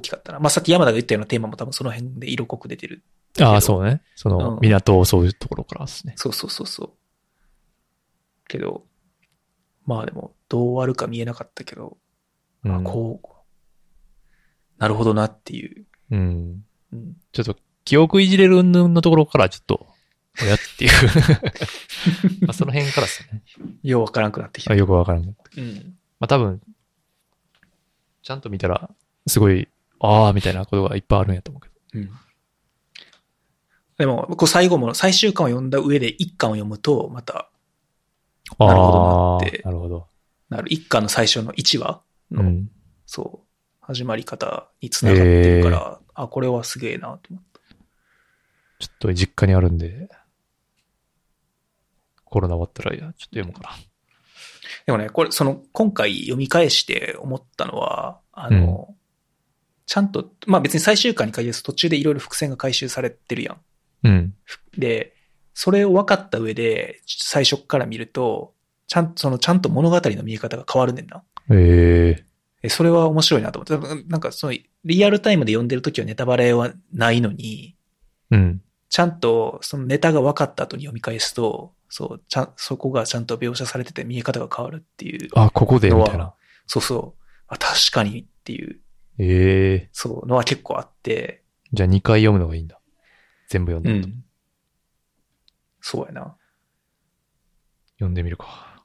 [0.00, 0.40] きかったな。
[0.40, 3.02] まあ、さっき山田が言ったようなテーマも多分その辺で色濃く出てる。
[3.40, 4.02] ああ、そうね。
[4.16, 6.14] その、うん港を襲うところからですね。
[6.16, 6.90] そうそうそうそう。
[8.48, 8.84] けど、
[9.86, 11.96] まあでも、どう終わるか見えなかったけど、
[12.64, 12.76] うん。
[12.76, 13.28] あこう、
[14.78, 15.86] なるほどなっていう。
[16.10, 16.64] うん。
[16.92, 19.86] うん、ちょっと、記憶いじれる云々のところからちょっと、
[20.42, 20.90] おやっていう。
[22.46, 23.42] まあその辺からですね。
[23.82, 24.72] ようわからなくなってきた。
[24.72, 25.24] あよくわからん。
[25.24, 25.96] まうん。
[26.20, 26.60] あ多分、
[28.22, 28.90] ちゃんと見たら、
[29.26, 29.68] すごい、
[30.00, 31.74] ああ、みたいなことがいっぱいあるんやと思うけど。
[31.94, 32.10] うん。
[33.98, 37.50] でも、こう最後も、最終巻を読んだ上で一巻を読むと、また、
[38.58, 40.08] なるほどなってなるほど。
[40.48, 40.72] なる。
[40.72, 42.70] 一巻の最初の1話の、うん。
[43.04, 43.46] そう、
[43.80, 47.60] 始まり方につながってるから、あ、これはすげえなと思って。
[48.78, 50.08] ちょっと実家にあるんで、
[52.30, 53.76] コロナ終わったら、いや、ちょっと読もうかな。
[54.86, 58.94] でもね、これ、その、今回読み返して思ったのは、あの、
[59.86, 63.60] ちゃんと、まあ別に最終巻に限らず途中でいろいろ伏線が回収されてるやん。
[64.04, 64.34] うん。
[64.78, 65.14] で、
[65.52, 68.54] それを分かった上で、最初から見ると、
[68.86, 71.22] ちゃんと、その、ちゃんと物語の見え方が変わるねんな。
[71.50, 72.24] ええ
[72.62, 74.04] えそれは面白いなと思って。
[74.08, 74.54] なんかその、
[74.84, 77.76] リアルタイムで読んでるときはネタバレはないのに、
[78.30, 78.62] うん。
[78.88, 85.28] ちゃんとそのネタが分かった後に読み返すと、そう、ちゃん、そこがちゃんと描写されてて見え方が変わるっていう。
[85.34, 86.34] あ、ここで、みたいな。
[86.66, 87.22] そうそう。
[87.48, 88.80] あ、確かにっていう、
[89.18, 91.42] ええそう、のは結構あって、
[91.72, 92.80] じゃあ2回読むのがいいんだ。
[93.48, 94.24] 全部読んだ後、ん。
[95.80, 96.36] そうやな。
[97.94, 98.84] 読んでみるか。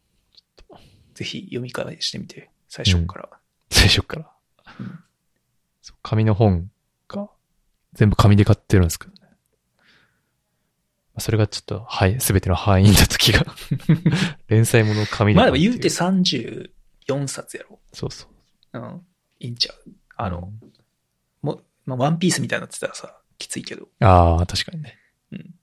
[1.14, 3.30] ぜひ読み返してみて、最初から。
[3.70, 4.32] 最初から。
[4.80, 5.00] うん
[6.02, 6.70] 紙の本
[7.08, 7.30] が、
[7.94, 9.15] 全部紙で買ってるんですけどね。
[9.15, 9.15] まあ
[11.18, 13.46] それがちょっと、はい、すべての範囲だ時が、
[14.48, 17.80] 連載もの紙まあでも言うて34冊やろ。
[17.94, 18.28] そうそ
[18.74, 18.80] う。
[18.80, 19.06] うん。
[19.40, 20.72] いいんちゃうあの、うん
[21.42, 23.88] もう、まあ、ワンピースみたいになってたらさ、きついけど。
[24.00, 24.98] ああ、確かにね。
[25.32, 25.56] うん。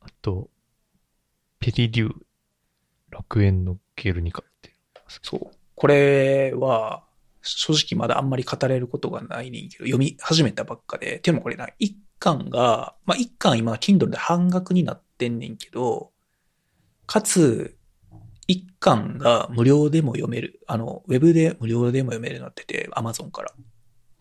[0.00, 0.48] あと、
[1.58, 2.14] ペリリュー、
[3.10, 4.74] 楽園のゲルニカって。
[5.22, 5.50] そう。
[5.74, 7.04] これは、
[7.56, 11.16] 正直まだあんまり語れることがないねんけど、読み始めたばっかで。
[11.16, 16.12] っていうのもこれな、一巻が、まあ一巻今、Kindle で半額になってんねんけど、
[17.06, 17.76] かつ、
[18.46, 20.60] 一巻が無料でも読める。
[20.66, 23.52] あの、ウェブで無料でも読めるようになってて、アマゾンから。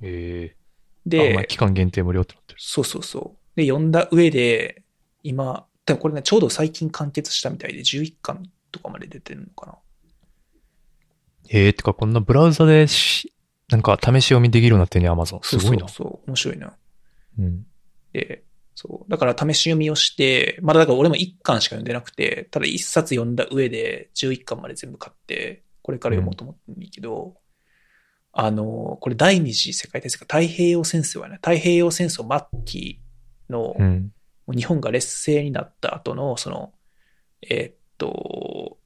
[0.01, 0.59] ええ
[1.05, 2.59] で、あ、まあ、期間限定無料ってなってる。
[2.61, 3.57] そうそうそう。
[3.57, 4.83] で、読んだ上で、
[5.23, 9.77] 今、多分これね、ちょうど最近完結したみたいで、11巻とかまで出てるのかな。
[11.51, 13.33] ええてか、こんなブラウザでし、
[13.69, 15.39] なんか試し読みできるようになってんね、アマゾン。
[15.43, 15.87] すごいな。
[15.87, 16.73] そうそう面白いな。
[17.37, 17.65] うん。
[18.13, 18.43] で、
[18.75, 19.11] そう。
[19.11, 27.35] だから試し読みをして、まだだから俺も1巻しか読んでなくて、ただ1冊読んだ上で11巻まで全部買って、これから読もうと思ってるんだけど、
[28.31, 31.35] あの、これ第二次世界大戦か太平洋戦争やね。
[31.35, 33.01] 太平洋戦争末期
[33.49, 34.11] の、うん。
[34.51, 36.73] 日本が劣勢になった後の、その、
[37.41, 38.78] えーっと、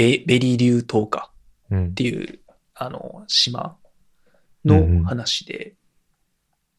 [0.00, 1.30] ベベリリュー島か
[1.70, 1.94] うんっ。
[1.94, 2.40] ていう、
[2.74, 3.76] あの、島
[4.64, 5.74] の話で、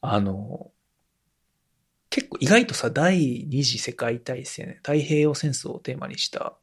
[0.01, 0.71] あの、
[2.09, 6.57] 結構意外とさ、第二次世界大戦、太平洋戦争をテーマにした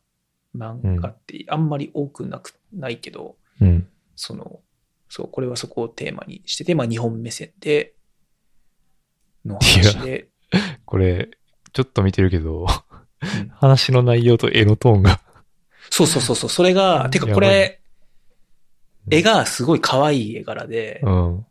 [0.55, 3.89] 漫画ってあんまり多くなく、ないけど、うん。
[4.17, 4.61] その、
[5.09, 7.95] そう、これはそこをテーマにしてて、まあ日本目線で、
[9.45, 10.29] の話で、
[10.85, 11.31] これ、
[11.73, 12.69] ちょっと見てるけど、うん
[13.51, 15.21] 話の内容と絵のトーンが。
[15.91, 17.81] そうそうそうそう、それが、てかこれ、
[19.11, 21.47] 絵がすごい可愛い絵柄で、うん。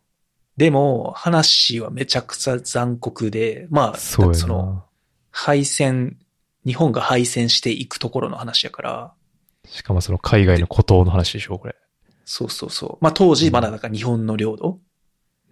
[0.57, 4.85] でも話はめちゃくちゃ残酷で、まあ、その、な。
[5.31, 6.17] 敗戦、
[6.65, 9.13] 日本が敗戦していくところの話やから、
[9.67, 11.75] しかもその海外の孤島の話でしょ、これ。
[12.25, 13.03] そうそうそう。
[13.03, 14.79] まあ当時まだなんか日本の領土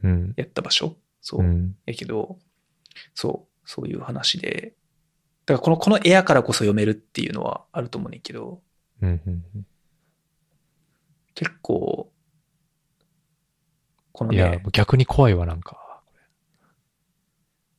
[0.03, 0.33] うん。
[0.35, 1.41] やった場所そう。
[1.41, 1.75] うん。
[1.85, 2.37] やけど、
[3.13, 4.73] そう、そういう話で、
[5.45, 8.61] だからこの、この絵やからこそ読めるっていうのはあると思うねんけど、
[9.01, 9.21] うん。
[9.25, 9.65] うんうん
[11.35, 12.09] 結構、
[14.13, 16.01] このいやね、、逆に怖いわ、なんか。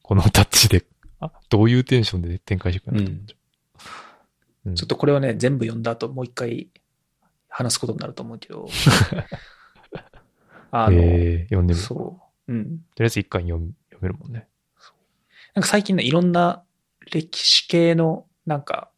[0.03, 0.85] このタッチで、
[1.21, 3.01] あ、どういうテンションで展開していくの？
[3.01, 3.39] かと思っちゃう
[4.67, 6.69] うんちょっとこれをね、全部読んだ後もう一回
[7.49, 8.69] 話すことになると思うけど、
[10.71, 11.87] あの、えー、読んでみる。
[11.87, 12.53] とそう。
[12.53, 12.77] うん。
[12.77, 14.49] りあえず一巻読む読めるもんね。
[15.55, 16.63] なんか最近ね、いろんな
[17.11, 18.91] 歴史系の、なんか、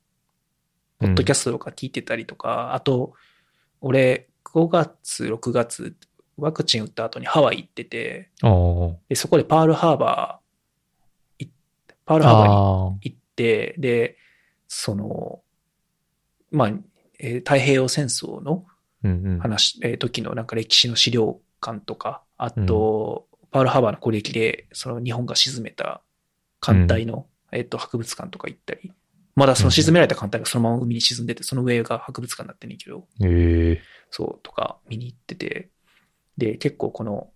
[0.98, 3.12] ポッドキャストとか聞いてたりとか、あと、
[3.80, 5.96] 俺、5月、6月、
[6.36, 8.30] ワクチン打った後にハワイ行ってて、
[9.08, 11.50] で、そこでパールハーバー、い
[12.04, 14.16] パールハーバーにあ行って、で、
[14.66, 15.42] その、
[16.50, 16.72] まあ、
[17.20, 19.08] えー太平洋戦争のー。
[19.08, 19.38] うんうん。
[19.38, 26.02] 話、えー時のなんか歴史の資料館とか、あと、パールハーバーの攻撃で、その日本が沈めた
[26.60, 28.92] 艦隊の、えっ、と、博物館とか行ったり、
[29.38, 35.70] まだその沈められた艦隊がそのまま海に沈んでて、その上が博物館になってんねんけど、ええそう、とか見に行ってて、
[36.36, 37.30] で、結構この、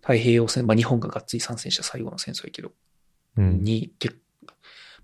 [0.00, 2.72] 太平洋戦、まあ日本ががっつり参戦した最後の戦争やけど、
[3.36, 3.62] うん。
[3.62, 4.10] に、け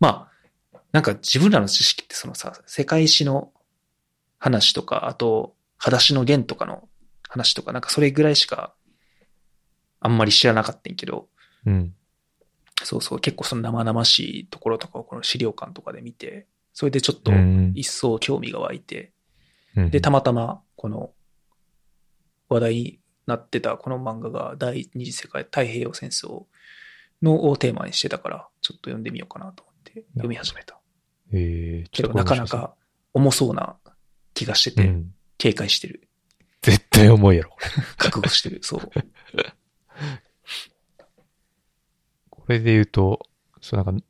[0.01, 0.31] ま
[0.73, 3.53] あ、なんか自分らの知識ってそのさ、世界史の
[4.39, 6.89] 話とか、あと、裸足の弦とかの
[7.29, 8.75] 話とか、なんかそれぐらいしか、
[10.01, 11.29] あんまり知らなかったんやけど、
[11.67, 11.95] うん。
[12.85, 19.13] そうそう、結構その生々しいところとかをこの資料館とかで見て、それでちょっとうん一層興味が湧いて、
[19.77, 21.11] うんで、たまたまこの
[22.49, 26.45] 話題になってたこの漫画が第二次世界太平洋戦争
[27.21, 30.79] のをテーマにしてたから、ちょっと読んでみようかなと思って読み始めた。
[31.33, 32.75] ええけどなかなか
[33.13, 33.77] 重そうな
[34.35, 35.13] 気がしてて、うん。
[35.37, 36.09] 警戒してる。
[36.63, 37.57] 絶対重いやろ。
[37.97, 38.61] 覚悟してる。
[38.63, 38.91] そう。
[42.49, 43.21] これで言うと、
[43.61, 44.05] そうなんか、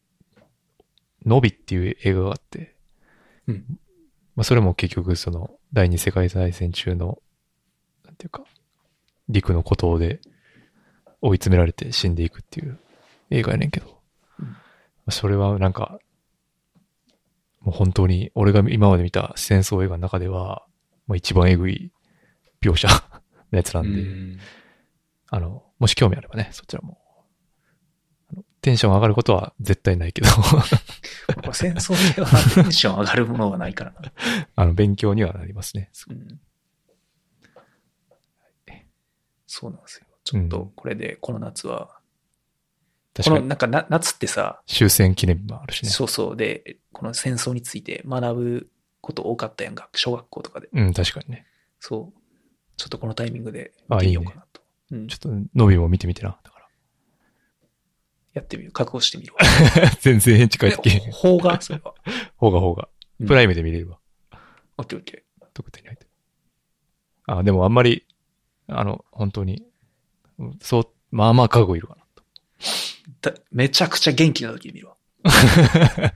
[1.27, 2.77] ノビっていう映画があって、
[3.49, 3.65] うん。
[4.37, 7.19] まあそれも結局その、第二次世界大戦中の、
[8.05, 8.45] なんていうか、
[9.29, 10.21] 陸の孤島で
[11.21, 12.79] 追い詰められて死んでいくっていう
[13.31, 13.99] 映画やねんけど、
[14.39, 14.47] うん。
[14.47, 14.55] ま
[15.07, 15.99] あそれはなんか、
[17.61, 20.65] もう本当に俺が今まで見た戦争映画の中では、
[21.09, 21.91] まあ一番エグい
[22.63, 22.87] 描写
[23.51, 24.39] のやつなんで、うん。
[25.27, 26.98] あの、もし興味あればね、そちらも。
[28.69, 30.29] テンション上がることは絶対ないけど、
[31.55, 34.13] 戦争ではテンション上がるものはないからな。
[34.57, 35.91] あの、勉強にはなりますね。
[36.11, 36.41] うん
[39.51, 40.07] そうなんですよ。
[40.25, 41.99] ちょっとこれで、この夏は、
[43.15, 45.89] 確かに、このなんかな夏ってさ、終戦記念日もあるしね。
[45.89, 48.71] そうそうで、この戦争について学ぶ
[49.01, 50.69] こと多かったやんか、小学校とかで。
[50.71, 51.47] うん、確かにね。
[51.81, 52.21] そう。
[52.77, 54.61] ちょっとこのタイミングで見てみようかなと。
[54.91, 56.39] うんちょっと、ノビも見てみてな。
[56.45, 56.58] だか
[58.35, 58.73] やってみる。
[58.73, 59.41] 覚悟してみるわ。
[59.81, 59.91] ら。
[60.01, 61.13] 全然返事返ってけへん。
[61.13, 61.95] 邦画それは。
[62.37, 62.89] ほうがほうが。
[63.21, 63.99] うんプライムで見れるわ。
[64.77, 66.11] オッケーオッケ特典に入ってる。
[67.27, 68.07] あ、でもあんまり、
[68.69, 69.65] あの、本当に、
[70.39, 72.23] うんそう、まあまあ覚悟いるかなと。
[73.31, 74.97] ーだめちゃくちゃ元気な時に見るわ。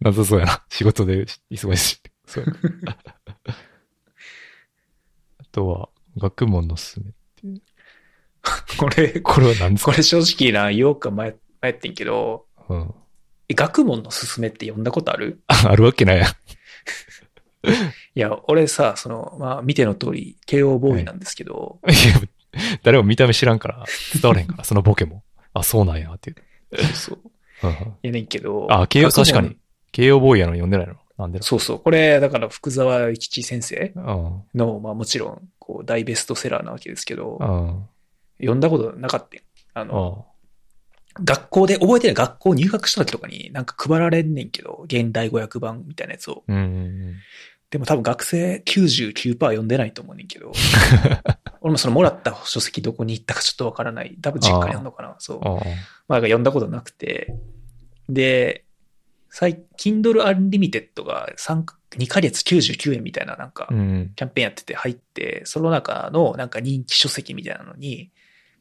[0.00, 0.64] なさそうやな。
[0.68, 2.00] 仕事で忙しい。
[2.26, 2.44] そう。
[5.38, 7.12] あとは、学問のすすめ。
[8.78, 9.90] これ、これは何ですか？
[9.92, 12.94] これ正直な、言おうか迷迷ってんけど、うん。
[13.48, 15.40] え学問のすすめって読んだことある？
[15.48, 16.28] あ あるわけないやん。
[18.14, 21.96] いや、俺さ、その、まあ、見ての通り、慶応ボーイなんですけど、いや、
[22.82, 25.22] 誰も見た目知らんから、伝われへんから、そのボケも。
[25.54, 26.84] あ、そうなんや、っていう。
[26.94, 27.20] そう。
[27.62, 28.66] うんうんやねんけど。
[28.70, 29.56] あ、慶応、確かに。。
[29.92, 30.94] 慶応ボーイやのに読んでないの？
[31.16, 31.78] なんでそうそう。
[31.80, 37.88] これ、だから福沢諭吉先生のの、まあもちろん、こう、大ベストセラーなわけですけどう、ん。
[38.40, 38.46] うん。
[38.46, 39.42] 読んだことなかったよ
[39.74, 40.34] あの、あ
[41.22, 46.44] 学校で、覚えてない学校入学した時とかになんか配られんねんけど、現代語訳版みたいなやつを。
[46.48, 47.14] うんうん
[47.70, 50.52] でも多分学生99%読んでないと思うねんけど、
[51.60, 54.16] 俺もそのもらった書籍どこに行ったかちょっとわからない。
[54.22, 55.40] 多分実家にあるのかなそう。
[56.06, 57.34] まあ、読んだことなくて。
[58.08, 58.64] で、
[59.28, 61.64] 最、Kindle Unlimited が3、
[61.98, 64.12] 2ヶ月99円みたいななんかう、ん。
[64.14, 68.12] キャンペーンやってて入って、その中のなんか人気書籍みたいなのに、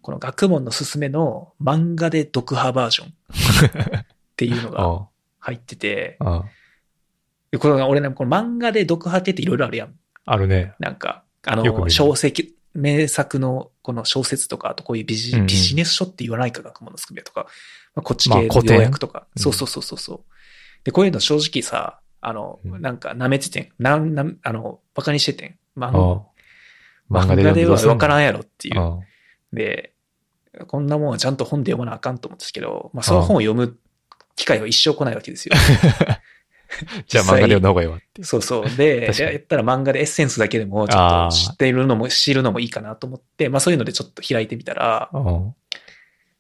[0.04, 4.06] この学問のすすめの漫画で読破バージョンっ
[4.36, 5.08] ていうのが あ
[5.40, 6.20] 入ってて、
[7.52, 9.96] でこれ俺ね、この漫画で読破ってっていろいろあるやん。
[10.26, 10.74] あるね。
[10.80, 17.48] なんか、あの、小説、名作のこの小説とか、あとこういうビジ,、ビジネス書って言わないか、学問のすくめとか、
[17.96, 20.20] まあ、こっち系の要約とか、うんそうそうそうそうそう。
[20.84, 23.70] で、こういうの正直さ、あの、うんなんか舐めててん。
[23.80, 25.56] なん、なん、あの、バカにしててん。
[25.78, 27.26] 漫あ画あ。
[27.26, 28.80] 漫画ではわからんんやろっていう。
[28.80, 29.00] あ
[29.52, 29.93] で、
[30.68, 33.78] こんなもんはちゃんと本で読まなあかんと思うんですけど、まあその本を読む
[34.36, 35.56] 機会は一生来ないわけですよ。
[37.08, 38.24] じゃあ漫画で読んだ方がいいわって。
[38.24, 38.70] そうそう。
[38.78, 45.56] で、やったら漫画でエッセンスだけでもちょっと知っているのも、知るのもいいかなと思って、まあそういうのでちょっと開いてみたら、うん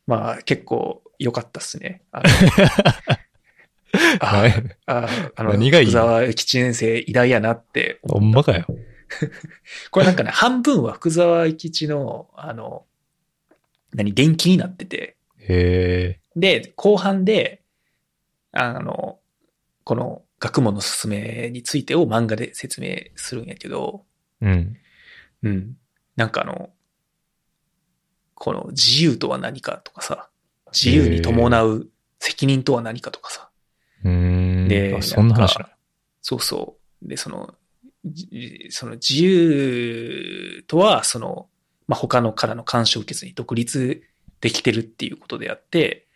[0.06, 2.02] まあ結構良かったっすね。
[2.11, 2.30] あの
[4.19, 4.53] あはい
[4.88, 5.85] ああの、何がいい？
[5.85, 8.65] 福沢諭吉先生偉大やなってほんまかよ。
[9.91, 12.85] これなんかね、半分は福沢諭吉の、あの、
[13.94, 16.20] 何、電気になってて、へえ。
[16.36, 17.64] で、後半で、
[18.52, 19.20] あの、
[19.84, 24.06] この学問の進めについてを漫画で説明するんやけど、
[24.41, 24.78] うん。
[25.44, 25.78] うん。
[26.15, 26.70] なんかあの、
[28.36, 30.30] この自由とは何かとかさ、
[30.74, 31.90] 自由に伴う
[32.20, 33.49] 責任とは何かとかさ、
[34.03, 34.68] うーん。
[34.68, 35.70] であそんな話な
[36.22, 37.07] そうそう。
[37.07, 37.53] で、その、
[38.06, 41.49] じその自由とは、その、
[41.88, 44.04] まあ、他のからの干渉を受けずに独立
[44.42, 46.08] できてるっていうことであって、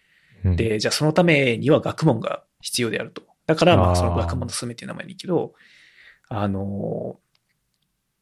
[0.44, 0.56] の。
[0.56, 3.23] で、じゃあそのためには学問が必要であると。
[3.45, 5.53] だから、まあ、その学問の進めっていう名前にいいけど、
[6.30, 7.19] あの、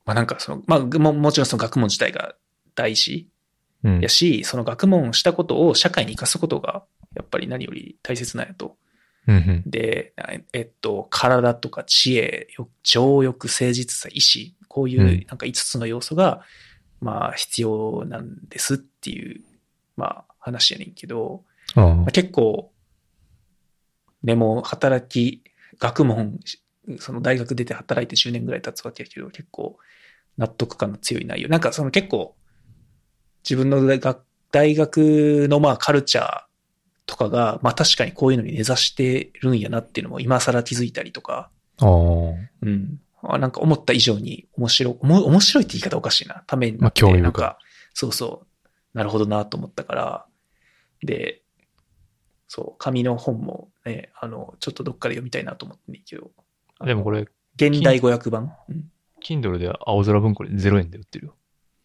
[0.05, 2.35] まあ、なんかその、まあ、ももちろんその学問自体が
[2.75, 3.29] 大事
[3.85, 6.83] うん、やし、その学問したことを社会に生かすことが、
[7.15, 8.77] やっぱり何より大切なんやと。
[9.27, 9.63] うんうん。
[9.67, 10.13] で、
[10.53, 16.41] えっと、体とか知恵、よ情欲、誠実さ、意志、こういううんなんか5つの要素が、
[17.01, 19.41] まあ必要なんですっていう、
[19.97, 21.43] まあ話やねんけど、
[21.75, 22.71] あまあ、結構、
[24.23, 25.43] でも働き、
[25.79, 26.39] 学問、
[26.99, 29.77] その大学出て働いて10年ぐらい経つわけやけど、結構
[30.37, 31.49] 納得感の強い内容。
[31.49, 32.35] なんかその結構、
[33.43, 33.85] 自分の
[34.51, 36.43] 大学のまあカルチャー
[37.05, 41.49] とかが、まあ確かにこういうのに根ざしてるんやなっていうのも今更気づいたりとか、
[41.79, 41.85] あ。
[41.85, 41.91] ああ。
[42.61, 42.99] うん。
[43.33, 46.43] あなんか思った以上に面白い、面白いって言い方おかしいな。
[46.47, 47.57] ためになって、まあ興味なんか、
[47.93, 48.45] そうそ
[48.93, 50.25] う、なるほどなと思ったから、
[51.03, 51.41] で、
[52.47, 56.31] そう、紙の本もね、あの、ちょっとどっかで読みたいなと思ってんねんけど。
[56.85, 58.91] でもこ、れ、現代語訳版、うん、
[59.23, 61.35] Kindle で青空文庫で0円で売ってるよ。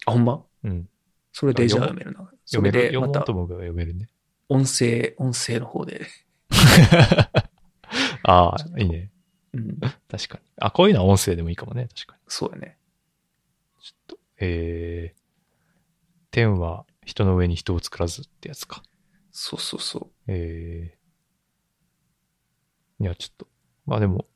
[0.07, 0.43] あ、ほんま？
[0.65, 0.89] うん。
[1.33, 2.29] それでじゃああ読めるな。
[2.45, 2.87] そ読める？
[2.89, 4.09] 読もうと思うから読めるね。
[4.49, 6.07] 音声、音声の方で。
[8.25, 9.11] ああ、いいね。
[9.55, 9.79] うん。
[10.09, 10.41] 確かに。
[10.61, 11.89] あ、こういうのは音声でもいいかもね。
[11.95, 12.21] 確かに。
[12.29, 12.79] そうやね。
[13.83, 15.21] ちょっと、えー、
[16.31, 18.83] 天は人の上に人を作らずってやつか。
[19.33, 20.07] そうそうそう。
[20.29, 23.47] えー、いや、ちょっと、
[23.87, 24.27] まあでも、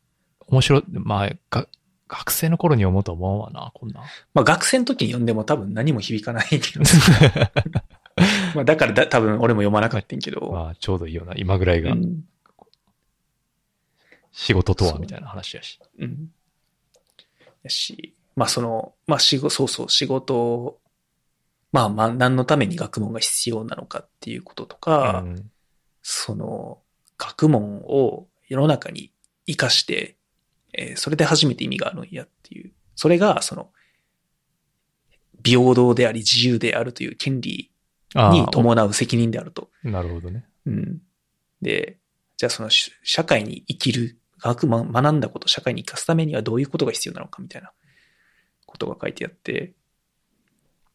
[0.48, 1.68] 面白い、まあ、が、
[2.08, 4.04] 学生の頃に思うとは思うわな、こんなん。
[4.34, 6.84] まあ学生の時に読んでも多分何も響かないけど。
[8.54, 10.50] まあだからだ多分俺も読まなかったんけど。
[10.52, 11.34] まあ、ちょうどいいよな。
[11.36, 12.24] 今ぐらいがうん
[14.34, 15.80] 仕事とはみたいな話やし。
[15.98, 16.30] うん。
[17.62, 20.80] やし、まあその、まあ仕事、そうそう、仕事を、
[21.70, 25.50] まあまあ何のために学問が必要なのかっていうこととか、うん
[26.02, 26.80] その、
[27.16, 29.10] 学問を世の中に
[29.46, 30.18] 活かして、
[30.74, 32.72] えーそれで初めて意味があるんやっていう。
[32.96, 33.70] それが、その、
[35.42, 37.70] 平等であり自由であるという権利
[38.14, 39.70] あにあ伴う責任であると。
[39.82, 40.44] なるほどね。
[40.66, 41.02] うん。
[41.62, 41.98] で、
[42.36, 47.72] じゃあそのし社会に生きる、学ま学んだこと、社会に生かすためにはどういうことが必要なのかみたいな
[48.66, 49.72] ことが書いてあって、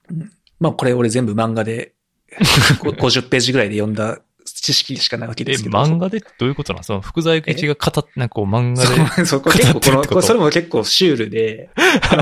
[0.10, 1.94] うん、まあこれ俺全部漫画で
[2.80, 5.78] こ50ページぐらいで読んだ知識しかないわけえ、ですけど。
[5.78, 6.84] 漫画でどういうことなの？
[6.84, 9.26] その福沢諭吉が語っ、なんかこう漫画で。
[9.26, 11.70] そこれ結構この、それも結構シュールで、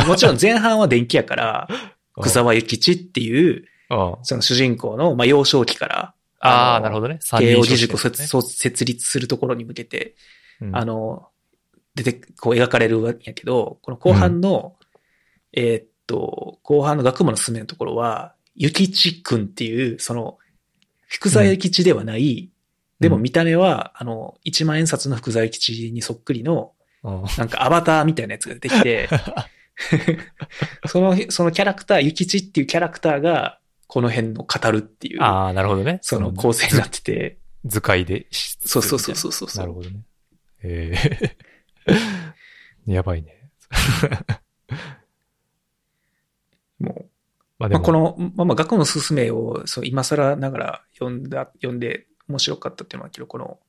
[0.08, 1.68] もちろん前半は電気やから、
[2.14, 3.66] 福沢諭吉っていう、
[4.24, 7.20] その主人公の、まあ、幼少期から、ああ、のなるほどね。
[7.22, 10.16] 慶応義塾を設立するところに向けて、
[10.62, 11.28] うんあの、
[11.96, 14.76] 出て、こう描かれるわけやけど、この後半の、
[15.54, 20.38] えーっと、後半の学問の進めのところは、ゆきちくんっていう、その、
[21.08, 22.50] 福沢諭吉ではない、
[23.00, 26.72] でも見た目は、あの、一万円札の福沢諭吉にそっくりの、
[27.04, 29.08] うんなんかアバターみたいなやつが出てきて、
[30.88, 36.00] その、そのキャラクター、ゆきちっていうキャラクターが、この辺の語るっていう、ああ、なるほどね。
[36.02, 38.58] その構成になってて、図解でし。
[38.66, 39.48] そうそうそうそうそう。
[39.58, 40.02] なるほどね。
[40.64, 41.38] ええ
[42.92, 43.52] やばいね。
[46.80, 47.10] も
[47.60, 53.60] まあう、まあ、この、まあ、まあ、学問の進めを、そう、今更ながら読んだ、読んで面白かったっていうのは、けど、この、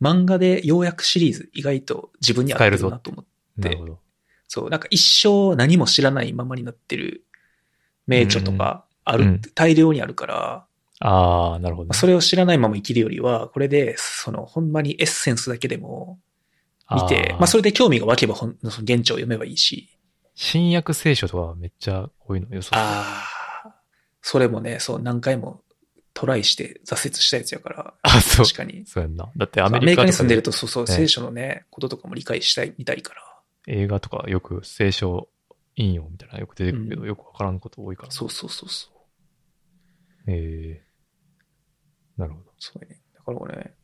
[0.00, 3.24] 漫画で要約シリーズ、意外と自分に合ってるなと思っ
[3.60, 3.98] て、なるほど。
[4.46, 7.24] そう、なんか一生何も知らないままになってる
[8.06, 9.40] 名著とかある、うん。
[9.54, 10.66] 大量にあるから、
[11.00, 11.88] ああ、なるほどね。
[11.90, 16.18] まあそれを知らないまま生きるよりは、これで、その、ほんまにエッセンスだけでも
[16.90, 17.62] 見て、まあ、それ。
[17.62, 19.88] れで興味が湧けばほん、その現地を読めばいいし、
[20.34, 22.70] 新約聖書とかめっちゃこういうの予想。
[22.74, 23.24] あ
[23.64, 23.74] あ、
[24.22, 25.62] それもね、そう、何回も
[26.14, 28.46] トライして挫折したやつやから、あ、そう。
[28.46, 28.84] 確かに。
[28.86, 29.30] そうやんな。
[29.36, 33.22] だってアアメリカとかでメリカに住んでると、そうそう、ね聖書のね、こととかも理解したい、みたいから。
[33.66, 35.28] 映画とかよく聖書
[35.76, 38.10] 引用みたいなのよく出てくるけど、うんよくわからんこと多いから。
[38.10, 40.30] そうそうそうそう。
[40.30, 40.87] ええ
[42.18, 42.52] なるほど。
[42.58, 43.00] そうね。
[43.14, 43.74] だから俺、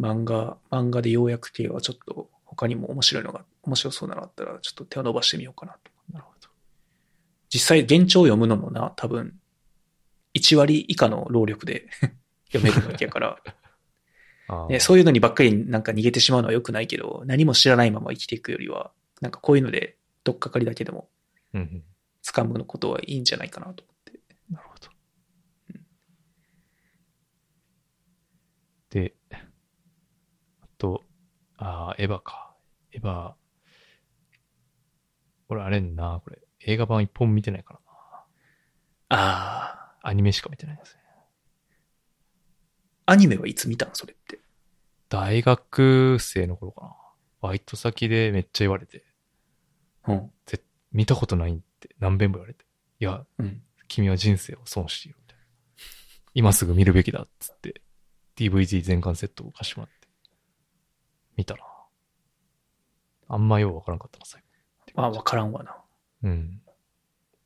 [0.00, 5.90] 漫画、漫画で要約系はちょっと他にも面白いのが、面白そうなのがあったら、ちょっと手を伸ばしてみようかなと。
[6.12, 6.48] なるほど。
[7.48, 9.38] 実際、現状を読むのもな、多分、
[10.34, 11.88] 1割以下の労力で
[12.52, 13.38] 読めるわけやから、
[14.68, 21.08] ね、そういうのにばっかりなんか逃げてしまうのは良くないけど、何も知らないまま生きていくよりは、なんかこういうので、どっかかりだけでも。
[22.24, 24.20] 掴むのことはいいんじゃないかなと思って。
[24.50, 24.88] なるほど。
[28.90, 31.04] で、あと、
[31.56, 32.54] ああ、エヴァか。
[32.92, 33.34] エヴァ、
[35.48, 36.38] 俺あれんな、これ。
[36.60, 37.94] 映画版一本見てないからな。
[39.10, 41.00] ああ、アニメしか見てないですね。
[43.06, 44.40] アニメはいつ見たのそれって。
[45.08, 46.96] 大学生の頃かな。
[47.40, 49.04] バイト先でめっちゃ言われて、
[50.08, 50.30] うん。
[50.92, 52.64] 見たことないって何遍も言われて。
[53.00, 53.62] いや、うん。
[53.88, 55.44] 君は人生を損しているみたいな。
[56.34, 57.82] 今すぐ見るべきだっつって、
[58.36, 60.03] DVD 全巻セットを貸してもらって、
[61.36, 61.60] 見たな。
[63.28, 64.46] あんまようわからんかったな、最後。
[64.94, 65.76] まあ、わからんわな。
[66.22, 66.60] うん。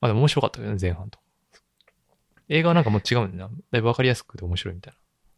[0.01, 1.19] まあでも面白かったけどね、前半と。
[2.49, 3.57] 映画はなんかもう違うんだよな。
[3.71, 4.95] だいぶわかりやすくて面白いみたい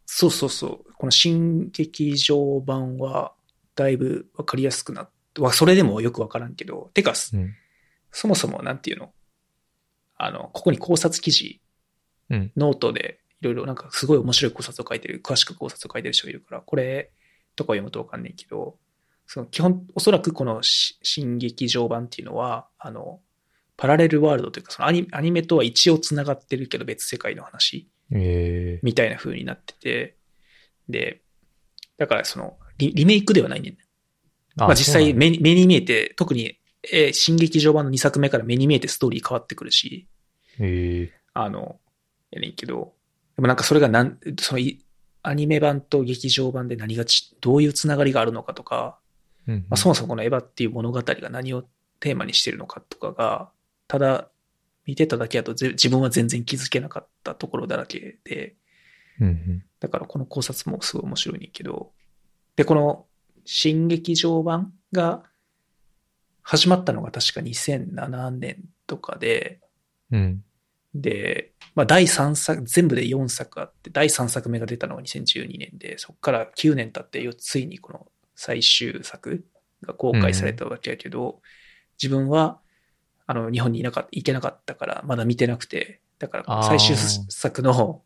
[0.06, 0.92] そうそうそう。
[0.94, 3.32] この新劇場版は、
[3.76, 7.38] だいぶわかりやすくなって、わそれでもよくわからんけど、てか、な。
[7.38, 7.54] うん。
[8.10, 9.12] そもそもなんていうの？
[10.16, 11.60] あの、ここに考察記事、
[12.28, 12.52] うん。
[12.56, 17.12] ノートでいろいろなんかすごい面白い考察を書いてる、詳しく考察を書いてる人がいるから、これ
[17.60, 18.78] とか読むとわかんないけど、
[19.26, 23.20] その基本、おそらくこのし新劇場版っていうのは、あの、
[23.76, 30.16] パラレルワールドというか、そのアニアニメとは一応繋がってるけど別世界の話ええみたいな風になってて、
[30.88, 31.22] で、
[31.98, 33.76] だからそのリリメイクではないねん。
[34.56, 36.58] あまあ実際目に目に見えて、特に、
[36.92, 40.08] えー新劇場版の2作目から目に見えてストーリー変わってくるし、
[40.58, 41.78] ええあの、
[42.30, 42.94] やねんけど、
[43.36, 44.84] でもなんかそれがなん、そのい
[45.22, 48.98] アニメ版と劇場版で何がち、どういうつながりがあるのかとか、
[49.46, 49.66] うん。
[49.68, 51.64] まあ、そもそもこのエヴァっていう物語が何を
[51.98, 53.50] テーマにしてるのかとかが、
[53.86, 54.28] ただ
[54.86, 58.56] 見てただけだとぜ自分は全然気づけなかったところだらけで、
[59.20, 59.64] うんうん。
[59.78, 61.92] だからこの考察もすごい面白いねんけど、
[62.56, 63.06] で、この
[63.44, 65.22] 新劇場版が
[66.42, 69.60] 始まったのが確か2007年とかで、
[70.10, 70.44] うん。
[70.94, 79.44] で、まあ第3作、全部で4作あって、第3作目が出たのが2012年で、そこから9年経ってよ、ついにこの最終作
[79.82, 81.40] が公開されたわけやけど、
[82.02, 82.60] 自分は、
[83.26, 88.02] あの、日本にいなか行けなかったから、まだ見てなくて、だから最終作の、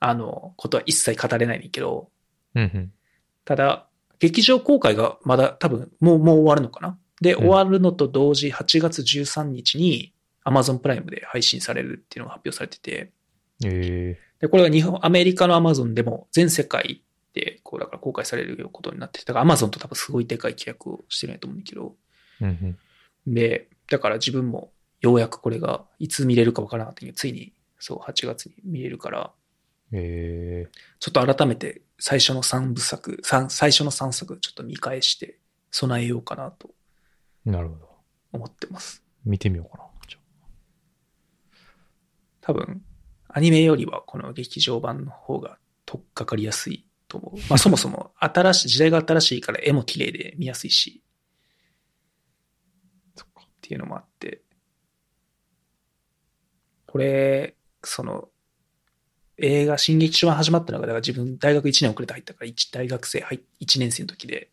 [0.00, 2.10] あの、ことは一切語れないねんけど、
[2.54, 2.92] うんうん。
[3.44, 3.88] ただ、
[4.18, 6.98] 劇場公開がまだ多分、もう、もう終わるのかな？
[7.20, 7.36] で、ん。
[7.36, 10.13] 終わるのと同時、8月13日に
[10.44, 13.12] Amazon プライムで配信されるっていうのが発表されてて、
[13.64, 17.02] ええで、これは日本、アメリカの Amazon でも全世界
[17.32, 21.94] で、こう、だから公開されることになってて、だから Amazon と多分すごいでかい契約をしてないと思うんだけど、
[22.42, 22.76] うん
[23.26, 23.34] うん。
[23.34, 29.32] で、だから自分もようやくこれがいつ見れるかわからなかったけど、ついに、そう、8月に見れるから、
[29.92, 30.68] え
[30.98, 35.38] ちょっと改めて最初の3部作、三最初の3作ちょっと見返して
[35.70, 37.88] 備えようかなとー、なるほど。
[38.32, 39.02] 思ってます。
[39.24, 39.84] 見てみようかな。
[42.44, 42.82] 多分、
[43.28, 45.56] アニメよりはこの劇場版の方が
[45.86, 47.36] 取っかかりやすいと思う。
[47.48, 51.02] まあそもそも新しい、時代が新しいから絵も綺麗で見やすいし、
[53.16, 54.42] そっかっていうのもあって、
[56.86, 58.28] これ、その、
[59.38, 64.50] 映画、新劇場版始まったのが、だから自分大学1年遅れて入ったから、一大学生入っ1年生の時で、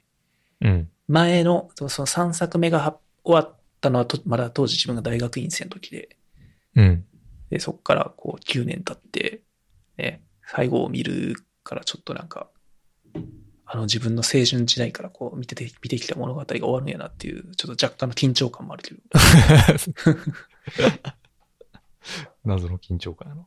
[0.62, 0.90] うん。
[1.10, 6.18] 前の、そのその3作目がは終わったのはと、まだ当時自分が大学院生の時で、
[6.78, 7.06] うん。
[7.52, 9.42] で、そっからこう9年経って、
[9.98, 12.50] ね、最後を見るからちょっとなんか、
[13.66, 19.02] あの自分の青春時代からこう見てて、見てきた物語が終わるんやなっていう、ちょっと若干の緊張感もあるけど。
[22.44, 23.46] 謎の緊張感やな。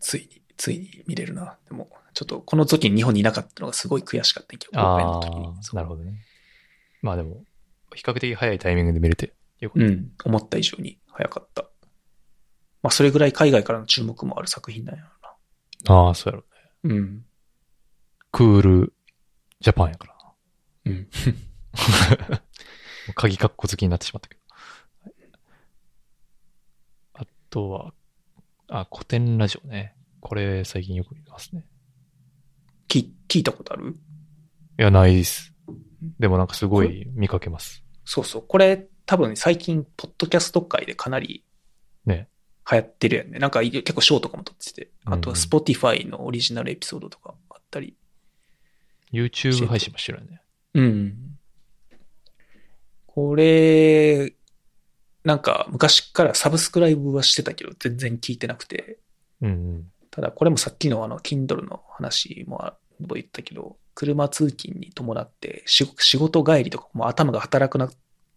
[0.00, 1.58] ついに、ついに見れるな。
[1.68, 5.46] でも、ちょっとこの時に日本にいなかったのがすごい悔しかったんやけど、公開のあ時に。
[5.46, 6.24] あ、なるほどね。
[7.02, 7.44] まあでも、
[7.94, 9.88] 比較的早いタイミングで見れてよかった。
[9.88, 11.62] うん、思った以上に早かった。
[12.80, 15.08] まあ、それぐらい海外からの注目もある作品なんやろ
[16.06, 16.44] ああ、そうやろ
[16.84, 16.94] うね。
[16.94, 17.00] な。
[17.00, 17.24] うん。
[18.30, 18.94] クール
[19.60, 20.34] ジャパンやからな。
[20.86, 21.08] うん。
[23.16, 24.40] 鍵カッコ好きになってしまったけど。
[27.14, 27.92] あとは、
[28.68, 29.96] あ、古典ラジオね。
[30.20, 31.66] これ最近よく見ますね。
[32.88, 33.90] 聞聞いたことある？
[33.90, 35.52] いや、ないです。
[36.18, 37.82] でもなんかすごい見かけます。
[38.04, 38.44] そうそう。
[38.46, 41.42] これ多分最近、ポッドキャスト界でかなり
[42.04, 42.28] ね。
[42.70, 43.38] 流行ってるやんね。
[43.38, 44.90] なんかい結構ショーとかも撮ってて。
[45.06, 47.96] あとは Spotify のオリジナルエピソードとかあったり。
[49.10, 50.42] YouTube 配信もしてるよね。
[50.74, 51.38] うん。
[53.06, 54.34] これ、
[55.24, 58.98] なんか昔からサブスクライブはしてたけど全然聞いてなくて。
[59.40, 59.92] うんうん。
[60.10, 62.74] ただこれもさっきのあの Kindle の話も
[63.14, 67.88] 言ったけど、車通勤に伴って仕仕事帰りとかもう頭が働くな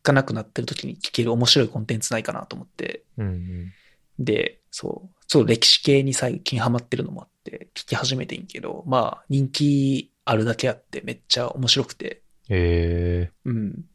[0.02, 3.04] かなくなってる時に聞ける面白いコンテンツないかなと思って。
[3.18, 3.74] うんうん。
[4.20, 13.86] で、そう、ちょっと歴史系に最近ハマってるのもあって、聞き始めてんけど、まあ、人気あるだけあってめっちゃ面白くて、えうん。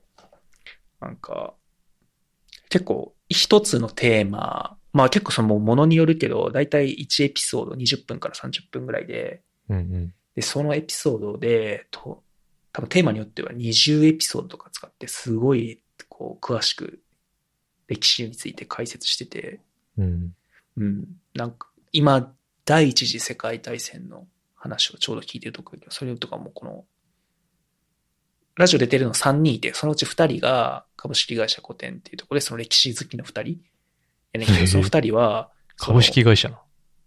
[1.00, 1.54] なんか、
[2.68, 9.74] 結構一つのテーマ、まあ結構そのものによるけど、だいたい1エピソード20分から30分ぐらいで、ー。
[9.74, 10.14] うんうん。
[10.34, 12.22] で、そのエピソードで、と、
[12.72, 15.82] 多分テーマによっては20エピソードとか使って、すごい、
[16.16, 17.02] こう、詳しく
[17.88, 19.60] 歴史について解説してて、
[19.98, 20.34] うん。
[20.78, 21.04] うん。
[21.34, 22.34] なんか、今、
[22.64, 26.86] 第一次世界大戦の話をちょうど聞いてるところだけど、それとかもこの、
[28.54, 33.60] ラジオ出てるの3人いて、そのうち2人が株式会社古典っていうところで、その歴史好きの2人
[34.32, 36.58] やねんけど、その2人は、株式会社な。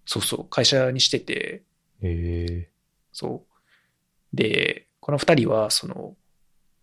[0.05, 1.63] そうそう、会社にしてて、
[2.03, 2.69] え
[3.11, 3.43] そ
[4.33, 4.35] う。
[4.35, 6.15] で、この二人は、その、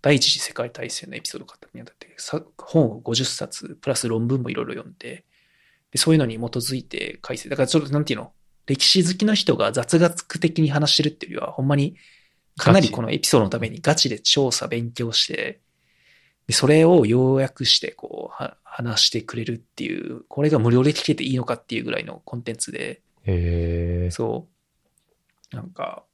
[0.07, 5.25] 第一次世界大戦のエピソードを語るにあたって、さ本を50冊、プラス論文もいろいろ読んで、
[5.91, 7.49] でそういうのに基づいて解説。
[7.49, 8.33] だからちょっと、なんていうの？
[8.67, 11.97] 歴史好きの人が雑学的に話してるっていうよりは、ほんまに、
[12.57, 15.59] かなりこのエピソードのためにガチで調査、勉強して、
[16.47, 24.47] でそれを要約して、こう、は話してくれるっていう、これが無料で聞けていいのかっていうぐらいのコンテンツで、ー、えー、そ
[25.53, 25.57] う。
[25.57, 26.05] なんか、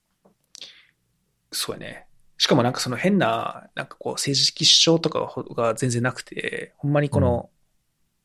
[1.51, 2.06] そうやね。
[2.43, 7.51] しかもなんかその変な、なんかこう政治的主張とかが全然なくて、ほんまにこの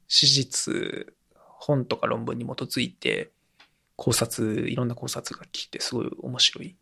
[0.08, 3.30] 史実、本とか論文に基づいて
[3.96, 6.76] 考察、いろんな考察が聞いてすごい面白い。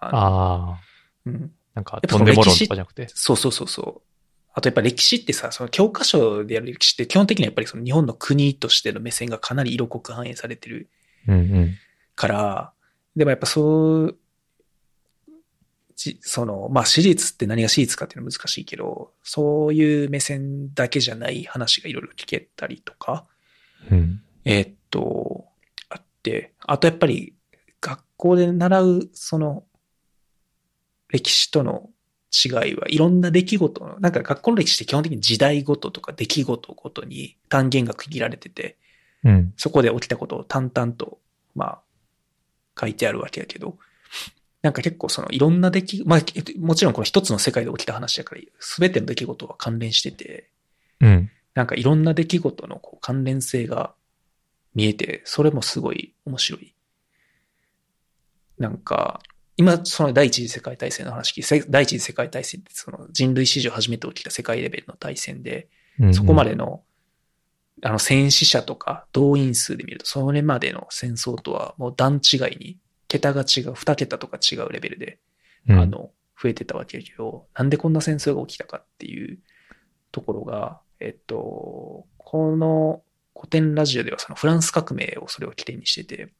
[0.00, 0.80] あのああ、
[1.24, 1.50] うん。
[1.72, 3.08] なんか、とんでも論とかじゃなくて？
[3.08, 4.08] そうそうそうそう。
[4.52, 10.90] あとやっぱ歴史ってさ、その教科書でやる歴史って基本的にはやっぱりその日本の国としての目線がかなり色濃く反映されてる
[11.26, 11.74] うんうん。
[12.16, 12.72] から、
[13.16, 14.18] でもやっぱそう、
[16.02, 23.26] じその、まあ、史実って何が史実かっていうのは難しいけど、そういう目線だけじゃない話がいろいろ聞けたりとか、
[23.90, 24.20] うん。
[24.44, 25.46] えーっと、
[25.88, 27.34] あって、あとやっぱり
[27.80, 29.64] 学校で習う、その、
[31.08, 31.90] 歴史との
[32.32, 38.78] 違いはいろんな出来事の、なんか学校の歴史って基本的に時代ごととか出来事ごとに単元が区切られてて、
[39.24, 39.54] うん。
[39.56, 41.18] そこで起きたことを淡々と、
[41.54, 41.82] まあ、
[42.80, 43.78] 書いてあるわけやけど、
[44.62, 46.20] なんか結構そのいろんな出来、まあ、
[46.58, 50.48] もちろんこの一つの世界で起きた話だから、すべての出来事は関連してて、
[51.00, 51.30] うん。
[51.54, 53.94] なんかいろんな出来事のこう関連性が
[54.74, 56.74] 見えて、それもすごい面白い。
[58.58, 59.20] なんか、
[59.56, 65.68] 今、その第一次世界大戦の話第一次世界大戦ってその人類史上初めて起きた世界レベルの大戦で、
[66.00, 66.82] うんそこまでの、
[67.82, 72.78] あの、戦死者とか動員数で見ると、それまでの戦争とはもう段違いに、
[73.12, 75.18] 桁が違う、二桁とか違うレベルで、
[75.68, 75.78] うん。
[75.78, 76.10] あの、
[76.40, 79.38] 増えてたわけだけど、なんでこんな戦争が起きたかっていう
[80.10, 83.02] ところが、えっと、この
[83.36, 86.32] 古典ラジオではそのフランス革命をそれを起点にしてて。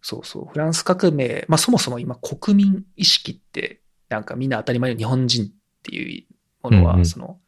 [0.00, 5.48] そうそう、フランス革命、まあそもそも今国民意識って、なんかみんな当たり前の日本人っ
[5.82, 6.26] ていう
[6.62, 7.06] ものは、うんうん。
[7.06, 7.38] その、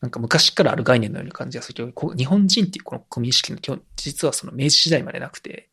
[0.00, 5.67] なんか昔からある概念のような感じがするけど、こ日本人っていうこの国民意識の基本、実はその明治時代までなくて、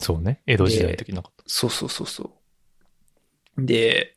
[0.00, 0.42] そうね。
[0.46, 2.32] 江戸時代の時なかっそうそうそうそ
[3.58, 3.64] う。
[3.64, 4.16] で、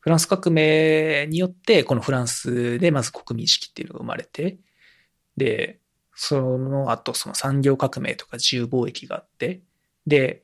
[0.00, 4.58] フランス革命によって、このフランスでまず国民意識っていうのが生まれて、
[5.36, 5.80] で、
[6.14, 9.62] その後その産業革命とか自由貿易があって、
[10.06, 10.42] で、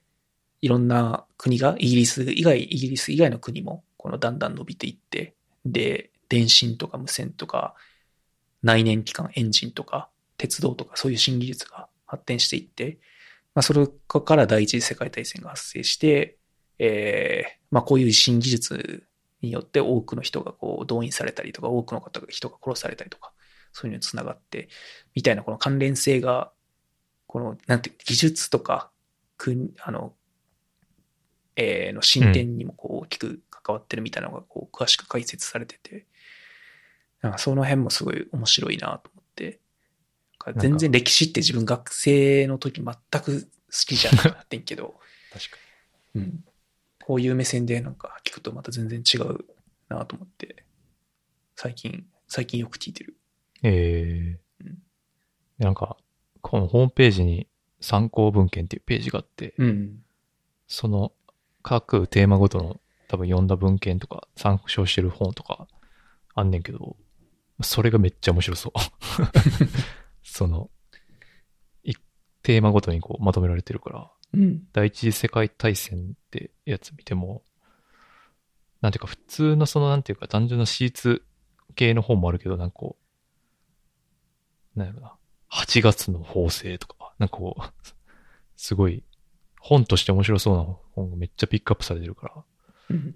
[0.63, 5.35] いろんな国が、イギリス以外、イギリス以外の国も、このだんだん伸びていって、
[5.67, 7.75] で、電信とか無線とか、
[8.63, 10.09] 内燃機関、エンジンとか、
[10.39, 12.99] 鉄道とか、そういう新技術が発展していって、
[13.55, 16.39] まあ、それから第一次世界大戦が発生して、
[16.79, 19.05] えーまあ、こういう新技術
[19.41, 23.33] によって多くの人がこう動員されたりとか、多くの方が人が殺されたりとか、
[23.73, 24.69] そういうのにつながって、
[25.15, 26.53] みたいなこの関連性が、
[27.27, 28.91] この、なんていう、技術とか、
[29.37, 30.15] 国、あの、
[31.57, 36.07] えーの進展にもこう大きく関わってるみたいなのがこう詳しく解説されてて、
[37.21, 39.61] なんかその辺もすごい面白いなと思って、
[40.57, 43.49] 全然歴史って自分学生の時全く好
[43.87, 44.95] きじゃなかったんけど、
[45.33, 45.57] 確か
[46.15, 46.45] うん。
[47.05, 49.45] こういう目線でなんか聞くとまた全然違う
[49.89, 50.65] なと思って、
[51.57, 53.17] 最近、最近よく聞いてる。
[53.63, 53.71] に。
[53.71, 54.79] ええうん
[55.59, 55.97] なんか、
[56.41, 57.47] このホームページに
[57.81, 60.03] 参考文献っていうページがあって、うん。
[60.67, 61.13] その
[61.63, 65.69] 各テーマごとの多分読んだ文献とか参照してる本とか
[66.35, 66.97] あんねんけど、
[67.63, 68.73] それがめっちゃ面白そう。
[70.25, 70.71] その、
[71.85, 71.95] い
[72.43, 74.63] テーマごとにこうまとめられてるから、うん。
[74.73, 77.43] 第一次世界大戦ってやつ見ても、
[78.81, 81.23] なんていうか普通のそのなんていうか単純な史実
[81.77, 82.97] 系の本もあるけど、なんかこ
[84.75, 85.15] う、なんやろな、
[85.51, 87.63] 8月の法制とか、なんかこう、
[88.57, 89.05] すごい
[89.61, 90.65] 本として面白そうな
[90.95, 92.45] 本がめっちゃピックアップされてるから、
[92.91, 93.15] うん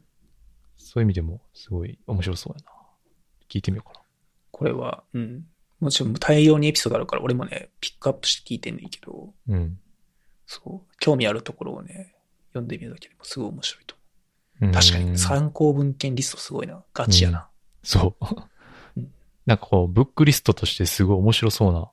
[0.80, 2.72] そういう意味でもすごい面白そうやな。
[3.50, 4.00] 聞いてみようか
[4.52, 5.44] これは、うん。
[5.80, 9.56] もちろん大量にエピソードあるから、俺もね、ピックアップして聞いてんねんけど、な。
[9.56, 9.78] うん。
[10.46, 12.14] そう、興味あるところをね、
[12.48, 13.94] 読んでみるだけでもすごい面白いと
[14.60, 14.80] うん思う。
[14.80, 16.82] 確かに参考文献リストすごいな。
[16.94, 17.48] ガチやな。
[17.82, 18.26] そう
[18.96, 19.12] うん。
[19.46, 21.90] なんかこう、ブックリストとしてすごい面白そうな、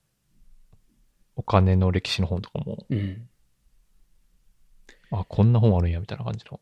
[1.35, 3.29] お金の歴史の本とかも、うん。
[5.11, 6.59] あ、こんな本あるんや、みたいな感じの。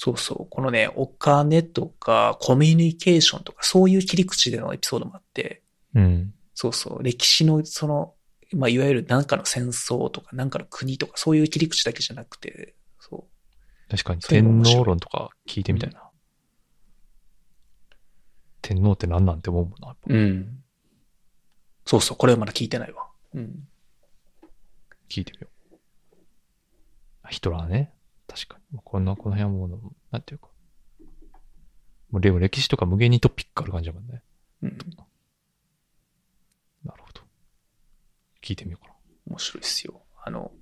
[0.00, 0.46] そうそう。
[0.48, 6.32] このね、お金とかコミュニケーションとか、そういう切り口でのエピソードもあって、うん。
[6.54, 7.02] そうそう。
[7.02, 8.14] 歴史のその、
[8.54, 13.26] まあ、いわゆる何かの戦争とか、何かの国とか、そういう切り口だけじゃなくて、そ
[13.90, 16.08] 確かに天皇論とか聞いてみたいな。
[18.62, 19.96] 天皇って何なんて思うもんな。
[20.06, 20.62] うん。
[21.84, 22.16] そうそう。
[22.16, 23.08] これはまだ聞いてないわ。
[23.34, 23.66] うん。
[25.08, 25.48] 聞いてみよ
[27.24, 27.28] う。
[27.30, 27.97] ヒトラーね。
[28.28, 28.78] 確かに。
[28.84, 30.48] こんな、この辺はもう、なんていうか。
[32.10, 34.22] もうでも歴史とか無限にトピックある感じだもんね。
[34.62, 34.78] うん。
[36.84, 37.22] なるほど。
[38.42, 38.94] 聞いてみようか
[39.26, 40.02] 面白いですよ。
[40.24, 40.52] あの、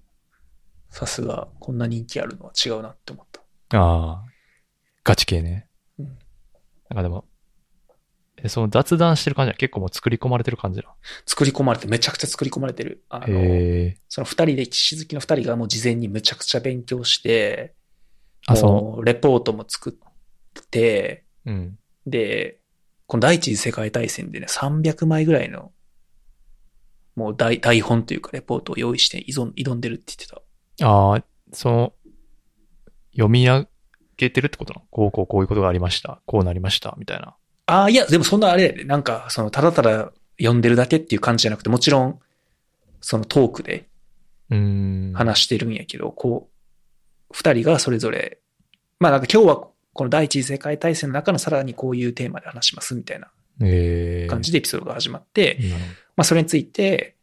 [0.91, 3.43] さすが、こんな人気あるのは違うなって思った。
[3.77, 3.83] な。
[3.83, 4.25] ああ。
[5.05, 5.69] ガチ系ね。
[5.99, 6.19] うん
[6.89, 7.25] なんかでも、
[8.47, 10.95] え、その雑談してる感じは結構もう作り込まれてる感じだ。
[11.27, 13.05] 作り込まれて、めちゃくちゃ作り込まれてる。
[13.09, 13.27] あの。
[14.09, 17.75] その二人、歴史好きの二人がもう事前にむちゃくちゃ勉強して、
[18.47, 19.99] あ、そうレポートも作
[20.61, 21.79] って、うん。
[22.07, 22.61] で、
[23.07, 25.73] この第一次世界大戦でね、300枚ぐらいの、
[27.15, 30.27] もう台台本というかレポートを用意して挑ん挑んでるって言って
[30.79, 30.87] た。
[30.87, 31.93] ああ、その、
[33.13, 33.67] 読み上
[34.17, 34.87] げてるってことなの？
[34.91, 36.21] こうこうこういうことがありました。
[36.27, 36.95] こうなりました。
[36.99, 37.35] みたいな。
[37.67, 42.21] ああ、いや、でもそんなあれなんか、その、ただただ読んでるだけっていう感じじゃなくて、もちろん、
[43.01, 43.89] そのトークで。
[44.49, 46.57] 話してるんやけど、こう、
[47.33, 48.39] 二人がそれぞれ、
[48.99, 53.31] まあなんか今日はこの第一次世界大戦の中のさらにこういうテーマで話しますみたいな
[53.63, 57.17] ええ感じでエピソードが始まって、なるほまあそれについて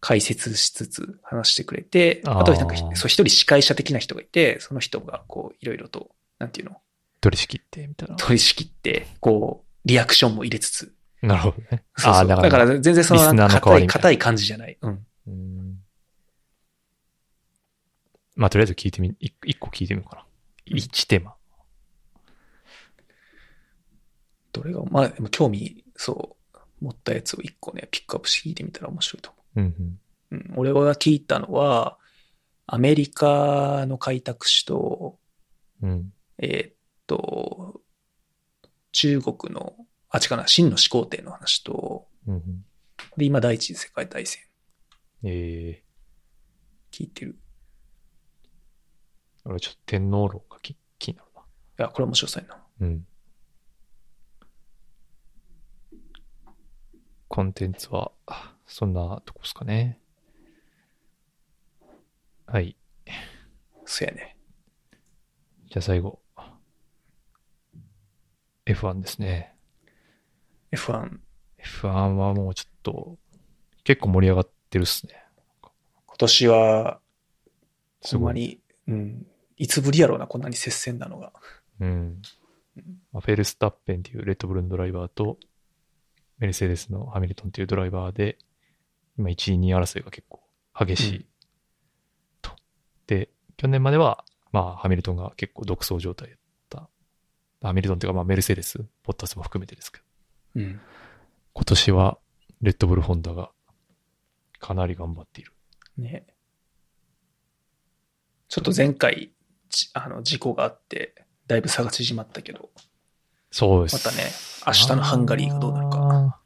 [0.00, 6.78] 解説しつつ話してくれて、あとなんかそう一人司会者的な人がいて、その人がこういろいろと、なんていうの、ど。
[7.24, 8.16] 取り仕切って、みたいな。
[8.16, 10.94] 取り仕切って、こう、リアクションも入れつつ。
[11.22, 11.66] なるほどね。
[11.70, 12.50] そうそうああ、だから。
[12.50, 14.76] だから全然その硬い、硬い感じじゃない。
[14.82, 15.06] うん。
[15.26, 15.74] うーん
[18.36, 20.76] まあ、とりあえず聞いてみ、一一個聞いてみようかな。
[20.76, 21.34] 1テーマ。
[24.52, 29.98] どれが、まあ、でも興味、そう、持ったやつを一個ね、ピックアップして聞いてみたら面白いと思うん
[30.30, 30.38] うん。
[30.38, 30.42] う。
[30.42, 30.54] うん。
[30.56, 31.96] 俺が聞いたのは、
[32.66, 35.18] アメリカの開拓史と、
[35.82, 36.12] うん。
[36.38, 36.73] えーっ
[37.06, 37.80] と、
[38.92, 39.76] 中国の、
[40.08, 42.64] あ、違うな、秦の始皇帝の話と、うんうん。
[43.16, 44.42] で、今第一次世界大戦
[45.24, 45.84] ええ
[46.90, 47.38] 聞いてる？
[49.44, 51.40] 俺ちょっと天皇論が気気になるな。
[51.40, 51.44] い
[51.82, 52.64] や、これ面白そうやな。
[52.80, 53.06] うん。
[57.28, 58.12] コンテンツは、
[58.66, 60.00] そんなとこですかね。
[62.46, 62.76] はい。
[63.84, 64.38] そうやね。
[65.66, 66.23] じゃあ最後。
[68.66, 69.54] F1 ですね。
[70.72, 71.18] F1、
[71.62, 73.18] F1 はもうちょっと、
[73.84, 75.14] 結構盛り上がってるっすね。
[76.06, 77.00] 今年は。
[78.02, 79.26] ほんまに、うん、
[79.56, 81.32] いつぶりやろうな、こんなに接戦なのが。
[81.80, 82.22] うん。
[83.12, 85.38] まあ、フェルスタッペンっていうレッドブルのドライバーと、
[86.38, 88.38] メルセデスのハミルトンっていうドライバーで、
[89.16, 90.42] 今1位、2位争いが結構
[90.78, 91.16] 激しい。
[91.18, 91.26] うん
[92.42, 92.50] と。
[93.06, 96.38] で、去年までは、まあ、ハミルトンが結構独走状態だっ
[97.64, 97.68] た。
[97.68, 100.04] ハミルトンっていうか、まあ、メルセデス、ポッタスも含めてですけど、
[100.56, 100.80] うん。
[101.52, 102.18] 今年は、
[102.60, 103.50] レッドブルホンダが、
[104.58, 105.52] かなり頑張っている。
[105.96, 106.26] ね。
[108.48, 109.32] ちょっと前回、
[109.70, 111.14] じあの、事故があって、
[111.46, 112.70] だいぶ差が縮まったけど、
[113.50, 114.04] そうです。
[114.04, 114.24] またね、
[114.66, 115.98] 明日のハンガリーがどうなるか。
[115.98, 116.40] か。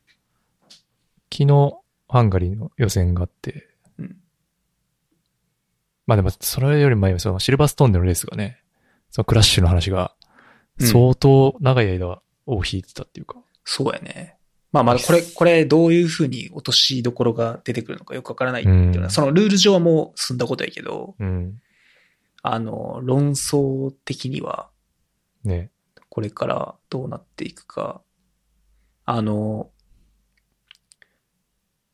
[1.32, 1.72] 昨日、
[2.08, 3.68] ハンガリーの予選があって、
[3.98, 4.16] うん。
[6.06, 8.62] まあでも、それより前は、そのシルバーストーンでのレースがね、
[9.10, 10.17] そのクラッシュの話が、うん
[10.80, 14.36] 相当長い間尾を引いてたっていうか、そうやね。
[14.70, 21.60] まあまあ、これ、これ、どういうふうに落としどころが出てくるのかよくわからないっていうのは、うんそのルール上はもう済んだことやけど、うん。
[22.42, 24.68] あの、論争的には、
[25.42, 25.70] ね。
[26.10, 28.02] これからどうなっていくか。
[29.04, 29.70] あの、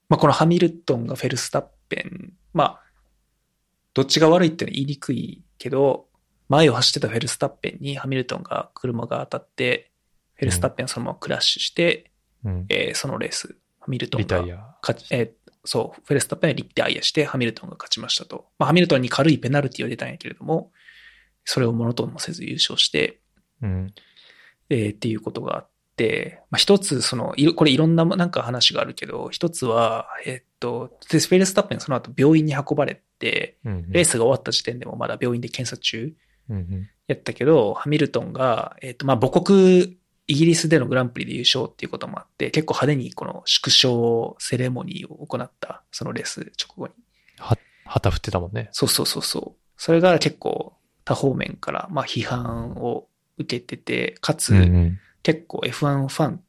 [0.08, 2.80] まあ、このハミルトンがフェルスタッペン、まあ、
[3.94, 6.08] どっちが悪いって言いにくいけど、
[6.48, 9.90] 前を走ってたフェルスタッペンにハミルトンが車が当たって、
[10.34, 12.10] フェルスタッペンはそのままクラッシュして、
[12.44, 12.66] うん。
[12.68, 14.76] えーそのレース、ハミルトンが。
[14.82, 15.30] 勝ち、えー
[15.66, 18.48] そう、フェルスタッペンはリッテアイアして、ハミルトンが勝ちましたと。
[18.58, 20.70] まあ、ハミルトンに軽いペナルティを出たんやけれども、
[21.44, 23.20] それをものともせず優勝して、
[23.62, 23.94] うん。
[24.68, 33.90] えーっていうことがあって、まあ、一つ、その、いろこれいろんななんか話があるけど、一つは、えーっと、でフェルスタッペンその後病院に運ばれて、うん。
[33.90, 36.14] レースが終わった時点でもまだ病院で検査中。
[37.06, 46.94] やったけど、ハミルトンが、えーっと、まあ、母国、イギリスでのグランプリで優勝っていうこともあって、結構派手にこの縮小セレモニーを行った、そのレース直後に。
[47.38, 48.68] は、旗振ってたもんね。
[48.72, 49.60] そうそうそうそう。
[49.76, 53.08] それが結構多方面から、まあ、批判を
[53.38, 56.44] 受けてて、かつ、うん結構 F1 ファン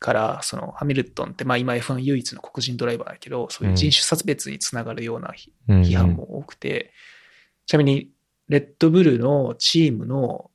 [0.00, 5.82] から、そのハミルトンって、まあ今 F1 唯一の黒人ドライバーだけど、そういう人種差別につながるようなひうん。
[5.82, 6.92] 批判も多くて、
[7.66, 8.10] ちなみに、
[8.48, 10.50] レッドブルのチームの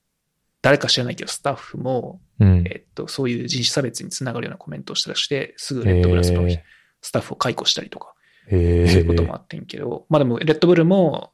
[0.62, 2.64] 誰か知らないけど、スタッフも、うん。
[2.66, 6.64] えっと、そういう人種差別につながるようなコメントをしたらして、すぐレッドブルはそのへ
[7.02, 8.14] スタッフを解雇したりとか、
[8.48, 8.88] え。
[8.88, 11.32] そういうこともあってんけど、まあでも、レッドブルも、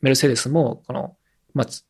[0.00, 1.16] メルセデスも、この、
[1.54, 1.84] まあ、つ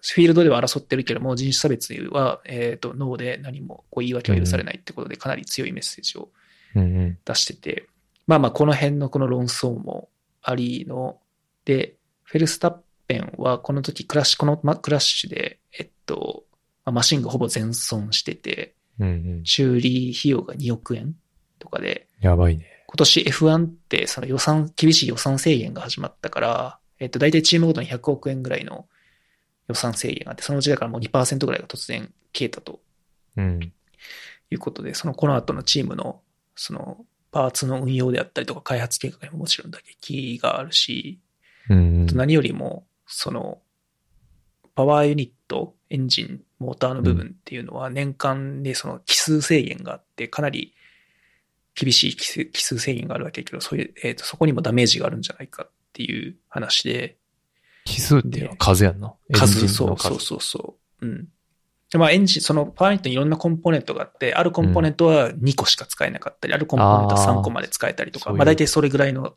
[0.00, 6.30] フィールドでは争ってるけども、人種差別は、えっ、と、ノーで何もこう言い訳は許されないってことで、かなり強いメッセージを
[6.76, 7.18] うんうん。
[7.24, 7.88] 出してて、
[8.26, 10.08] まあまあ、この辺のこの論争も
[10.42, 11.18] ありの、
[11.64, 12.76] で、フェルスタッ
[13.36, 16.44] はこの時クラッシュ、このまクラッシュで、えっと、
[16.84, 19.12] まあマシンがほぼ全損してて、うんう
[19.42, 19.44] ん。
[19.44, 21.14] 修理費用が2億円
[21.58, 22.66] とかで、やばいね。
[22.86, 28.86] 今年 F1 ってその予算、厳しい予算制限が始まったから、えっと、大体チームごとに100億円ぐらいの
[29.68, 32.80] 予算制限があって、そのうちだからもう2%ぐらいが突然消えたと
[33.36, 33.72] うん。
[34.50, 36.20] いうことで、そのこの後のチームの、
[36.54, 41.20] その、パーツの運用であったりとか開発計画にももちろん打撃があるし、
[41.68, 42.06] うんうん。
[42.14, 43.60] 何よりも、その、
[44.74, 50.74] パワーユニット、エンジン、モーターの部分っていうのは年間でその奇数制限があって、かなり
[51.74, 57.16] 厳しい奇数奇数制限があるわけだけど、そういう、えっ、と、そこにもダメージがあるんじゃないかっていう話で、
[57.84, 59.14] 奇数っていうのは数やんな。
[59.32, 61.06] 数、そうの数そうそうそう。
[61.06, 61.28] うん。
[61.90, 69.34] で、まあエンジン、そのパワーユニットにいろんなコンポーネントがあって、あるコンポーネントは2個しか使えなかったり、あるコンポーネントは3個まで使えたりとか、まあ大体それぐらいの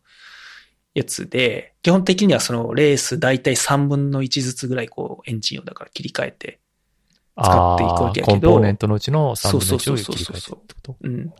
[0.93, 6.59] やつで、基本的にはそのレース大体3分の1ずつぐらいこうエンジンをだから切り替えて、
[7.41, 10.95] 使っていくわけやけどコンポーネントのうちの3分の1を切り替えてるってこと？
[11.01, 11.33] うん。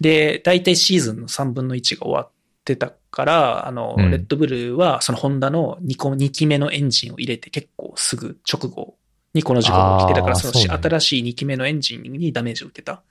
[0.00, 2.30] で、大体シーズンの3分の1が終わっ
[2.66, 8.96] ってたから、あの、うんレッドブルはそのホンダの2個、2機目のエンジンを入れて結構すぐ直後
[9.34, 13.02] にこの事故が起きてたから、その新しい2機目のエンジンにダメージを受けた。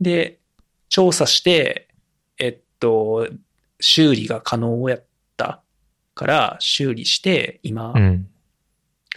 [0.00, 0.38] で、
[0.88, 1.88] 調査して、
[2.38, 3.28] えっと、
[3.80, 5.04] 修理が可能やっ
[5.36, 5.62] た
[6.14, 8.28] から修理して、今、うん。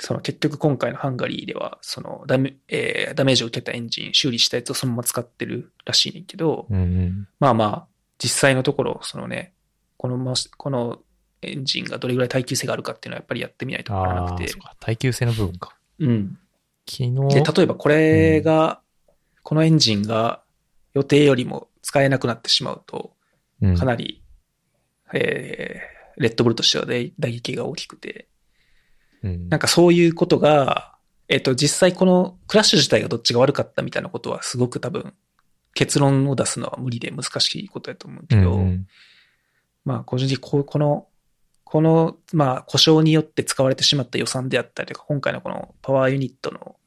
[0.01, 7.27] その結局今回のハンガリーでは、そのダメ、えーダメージを受けたエンジン修理したやつをそのまま使ってるらしいねんけど、うんうん。
[7.39, 7.87] まあまあ、
[8.17, 9.53] 実際のところ、そのね、
[9.97, 10.99] このま、この
[11.41, 14.57] エンジンがどれぐらい耐久性があるかっていうのはやっぱりやってみないとわからなくてそ。
[14.57, 14.75] うか。
[14.79, 15.75] 耐久性の部分か。
[15.99, 16.37] うん。
[16.87, 18.81] 昨日、で、例えばこれが、
[19.43, 20.41] このエンジンが
[20.93, 23.13] 予定よりも使えなくなってしまうと、
[23.61, 24.23] うんかなり、
[25.13, 28.27] えー、レッドブルとしては大打撃が大きくて、
[29.23, 29.49] うん。
[29.49, 30.95] なんかそういうことが、
[31.27, 35.13] えっと、実際このクラッシュ自体がどっちが悪かったみたいなことはすごく多分、
[35.73, 38.87] 結論を出すのは無理で難しいことだと思うけど、うんうん。
[39.85, 41.07] まあ、個人的にこの、
[41.63, 46.77] この、まあ、故障によって使われてしまった予算であったりとか、今回のこのパワーユニットの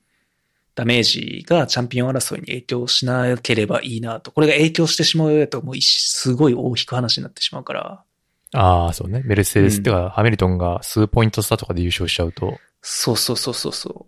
[0.75, 4.33] ダメージがチャンピオン争いに影響しなければいいなと。
[4.33, 8.05] これが影響してしまうよと、もう一すごい大引く話になってしまうから、
[8.53, 9.23] ああ、そうね。
[9.25, 14.07] メルセデスうんってか、ハミルトンが数ポイント差とかで優勝しちゃうと、そうそうそうそうそ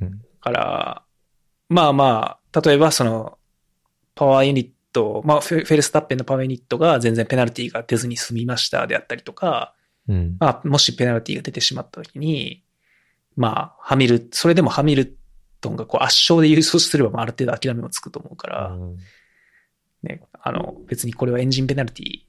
[0.00, 0.04] う。
[0.04, 1.02] うんだから、
[1.68, 3.38] まあまあ、例えばその、
[4.14, 9.74] パワーユニット、まあ、フェフェルスタッペンのパワーユニットが全然ペナルティが出ずに済みましたであったりとか、
[10.08, 10.36] うん。
[10.38, 12.62] まあ、もしペナルティが出てしまった時に、
[13.34, 15.16] まあ、ハミル、それでもハミル
[15.60, 18.96] トンがこう圧勝で優勝すれば、まあ、ある程度諦めもつくと思うから、うん
[20.02, 22.25] ね、あの、別にこれはエンジンペナルティ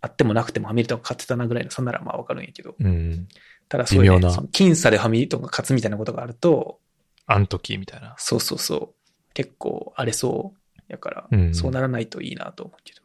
[0.00, 3.28] あってもなくてもハミルトンが勝ってたなぐらいの差ならまあわかるんやけど、うん。
[3.68, 6.80] ただそういう、ね、微妙なその僅差でハミルトンが勝つみたいなことがあると、
[7.26, 8.14] あん時みたいな。
[8.18, 13.02] そうそうそう、結構荒れそうやから、うんそうならないといいなと思うけど。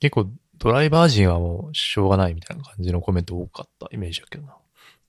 [0.00, 4.56] 結構、ドライバー陣はもうしょうがないみたいな感じのコメント多かったイメージだけどな。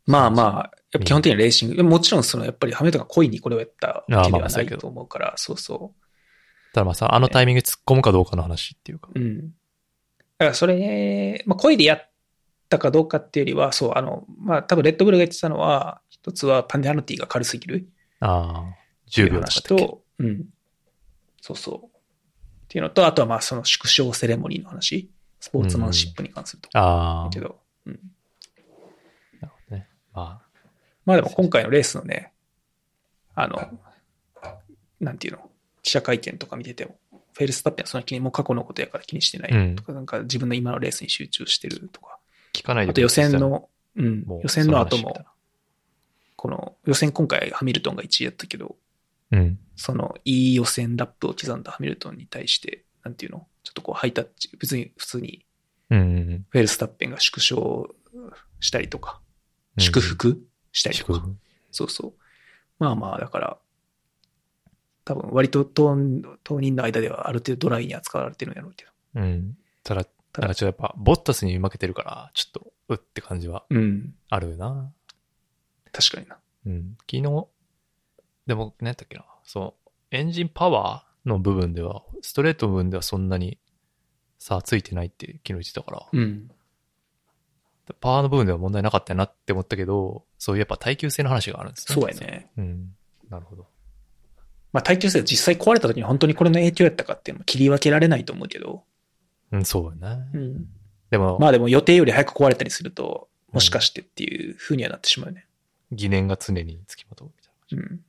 [0.07, 6.05] まあまあ、やっぱ基本的にはレーシング、でももちろんそのやっぱりハミルトンが故意にこれをやったわけではないと思うから、そうそう。
[6.73, 9.09] ただまあさ、あのタイミングで突っ込むかどうかの話っていうか。
[9.15, 9.51] うん。
[10.37, 12.09] だからそれ、まあ、恋でやっ
[12.69, 17.87] たかどうかっていうよりは、そう、あの、まあ、多分レッドブルが言ってたのは、一つはパンデナルティが軽すぎる。
[18.19, 18.75] ああ、
[19.09, 20.45] っていう10秒とか話だっけと、うん。
[21.41, 21.85] そうそう。
[21.85, 21.89] っ
[22.67, 25.09] ていうのと、あとはまあ、その縮小セレモニーの話、
[25.39, 26.69] スポーツマンシップに関すると。
[26.69, 27.99] こああ、だけど、うん。
[29.39, 29.87] なるほどね。
[30.13, 30.41] まあ、
[31.05, 32.33] まあでも今回のレースのね、
[33.35, 33.79] あの、
[34.99, 35.51] なんていうの、
[35.83, 36.97] 記者会見とか見てても、
[37.37, 39.75] フェルスタッペンはその気にもう過去のことやから気にしてない。
[39.75, 42.17] とか、なんか自分の今のレースに集中してるとか、
[42.53, 44.25] 聞かないであと予選の、うん。
[44.41, 45.25] 予選の後も
[46.37, 48.77] この予選今回ハミルトンが1位やったけど、
[49.31, 49.59] うん。
[49.75, 53.47] そのいい予選ラップを刻んだハミルトンに対して、なんていうの？
[53.63, 55.45] ちょっとこうハイタッチ、別に普通に
[55.89, 56.45] うんうんうん。
[56.49, 57.93] フェルスタッペンが縮小
[58.61, 59.19] したりとか、
[59.77, 60.41] うん祝福
[60.71, 61.27] したりとか。
[61.71, 62.13] そうそう。
[62.79, 63.57] まあまあ、だから、
[65.05, 65.95] 多分割と当
[66.43, 68.91] 当人の間ではある程度ドライに扱われてるんやろうけど。
[69.15, 69.57] うん。
[69.83, 74.15] ただ、ただちょっとやっぱ、ボッタスに負けてるから、ちょっと、うって感じはうん。
[74.29, 74.91] あるよな。
[75.91, 76.37] 確かにな。
[76.65, 76.97] うん。
[77.09, 77.47] 昨日、
[78.47, 79.25] でも、何やったっけな。
[79.43, 83.59] そう、エンジンパワーの部分では、ストレートの部分ではそんなに
[84.39, 86.51] 差ついてないって昨日言ってたから、うん。
[87.99, 91.95] パワーの部分では問題なかったなって思ったけど、そういうやっぱ耐久性の話があるんですね。
[91.95, 92.15] そうや。
[92.15, 92.51] ね。
[92.57, 92.95] うん。
[93.29, 93.67] なるほど。
[94.75, 98.83] まあ耐久性が実際壊れた時に本当にこれの影響やったかっていうのも切り分けられないと思うけど。
[99.53, 100.27] うん、そうやね。
[100.33, 100.65] うん。
[101.09, 105.47] でも、まあでも予定より早く壊れたりすると、もしかしてっていう風にはなってしまうよね。
[105.93, 108.03] 疑念が常につきまとうみたいな感じ。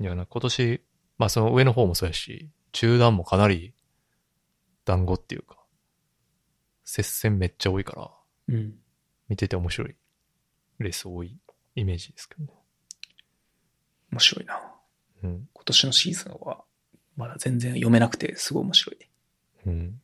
[0.00, 0.04] うん。
[0.04, 0.80] いやな、今年、
[1.18, 3.72] まあその上の方もそうやし、中段もかなり
[4.84, 5.58] 団子っていうか、
[6.84, 8.10] 接戦めっちゃ多いから、
[8.48, 8.74] うん。
[9.28, 9.94] 見てて面白い
[10.80, 11.38] レース多い
[11.76, 12.61] イメージですけどね。
[14.12, 14.60] 面白いな。
[15.24, 15.48] うん。
[15.52, 16.64] 今年のシーズンは、
[17.16, 18.96] まだ全然読めなくてすごい面白い。
[19.66, 20.00] うん。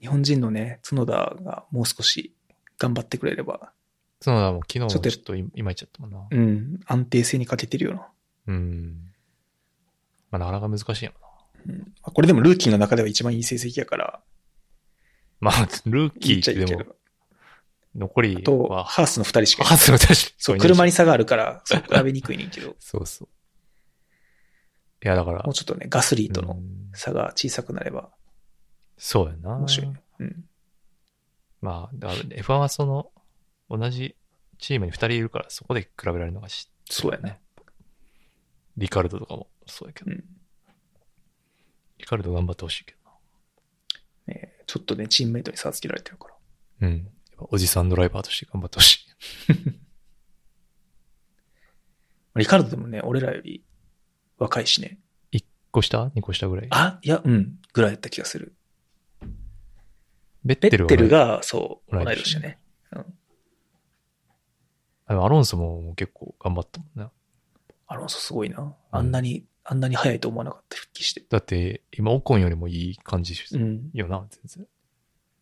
[0.00, 2.34] 日本人のね、角田がもう少し
[2.78, 3.72] 頑張ってくれれば、
[4.20, 6.26] そのもう昨日もちちょっとょっといいまいちゃったもんな。
[6.30, 8.08] うん、安定性に欠けてるよな。
[8.46, 9.12] うん。
[10.30, 11.12] まあなかなか難しいよ
[11.66, 11.72] な。
[11.74, 14.20] うん、これでもルーキーの中では一番いい成績やから、
[15.40, 16.84] まあ、ルーキーってでも、。
[17.94, 23.28] 残りあと、は、ハースの二人しかハスの確かにそう、車に差があるから、そう、比べにくいねんけど、 そうそう。
[25.04, 28.10] いや、だからもう、ちょっとね、ガスリーとのうん差が小さくなれば
[28.96, 29.56] そうやな。
[29.56, 30.02] 面白いね。
[30.20, 30.44] うん。
[31.60, 33.10] まあ、だから F1 はその、
[33.68, 34.14] 同じ
[34.58, 37.40] チームに2人いるから、そこで比べられるのがし、そうやね。
[38.76, 40.24] リカルドとかもそうやけど、うん。
[41.98, 43.04] リカルド頑張ってほしいけどな。
[44.66, 46.88] ちょっとね、チームメイトに差つけられてるから。
[46.88, 47.08] うん。
[47.50, 49.06] おじさんドライバーとして頑張ってほし
[49.48, 49.54] い。
[52.36, 53.64] リカルドでもね、俺らより
[54.38, 54.98] 若いしね。
[55.32, 56.66] 1個下 ?2 個下ぐらい？
[56.70, 58.54] あ、いや、うん、ぐらいだった気がする。
[60.44, 62.58] ベッベテルはねッテルが、そう、同同い年だね。
[62.92, 63.04] うん。
[65.06, 67.08] アロンソも結構頑張ったもんね。
[67.86, 68.74] アロンソすごいな。
[68.90, 71.24] あんなに、あんなに早いと思わなかった、復帰して。
[71.28, 73.90] だって、今、オコンよりもいい感じですうん。
[73.94, 74.66] よな、全然。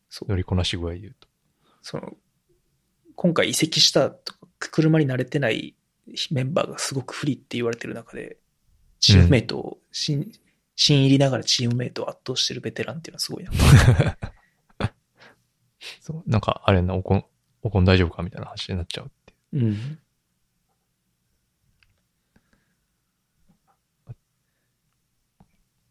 [0.08, 1.26] そう乗りこなし具合で言うと。
[1.82, 2.16] その、
[3.14, 5.74] 今回移籍したとか、車に慣れてない
[6.30, 8.38] メンバーがすごく不利って言われてる中で、
[9.00, 10.32] チームメイトを、新、
[10.76, 13.50] 新入りながらチームメイトを圧倒してるベテランっていうのはすごいな。
[16.00, 16.30] そう。
[16.30, 17.24] なんか、あれな、オコン、
[17.62, 19.64] オコン大丈夫かみたいな話になっちゃうっていう。
[19.66, 19.98] うん。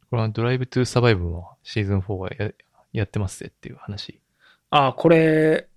[0.10, 2.52] これは Drive to Survive もシーズン4はや
[2.92, 4.20] やってますぜっていう話。
[4.70, 5.70] あ、これ、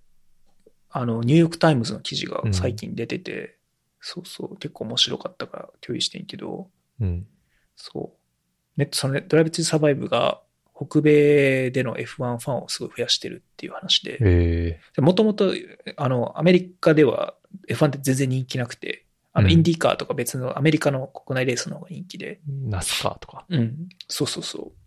[0.97, 3.57] あの、ニューヨークタイムズの記事が最近出てて、
[3.99, 6.69] そうそう、結構面白かったから共有してんけど、
[7.01, 7.27] うん。
[7.75, 8.79] そう。
[8.79, 10.41] ネット、そのねドライブトゥサバイブが
[10.73, 15.53] 北米での F1 ファンをすごい増やしてるっていう話で、えもともと、
[15.97, 17.35] あの、アメリカでは
[17.67, 23.45] F1 って全然人気なくて、あの、うんインディーカーとか別のアメリカの国内レースの方が人気で、ー、ナスカーとか。
[23.49, 24.84] うん、そうそうそう。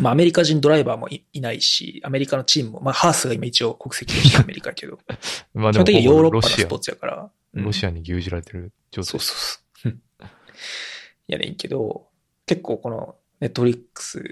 [0.00, 4.98] まあ、アメリカ人ドライバーもいいないし、アメリカのチームも、まあ、ハースが今一応国籍としてアメリカやけど、
[5.54, 9.04] まあ基本的にヨーロッパのスポーツやから、ロシアに牛耳られてる状態。
[9.04, 9.20] そう。
[9.20, 9.98] そうそう。
[11.28, 12.08] やねんけど、
[12.46, 14.22] 結構このネットフリックス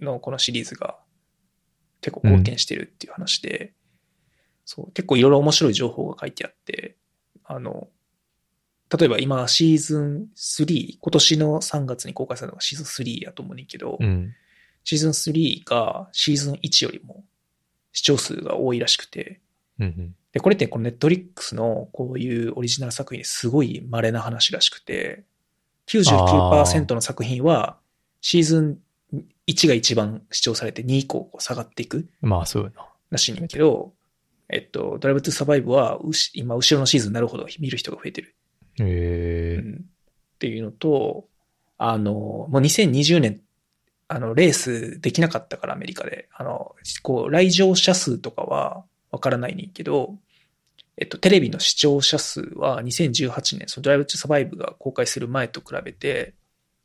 [0.00, 0.98] のこのシリーズが
[2.00, 3.74] 結構貢献してるっていう話で、
[4.64, 6.96] そう、結構いろいろ面白い情報が書いてあって、
[7.44, 7.88] あの、
[8.96, 14.34] 例えば今シーズン3、今年の3月に公開されたのがシーズン3やと思うねんけど、うん。
[14.88, 17.22] シーズン3がシーズン1よりも
[17.92, 19.38] 視聴数が多いらしくて、
[19.78, 20.14] うんうん。
[20.32, 25.24] で、これってこのネットリックスのこういうオリジナル作品ですごい稀な話らしくて、
[25.88, 27.76] 99%の作品は
[28.22, 28.78] シーズン
[29.46, 32.86] 1が一番視聴されて2以降下がっていくまあ、そうよな。
[33.10, 33.92] らしいんだけど、
[34.48, 38.34] えっと、ドライブトゥサバイブはうし今後ろのシーズンになるほど見る人が増えてる。
[38.80, 41.26] ええうんっていうのと、
[41.78, 43.40] あの、もう2020年、
[44.08, 50.16] あの、レースできなかったからアメリカで、あの、こう、来場者数とかはわからないねんけど、
[50.96, 56.34] えっと、テレビの視聴者数は2018年、そのドライブトゥサバイブが公開する前と比べて、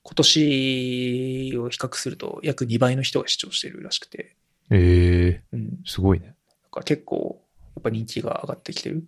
[0.04, 4.36] 今年を比較すると約2倍の人が視聴してるらしくて、
[4.70, 5.80] ええうん。
[5.86, 6.28] すごいね。
[6.28, 6.34] だ
[6.72, 7.42] から結構、
[7.76, 9.06] やっぱ人気が上がってきてる。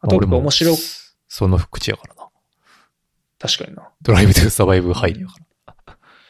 [0.00, 0.76] あと、面白い、
[1.28, 2.28] その口やからな。
[3.38, 3.90] 確かにな。
[4.02, 5.45] ドライブトゥーサバイブ入りやから。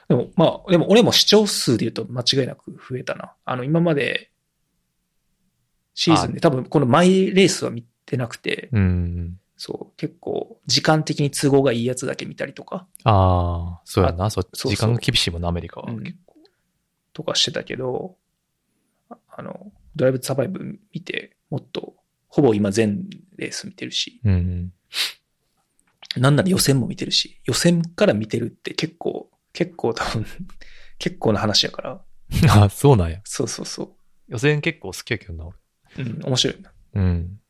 [0.09, 3.35] でも、まあ、でも俺も視聴数で言うと間違いなく増えたな。
[3.45, 4.31] あの、今まで、
[5.95, 9.41] シーズンで多分このマイレースは見てなくて、うん。
[9.57, 14.31] そう、結構時間的に都合がいいやつだけ見たりとか、ああ、そうやな。
[14.31, 15.91] そ時間が厳しいもんな、アメリカは。
[15.91, 16.19] うん
[17.16, 18.19] とかしてたけど、
[19.09, 21.95] ああの、ドライブサバイブ見て、もっと、
[22.28, 24.70] ほぼ今全レース見てるし、うん。
[26.19, 30.27] なんなら予選も見てるし、予選から見てるって結構、結構多分、
[30.99, 32.05] 結構な話やから、
[32.65, 33.20] あ、そうなんや。
[33.24, 33.97] そうそうそ
[34.28, 35.57] 予選結構好きやけどな、俺。
[35.99, 36.03] う。
[36.03, 36.73] うん、面白いな。
[36.95, 37.41] うん。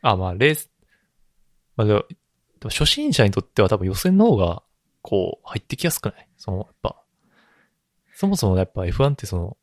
[0.00, 0.70] あ、まあ、レース、
[1.76, 2.14] まあでも、で
[2.64, 4.62] も初心者にとっては多分予選の方が、
[5.02, 6.28] こう、入ってきやすくない？
[6.38, 7.02] その、やっぱ、
[8.14, 9.56] そもそもやっぱ F1 ってその、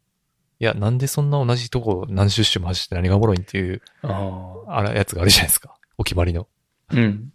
[0.59, 4.93] いや、なんでそんな同じとこ何十周も走って何がおもろいんっていう、ああ。
[4.93, 5.75] やつがあるじゃないですか。
[5.97, 6.47] お決まりの。
[6.91, 7.33] うん。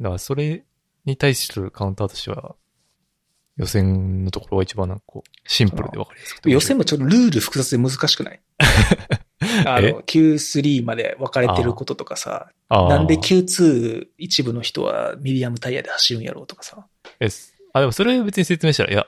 [0.00, 0.64] だからそれ
[1.04, 2.56] に対するカウンターとしては、
[3.56, 6.50] 予選のところが一番なんかこう、シンプルでわかりやすくて。
[6.50, 8.40] 予選もちょっとルール複雑で難しくない？
[9.66, 16.86] あの、Q3 まで分かれてることとかさ、なんで Q2 一部の人はミディアムタイヤで走るんやろうとかさ。
[17.20, 17.28] え
[17.72, 19.06] あ、でもそれ別に説明したら、いや、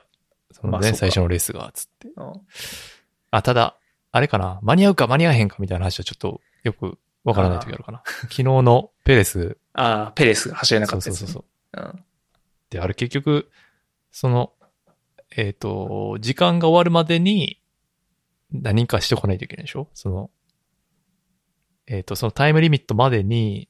[0.51, 2.07] そのね、まあ最初のレースが、つって。
[2.15, 2.33] うん
[3.29, 3.75] あ、ただ、
[4.13, 8.01] あれかな、間に合うか間に合わへんかみたいな話はちょっとよくわからない時があるかな。
[8.23, 11.43] 昨日のペレス、ああ、ペレスが走れなかったやつ、そうそう
[11.73, 11.81] そう。
[11.81, 12.03] うん。
[12.69, 13.49] で、あれ結局、
[14.19, 14.51] その、
[15.29, 17.61] えっ、と、時間が終わるまでに
[18.51, 19.89] 何かしてこないといけないでしょ？
[19.93, 20.31] その、
[21.85, 23.69] えっ、と、そのタイムリミットまでに、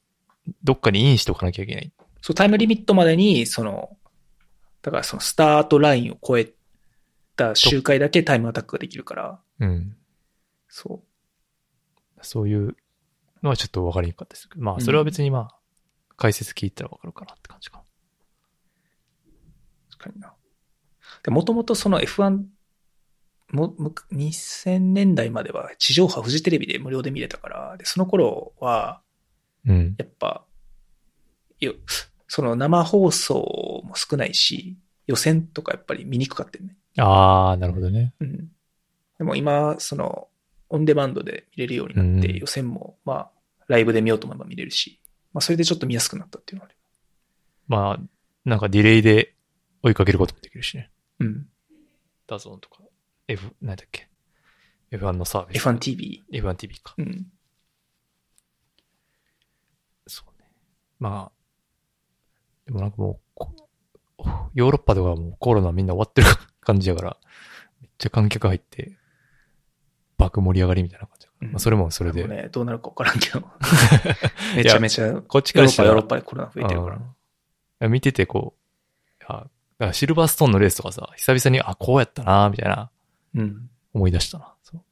[0.64, 1.92] どっかにインしておかなきゃいけない。
[2.22, 3.98] そう、タイムリミットまでに、その、
[4.80, 6.50] だからそのスタートラインを超え
[7.36, 9.96] た周回だけタイムアタックができるから、うん。
[10.68, 11.02] そ
[12.22, 12.74] そういう
[13.42, 14.64] のはちょっとわかりにくかったですけど。
[14.64, 15.58] まあ、それは別にまあ、
[16.16, 17.82] 解説聞いたらわかるかなって感じか。
[19.90, 20.32] 確かにな。
[21.28, 22.40] で、もともとその F1
[23.52, 29.02] もむ2000年代までは地上波フジテレビで無料で見れたから、で、その頃は、
[29.66, 29.94] うん。
[29.98, 30.46] やっぱ、
[31.60, 31.74] よ、
[32.28, 36.78] その生放送も少ないし、予選とかやっぱり見にくかったよね。
[36.96, 38.14] ああ、なるほどね。
[38.20, 38.50] うん。
[39.18, 40.28] でも今、その、
[40.70, 43.30] オンデマンドで見れるようになって、うん予選も、まあ、
[43.68, 44.98] ライブで見ようと思えば見れるし、
[45.34, 46.78] まあ、それでちょっと見やすくなったっていうのはある。
[47.66, 49.34] まあ、なんかディレイで
[49.82, 50.90] 追いかけることもできるしね。
[51.20, 51.46] うん。
[52.26, 52.82] ダゾーンとか、
[53.26, 54.08] F、なんだっけ
[54.92, 55.66] ？F1 のサービス。
[55.66, 56.22] F1TV。
[56.32, 56.94] F1TV か。
[56.98, 57.26] うん。
[60.06, 60.48] そうね。
[60.98, 61.32] まあ、
[62.66, 63.52] でもなんかもうこ、
[64.54, 66.28] ヨーロッパではもうコロナみんな終わってる
[66.60, 67.16] 感じやから、
[67.80, 68.96] めっちゃ観客入って、
[70.16, 71.46] 爆盛り上がりみたいな感じだから。
[71.46, 72.22] うんまあそれもそれで。
[72.22, 73.40] でもね、どうなるかわからんけど。
[74.56, 76.98] めちゃめちゃ、こっちからしたら、ヨーロッパでコロナ増えてるか
[77.80, 78.68] ら見ててこう、
[79.78, 82.90] だからシルバーストーンのレースとかさ、久々に、あ、こうやったな、みたいな、
[83.34, 83.70] うん。
[83.94, 84.54] 思い出したな。
[84.64, 84.82] そう。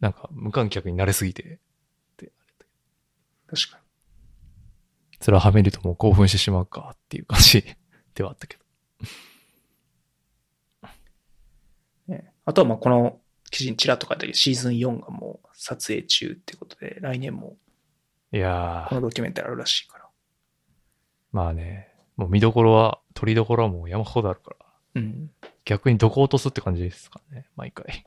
[0.00, 1.58] なんか、無観客に慣れすぎて、
[3.52, 3.82] 確かに。
[5.20, 7.62] それははめるともう興奮してしまうかっていう感じ
[8.14, 8.62] ではあったけど。
[12.08, 13.20] ね、あとはまあこの
[13.50, 17.56] 記事にちらっと書いたけど、シーズン4がもう撮影中ってことで、来年も
[18.32, 20.08] いやー、このドキュメンタリーあるらしいから。
[21.30, 24.66] まあね、もう見どころは、取りどころはもう山ほどあるから、
[24.96, 25.30] うん。
[25.64, 28.04] 逆にどこ落とすって感じですからね、毎回。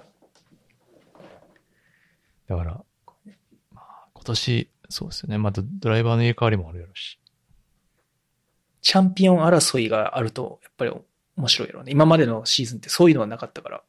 [2.48, 2.84] だから、
[3.72, 5.38] まあ、今年、そうですよね。
[5.38, 7.20] またドライバーの入れ替わりもあるやろうし。
[8.82, 10.92] チャンピオン争いがあると、やっぱり
[11.38, 11.92] 面白いやろうね。
[11.92, 13.84] 今までのシーズンってそういうのはなかったから。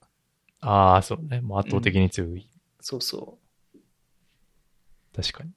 [0.61, 1.43] ああ、そうね。
[1.43, 2.49] もう圧倒的に強い。
[2.81, 3.39] そうそ
[5.15, 5.51] 確かに。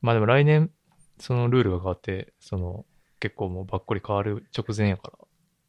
[0.00, 0.70] まあでも来年、
[1.22, 2.84] そのルールが変わって、その、
[3.20, 5.18] 結構もうばっこり変わる直前やから、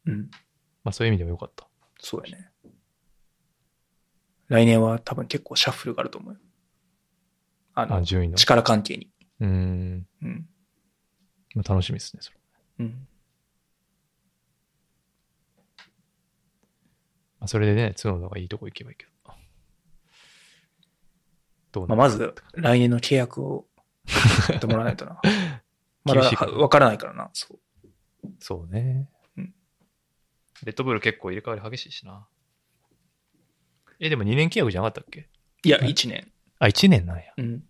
[0.06, 0.10] う。
[0.10, 0.28] うん。
[0.82, 1.68] まあそういう意味でもよかった。
[2.00, 2.50] そうやね。
[4.48, 6.40] 来年は多分結構シャッフルがあると思うよ。
[7.74, 8.36] ああ、の、順位の？
[8.36, 9.08] 力関係に。
[9.38, 10.06] うーん。
[10.22, 10.48] うん。
[11.54, 12.38] まあ楽しみですね、それ。
[12.80, 13.06] うん。
[17.38, 19.12] まあそれでね、角野がいいとこ行けばいいけど。
[21.70, 23.66] どうまあ、なまず、来年の契約を
[24.50, 25.20] やってもらわないとな。
[26.04, 27.30] まだ厳しいかはわからないからな。
[27.32, 28.28] そう。
[28.38, 29.08] そうね。
[29.36, 29.54] うん
[30.64, 32.26] レッドブル結構入れ替わり激しいしな。
[34.00, 35.28] え、でも2年契約じゃなかったっけ？
[35.64, 36.30] いや、はい1年。
[36.58, 37.24] あ、1年なんや。
[37.36, 37.64] うん。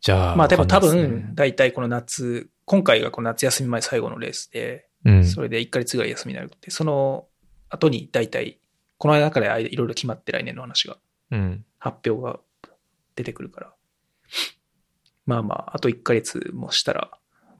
[0.00, 0.36] じゃあ。
[0.36, 5.24] まあでも多分、大体この夏、今回がこの夏休み前最後のレースで、ね、うん。
[5.24, 7.26] それで1ヶ月ぐらい休みになるって、その
[7.68, 8.60] 後に大体、
[8.98, 10.98] この中でいろいろ決まって来年の話が、
[11.30, 11.64] うん。
[11.78, 12.40] 発表が
[13.16, 13.74] 出てくるから。
[15.30, 17.10] まあまあ、あと1ヶ月もしたら、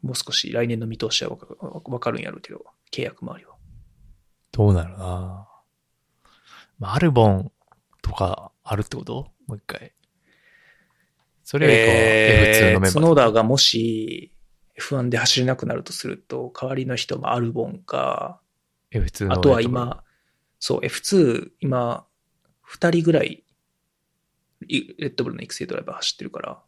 [0.02, 3.55] もう少し来年の見通しはわかるんやろうけど、契約周りは。
[4.51, 5.47] どうなるな
[6.78, 7.52] まあ、アルボン
[8.02, 9.30] とかあるってこと？
[9.47, 9.92] もう一回。
[11.44, 13.02] それよりかは F2 のメンバー。
[13.02, 14.32] 角田がもし
[14.78, 18.40] F1 で走れなくなるとすると、代わりの人もアルボンか、
[18.92, 20.02] F2 のあとは今、
[20.59, 22.06] そう、F2、今、
[22.62, 23.44] 二人ぐらい、
[24.66, 26.62] いレッドブルの育成ドライバー走ってるから、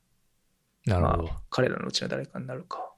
[0.86, 1.22] なるほど。
[1.24, 2.92] まあ、彼らのうちの誰かになるか。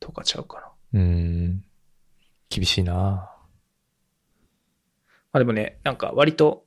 [0.00, 0.60] とかちゃうか
[0.92, 1.00] な。
[1.00, 1.64] うーん。
[2.48, 3.30] 厳しいなま
[5.32, 6.64] あでもね、なんか割と、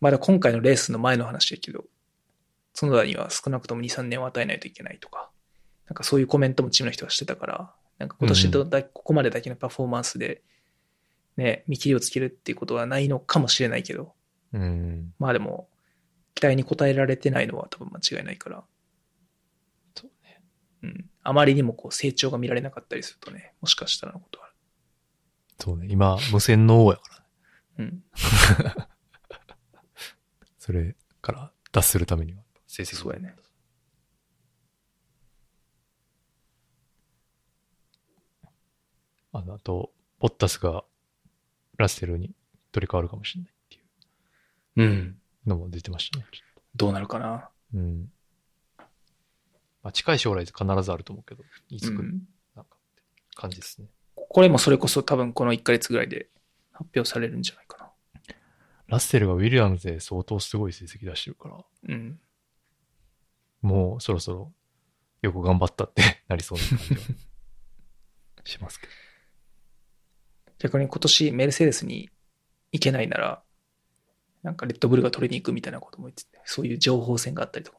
[0.00, 1.84] まだ今回のレースの前の話だけど、
[2.74, 5.30] 角田には少なくとも2、3年を与えないといけないとか、
[5.86, 10.42] なんかそういうコメントもチームの人がしてたから、なんか今年どだ、ここまでだけのパフォーマンスで、
[11.36, 14.14] ね、見切りをつけるっていうことはないのかもしれないけど、
[14.52, 15.12] うん。
[15.18, 15.68] まあでも、
[16.34, 18.64] 期待に応えられてないのは多分間違いないから、
[19.94, 20.42] そうね。
[20.82, 21.10] うん。
[21.22, 24.54] あまりにもこう成長が見られなかったりするとね、もしかしたらのことはある。
[25.58, 25.86] そうね。
[25.90, 27.24] 今、無線の王やか
[27.78, 27.84] ら。
[27.84, 28.04] うん。
[30.58, 33.34] それから脱するためには、成績そうやね。
[39.32, 40.84] あの、あと、ボッタスが
[41.76, 42.34] ラッセルに
[42.72, 43.80] 取り替わるかもしれないってい
[44.76, 45.19] うん。
[45.46, 46.26] うのも出てましたね。
[46.74, 47.48] どうなるかな。
[47.74, 48.10] うん。
[49.82, 52.22] まあ、近い将来必ずあると思うけど、いつ来る、うん
[52.54, 53.02] なんかって
[53.34, 53.88] 感じですね。
[54.14, 56.28] これもそれこそ多分この1ヶ月ぐらいで
[56.72, 57.90] 発表されるんじゃないかな。
[58.86, 62.20] ラッセルがウィリアムズで相当すごい成績出してるから、うん。
[63.62, 64.52] もうそろそろ
[65.22, 67.00] よく頑張ったってなりそうな感じは
[68.44, 68.92] しますけど。
[70.58, 72.10] 逆に今年メルセデスに
[72.72, 73.42] 行けないなら、
[74.42, 77.78] なんかレッドブルが取りに行くみたいなことも言ってて、そういう情報戦があったりとか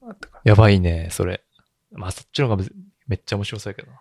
[0.00, 0.42] もあったから。
[0.44, 1.42] やばいね、それ。
[1.92, 2.68] まあ、そっちの方がめ
[3.08, 4.00] めっちゃ面白そうやけどな。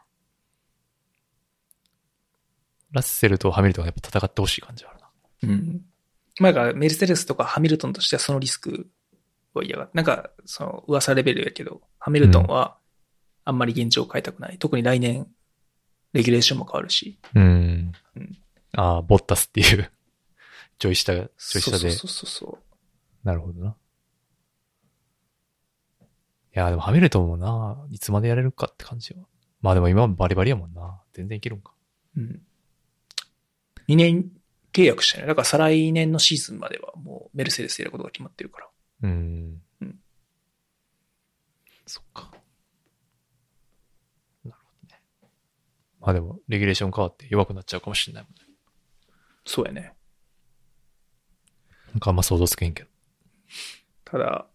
[2.92, 5.10] ラッセルとハミルトンがやっぱ戦ってほしい感じはあるな。
[5.44, 5.82] うん。
[6.40, 8.88] まあ、だからメルセデスとかハミルトンとしてはそのリスク
[9.54, 12.78] は嫌がなんか、その噂レベルやけど、ハミルトンは
[13.46, 14.58] あんまり現状を変えたくない。
[14.58, 15.28] 特に来年、
[16.14, 17.20] レギュレーションも変わるし。
[17.36, 18.38] うんうん。
[18.76, 19.92] ああ、ボッタスっていう、
[20.80, 21.92] ちょい下が、ちょい下で。
[21.92, 23.28] そうそうそう。
[23.28, 23.76] なるほどな。
[26.02, 26.06] い
[26.54, 29.20] や、でもハミルトンもな、いつまでやれるかって感じは。
[29.62, 31.02] まあでも今はバリバリやもんな。
[31.14, 31.74] 全然いけるんか。
[32.18, 32.42] うん。
[33.90, 34.32] 2年
[34.72, 35.28] 契約したね。
[35.28, 38.68] だから再来年のシーズンまではもうメルセデスやることが決まってるから。
[39.04, 39.62] うん。
[39.82, 40.00] うん
[41.86, 42.32] そっか。
[44.46, 45.02] なるほどね。
[46.00, 48.42] まあでも、レギュレーション変わって弱くなっちゃうかもしれないもんね。
[49.44, 49.94] そうやね。
[51.94, 52.90] なんかあんま想像つけんけど。
[54.06, 54.46] ただ、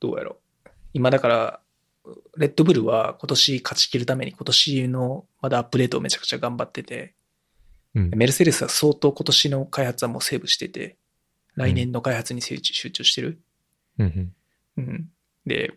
[0.00, 0.68] どうやろう。
[0.92, 1.60] 今だから、
[2.36, 7.14] レッドブルは今年勝ち切るために今年のまだアップデートをめちゃくちゃ頑張ってて、
[7.94, 8.10] うん。
[8.10, 10.96] メルセデスは相当今年の開発はもうセーブしてて、
[11.54, 13.40] 来年の開発に集中してる。
[13.98, 14.32] うん
[14.76, 14.84] うん。
[14.84, 15.10] うん。
[15.46, 15.72] で、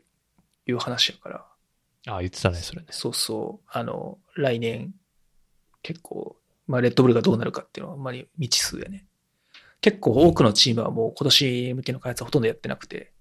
[0.67, 1.45] いう話やから、
[2.07, 2.87] ああ、言ってたね、それね。
[2.91, 4.93] そうそう、あの、来年、
[5.81, 6.37] 結構、
[6.67, 9.05] まあ、レッドブルがどうなるかっていうのはあんまり未知数やね。
[9.81, 13.13] 結構多くのチームはもう今年向けの開発はほとんどやってなくて、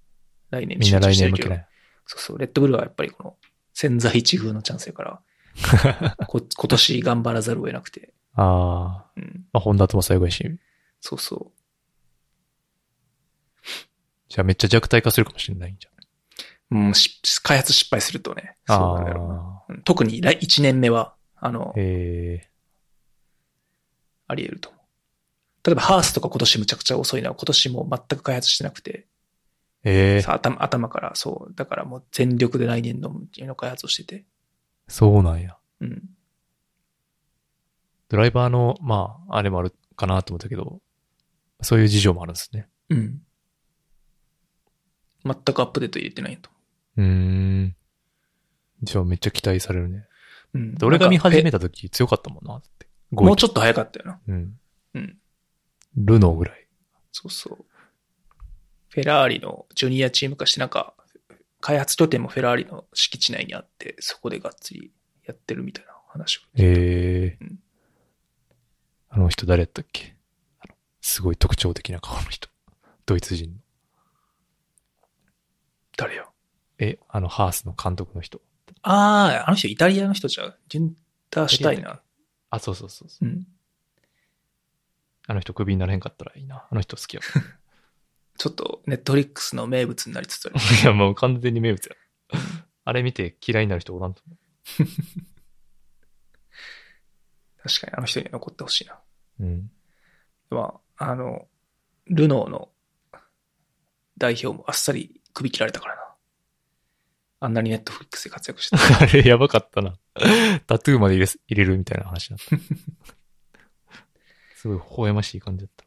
[0.51, 1.69] 来年にみんな来集中してるけど年向けない。
[2.07, 3.37] そうそう、レッドブルはやっぱりこの
[3.75, 10.45] 潜在一遇のチャンスやから、 こ今年頑張らざるを得なくて、ああ、うん、まあ、ホンダとも最後やし、
[11.01, 11.53] そうそ
[14.29, 16.79] じゃあめっちゃ弱体化するかもしれないんじゃん。
[16.81, 16.87] う。
[16.87, 22.51] うん、し開発失敗するとね、そうなるやろう特に来1年目は、あのあ、、へえ。
[24.27, 24.78] あり得ると。
[25.69, 29.07] 例えば、ハースとか今年むちゃくちゃ遅いのは、今年も全く開発してなくて、
[29.85, 34.25] ええさ頭頭から、そう、だからもう全力で来年度の開発をしてて、
[34.89, 35.59] そうなんや。
[35.83, 36.03] うん。
[38.09, 40.81] ドライバーの、まあ、あれもあるかなと思ったけど、
[41.61, 42.67] そういう事情もあるんですね。
[42.89, 43.21] うん。
[45.27, 46.49] 全くアップデート入れてないと。
[46.97, 47.77] うーん。
[48.83, 50.07] じゃあめっちゃ期待されるね。
[50.55, 50.75] うん。
[50.77, 51.59] で俺が見始めた。
[51.59, 52.89] た時強かったもんな、だって。
[53.11, 54.13] もうちょっと早かったよな。
[54.15, 54.21] と。
[54.29, 54.59] うん。
[54.95, 55.19] うん。
[56.05, 56.67] ルノーぐらい。
[57.13, 57.65] そうそう。
[58.89, 60.95] フェラーリのジュニアチーム化して、なんか、
[61.61, 64.93] 開発拠点もフェラーリの敷地内にあって、そこでがっつり
[65.27, 66.41] やってるみたいな話を。
[66.57, 67.59] ええうん
[69.11, 70.15] あの人誰やったっけ？
[71.01, 72.51] すごい特徴的な顔の人。
[73.07, 73.57] ドイツ人の。
[75.97, 76.31] 誰よ。
[76.79, 78.43] え、あの、ハースの監督の人。
[78.83, 80.59] ああ、あの人イタリアの人じゃう。
[80.69, 80.97] ジュン
[81.31, 81.99] ターシュタイナー。
[82.51, 83.29] あ、そうそうそうそう。
[83.29, 83.47] うん。
[85.29, 86.67] あの人クビになれへんかったらいいな。
[86.71, 87.27] あの人好きやか
[88.39, 90.55] ちょっと、ネットフリックスの名物になりつつある。
[90.55, 90.63] ら。
[90.81, 91.97] いや、もう完全に名物や。
[92.85, 94.37] あれ見て嫌いになる人おらんと思
[97.63, 98.99] 確かにあの人には残ってほしいな。
[99.41, 99.45] う。
[99.45, 99.71] うん。
[100.49, 101.47] まあ、あの、
[102.07, 102.71] ルノーの
[104.17, 106.03] 代表もあっさり首切られたからな。
[107.41, 109.03] あんなにネットフリックスで活躍してた。
[109.03, 109.99] あれやばかったな。
[110.67, 112.61] タトゥーまで入れす入れるみたいな話になっ
[113.07, 113.18] た。
[114.69, 115.85] すごい微笑ましい感じだった。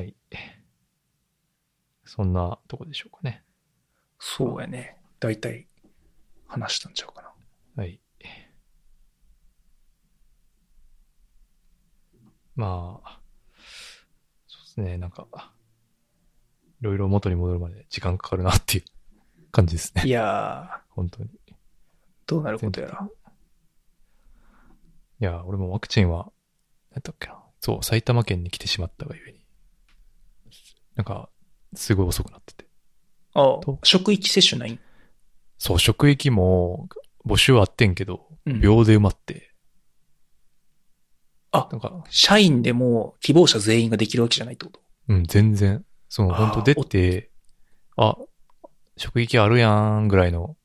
[0.00, 0.16] はい。
[2.04, 3.44] そんなとこでしょうかね。
[4.18, 4.96] そうやね。
[5.20, 5.68] 大体
[6.48, 7.32] 話したんちゃうかな。
[7.76, 8.00] はい。
[12.56, 13.20] まあ、
[14.48, 15.26] そうですね、なんか、
[16.80, 18.84] いろいろ元に戻るまで時間かかるなっていう
[19.50, 20.02] 感じですね。
[20.04, 21.30] いやー、本当に。
[21.30, 21.54] い
[22.26, 23.08] どうなることやら。
[25.24, 26.32] や、俺もワクチンは、
[26.92, 27.42] なんだっけな。
[27.60, 29.40] そう、埼玉県に来てしまったがゆえに。
[30.96, 31.28] なんか、
[31.74, 32.66] すごい遅くなってて。
[33.34, 34.80] ああと、職域接種ないん？
[35.58, 36.88] そう、職域も
[37.24, 39.52] 募集はあってんけど、うん秒で埋まって。
[41.52, 44.80] あなんか、社員でも希望者全員ができるわけじゃないってこと？
[45.08, 45.84] うん、全然。
[46.08, 47.30] その、本当出て、
[47.96, 48.16] あ、
[48.96, 50.56] 職域あるやんぐらいの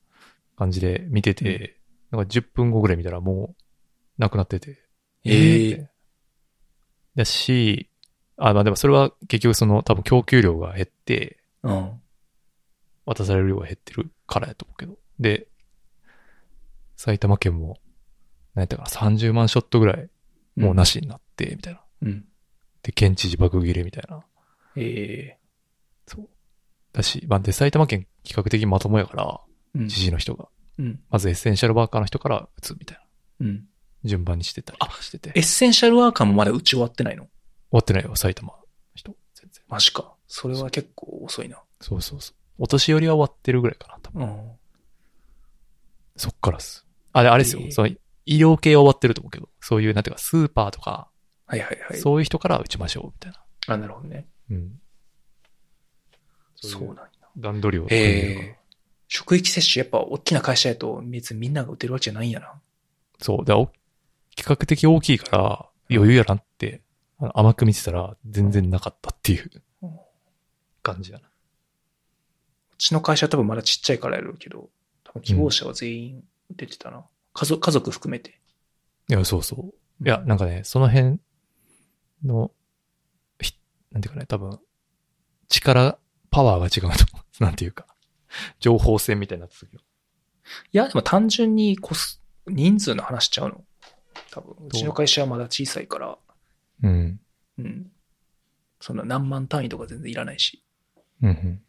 [0.56, 1.80] 感じで見てて、
[2.12, 3.64] なんか10分後ぐらい見たらもう、
[4.18, 4.80] なくなってて。
[5.24, 5.90] ええって
[7.16, 7.90] だし、
[8.38, 12.02] あ、まあでもそれは結局その多分供給量が減って、うん。
[13.06, 14.98] 渡される量が減ってるからやと思うけど。
[15.20, 15.48] で、
[16.98, 17.78] 埼玉県も、
[18.54, 20.10] 何やったかな、30万ショットぐらい、
[20.56, 21.82] もうなしになって、みたいな。
[22.02, 22.26] うん。
[22.84, 24.26] で、県知事爆切れみたいな。
[24.76, 25.40] ええ
[26.08, 26.30] そう。
[26.94, 29.42] だし、まあ、で、埼玉県比較的まともやから、
[29.76, 29.88] うん。
[29.88, 30.48] 知事の人が。
[30.78, 31.00] うん。
[31.10, 32.98] まずエッセンシャルワーカーの人から打つみたい
[33.40, 33.48] な。
[33.48, 33.66] うん。
[34.06, 35.32] 順番にしてたりとかしてて。
[35.36, 37.24] エッセンシャルワーカーもまだ打ち終わってないの？
[37.24, 37.30] 終
[37.72, 38.60] わってないよ、埼玉の
[38.94, 39.16] 人。
[39.34, 39.64] 全然。
[39.68, 40.14] マジか。
[40.28, 41.62] それは結構遅いな。
[41.82, 42.36] そうそうそう。
[42.60, 44.24] お年寄りは終わってるぐらいかな、多分。
[44.24, 44.52] うん。
[46.16, 46.86] そっからっす。
[47.12, 47.62] あれ、あれですよ。
[47.64, 47.90] えーその、
[48.26, 51.10] 医療系は終わってると思うけど、そういう、なんていうか、スーパーとか、
[51.48, 52.00] はいはいはい。
[52.00, 53.44] そういう人から打ちましょう、みたいな。
[53.68, 54.28] あ、なるほどね。
[54.50, 54.80] うん。
[56.56, 57.04] そうなんや。
[57.38, 58.60] 段取りをええ
[59.08, 62.54] 職域接種、やっぱ大きな会社やと別にみんなが打てるわけじゃないんやな。
[63.20, 63.38] そう。
[63.40, 63.72] だからお
[64.36, 66.82] 比較的大きいから、余裕やなって、
[67.34, 69.50] 甘く見てたら、全然なかったっていう
[69.82, 70.00] うん
[70.84, 71.26] 感じやな。
[71.26, 74.70] うちの会社は多分まだちっちゃいからやるけど、
[75.04, 77.06] 多分希望者は全員出てたな。
[77.34, 78.40] 家族、家族含めて。
[79.10, 80.06] いや、そうそう。
[80.06, 81.20] いや、なんかね、その辺
[82.24, 82.52] の、
[83.40, 83.54] ひ
[83.92, 84.60] なんていうかね、多分、
[85.48, 85.98] 力、
[86.30, 87.26] パワーが違うと思う。
[87.44, 87.88] なんていうか、
[88.60, 89.84] 情報戦みたいになってたけど。
[90.72, 93.64] いや、でも単純にコス、人数の話しちゃうの。
[94.32, 94.72] 多分、う？
[94.72, 96.18] ちの会社はまだ小さいから、
[96.84, 97.20] うん。
[97.58, 97.92] うん。
[98.80, 100.64] そんな何万単位とか全然いらないし。
[101.22, 101.62] うんうん。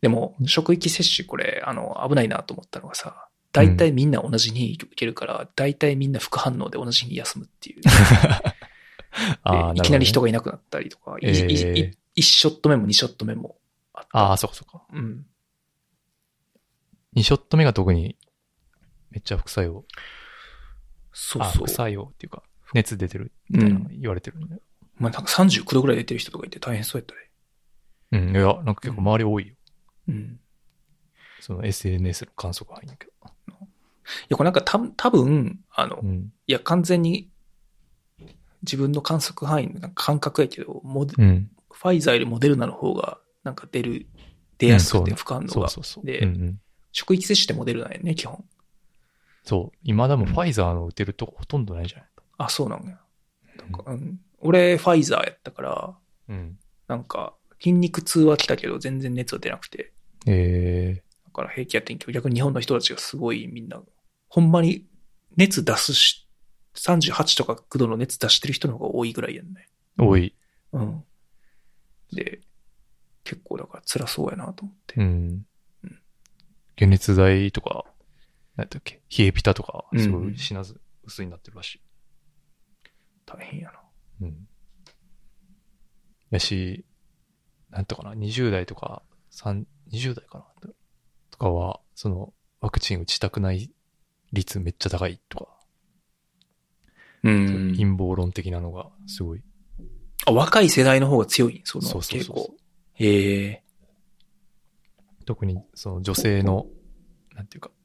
[0.00, 7.80] でも、職域接種これ、あの、危ないなと思ったのがさ、大体みんな同じ日に受けるから、大体みんな副反応で同じ日に休むっていう。
[9.76, 10.24] いきなり人が。
[10.24, 13.58] がいなくなったりとか、いえーいい1ショット目も2ショット目も
[13.92, 14.18] あった。
[14.18, 14.84] ああ、そうかそうか。
[14.92, 15.26] うん。
[17.16, 18.16] 2ショット目が特に、
[19.10, 19.84] めっちゃ副作用。
[21.10, 21.68] あ、そうそう副。
[21.68, 22.42] 作用っていうか、
[22.74, 24.60] 熱出てるみたいなの言われてるんだよ。
[24.96, 27.20] まあ、なんか39度ぐらい出てる人とかいて大変そうやったね。
[28.28, 29.54] うん、いや、なんか結構周り多いよ。
[30.08, 30.40] うん。
[31.40, 33.12] その SNS の観測範囲だけど。
[33.52, 36.32] いや、これなんかた多分あの、いうん。
[36.46, 37.30] や、完全に
[38.62, 41.50] 自分の観測範囲の感覚やけど、モデうん。
[41.72, 44.06] ファイザーよりモデルナの方がなんか出る、
[44.58, 45.48] 出やすくてうんそう副反応が。
[45.48, 46.04] そうそうそう。
[46.04, 46.60] でうんうん。
[46.92, 48.44] 職域接種ってモデルナやね、基本。
[49.44, 49.78] そう。
[49.82, 52.08] 今でもファイザーの打てるとこほとんどないじゃない？
[52.38, 52.98] あ、そうなんや。
[53.56, 55.98] なんかうん、俺、ファイザーやったから、
[56.28, 56.58] うん。
[56.88, 59.92] なんか、筋肉痛は来たけど、全然熱は出なくて。
[60.26, 63.82] えだから平気やってんけど、逆に日本の人たちがすごいみんな、
[64.28, 64.86] ほんまに
[65.36, 66.26] 熱出すし、
[66.74, 69.68] 38とか9度の熱出してる人の方が多いぐらいやんね。
[69.98, 70.34] ー、多い。
[70.72, 71.04] うん。
[72.12, 72.40] で、
[73.24, 74.94] 結構だから辛そうやなと思って。
[74.96, 75.46] うん
[75.84, 75.98] うん。
[76.78, 77.84] 解熱剤とか、
[78.60, 81.80] なんだっけ、冷えピタとか、すごうんい死なず、薄になってるらしい。
[83.24, 83.80] 大変やな。
[84.20, 84.48] うん。
[86.30, 86.84] やし、
[87.70, 90.70] なんとかな、20代とか、3、20代かな？
[91.30, 93.70] とかは、その、ワクチン打ちたくない
[94.32, 95.56] 率めっちゃ高いとか、
[97.22, 99.42] うん陰謀論的なのがすごい。
[100.26, 102.56] あ、若い世代の方が強い、そのそうそう傾向そう。
[102.94, 103.64] へえ。
[105.24, 106.66] 特にその女性の、
[107.34, 107.79] なんていうか、す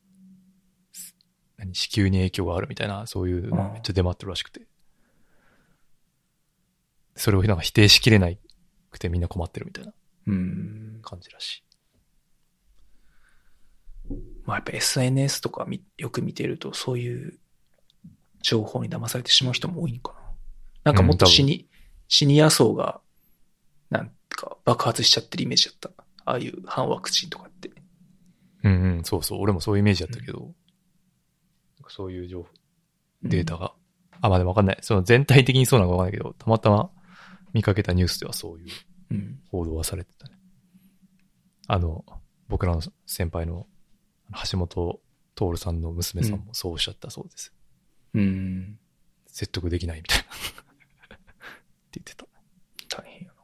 [1.58, 4.62] 何、子宮に影響があるみたいな、そういうのがめっちゃ出回ってるらしくて。
[7.16, 8.38] それをなんか否定しきれない
[8.92, 9.94] くてみんな困ってるみたいな
[10.28, 11.00] うん。
[11.02, 11.64] 感じらしい。
[14.46, 17.40] まあやっぱ SNS とかみよく見てると、そういう
[18.42, 20.14] 情報に騙されてしまう人も多いのか
[20.84, 20.92] な。
[20.92, 21.68] なんかもっとうん多分シニ,、
[22.08, 23.02] シニア層が、
[23.90, 25.90] なんか爆発しちゃってるイメージだった。
[26.26, 27.72] ああいう反ワクチンとかって。
[28.64, 29.40] うんうん、そうそう。
[29.42, 30.56] 俺もそういうイメージだったけど、なんか
[31.92, 32.50] そういう情報、
[33.24, 33.74] データが。
[34.22, 34.78] あ、まあでもわかんない。
[34.82, 36.90] その全体的にそうなのかわかんないけど、たまたま
[37.54, 38.68] 見かけたニュースではそういう
[39.12, 39.40] うん。
[39.52, 40.38] 報道はされてたね。
[41.68, 42.06] あの、
[42.48, 43.68] 僕らの先輩の
[44.52, 45.00] 橋本
[45.36, 47.54] 徹さんの娘さんもそうおっしゃったそうです。
[48.14, 48.80] うん。
[49.28, 50.24] 説得できないみたいな。
[50.24, 50.28] っ
[51.92, 52.26] て言ってた。
[52.98, 53.36] 大変やな。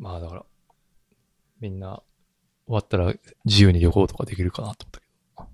[0.00, 0.46] まあだから、
[1.60, 2.02] みんな
[2.70, 3.12] 終わったら
[3.44, 5.06] 自由に旅行とかできるかなと思ったけ
[5.38, 5.48] ど。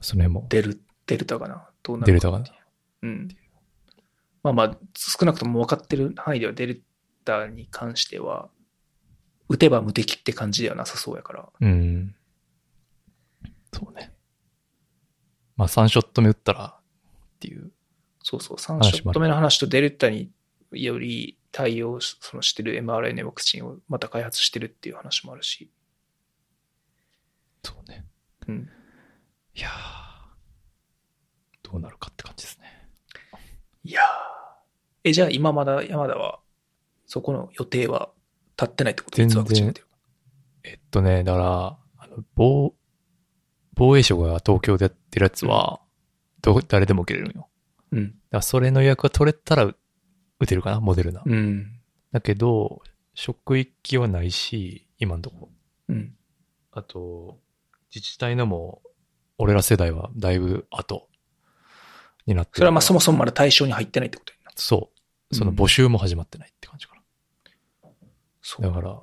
[0.00, 0.46] その辺も。
[0.48, 1.68] デル、デルタかな？
[1.84, 2.44] どうなデルタかな？
[3.02, 3.28] うん。
[4.42, 6.82] まあまあ、少なくとも分かってる範囲ではデル
[7.24, 8.48] タに関しては、
[9.48, 11.48] 打てば無敵って感じではなさそうやから。
[11.60, 12.16] うん。
[13.72, 14.12] そうね。
[15.56, 16.82] まあ3ショット目打ったらっ
[17.38, 17.70] ていう。
[18.24, 20.32] そうそう、3ショット目の話とデルタに
[20.72, 25.70] より対応しそのしてる mRNA ワクチンをまた開発してるっていう話もあるし。
[27.62, 28.06] そうね。
[28.48, 28.68] うん。
[29.54, 29.70] いやー
[31.62, 32.88] どうなるかって感じですね。
[33.84, 34.04] いやー
[35.04, 36.40] え、じゃあ今まだ山田は、
[37.06, 38.10] そこの予定は
[38.60, 39.16] 立ってないってこと？
[39.16, 39.86] 全然いつワクチン打てる
[40.64, 42.74] えっとね、だから、あの、防、
[43.74, 45.80] 防衛省が東京でやってるやつは、
[46.42, 47.48] ど、誰でも受けれるのよ。
[47.92, 48.08] うん。
[48.08, 49.76] だからそれの予約が取れたらう
[50.38, 50.80] 打てるかな？
[50.80, 51.22] モデルナ。
[51.24, 51.80] うん。
[52.12, 52.82] だけど、
[53.14, 55.50] 職域はないし、今のとこ。
[55.88, 56.14] うん。
[56.72, 57.40] あと、
[57.94, 58.82] 自治体のも、
[59.38, 61.08] 俺ら世代はだいぶ後
[62.26, 62.52] になって。
[62.56, 64.56] それはまあそもそもまだ対象に入ってないってことになる。
[64.56, 64.90] そ
[65.30, 65.34] う。
[65.34, 67.90] そのうん募集も始まってないって感じかな。
[68.42, 68.62] そう。
[68.62, 69.00] だから、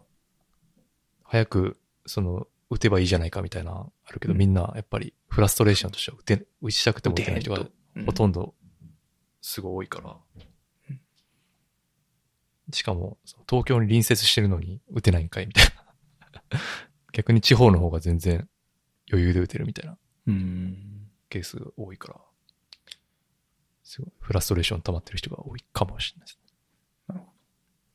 [1.23, 1.77] 早く
[2.07, 7.59] その、打てばいいじゃないかみたいな、あるけど、うんみんなやっぱりフラストレーションとしては打て、打ちたくても打てない人が
[7.95, 8.53] うんほとんど
[9.41, 10.17] すごい多いから
[10.89, 11.01] うん。
[12.73, 13.17] しかも、
[13.49, 15.65] 東京に隣接してるのに打てないんかいみたい
[16.51, 16.59] な。
[17.13, 18.47] 逆に地方の方が全然
[19.11, 19.97] 余裕で打てるみたいな
[20.27, 21.09] うん。
[21.29, 22.15] ケースが多いから、
[23.83, 26.39] すごいフラストレーション溜まってる人が多いかもしれないです。
[27.07, 27.27] なるほ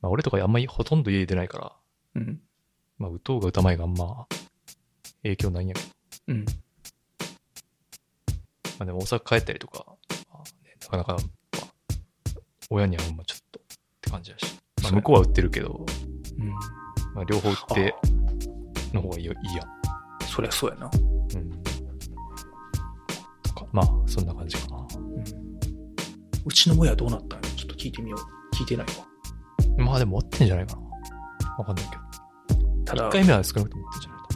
[0.03, 1.73] まあ俺とかあんまりほとんど家出ないから、
[2.15, 2.41] うん。
[2.99, 4.27] まあ打とうが打たまいがあんま
[5.23, 5.89] 影響ないんやけど、
[6.29, 6.45] うん。
[6.45, 6.53] ま
[8.81, 9.85] あでも大阪帰ったりとか、
[10.33, 11.25] まあね、なかなか、まあ、
[12.71, 13.63] 親にはほんまちょっとっ
[14.01, 14.47] て感じだし。
[14.83, 15.85] まあ向こうは売ってるけど、
[16.39, 16.49] うん。
[17.15, 17.95] まあ両方売って
[18.93, 19.82] の方がいいよいいやん。
[20.33, 20.91] そりゃそうやな。
[21.35, 21.51] うん。
[23.71, 24.77] まあそんな感じかな。
[24.97, 25.25] うん。
[26.47, 28.57] うちの親どうなったんやちょっと聞いてみよう。
[28.57, 29.85] 聞いてないわ。
[29.85, 30.83] まあでも終わってんじゃないかな。
[31.59, 32.03] わかんないけど。
[32.87, 34.29] ただ、1回目は少なくとも終わってんじゃないか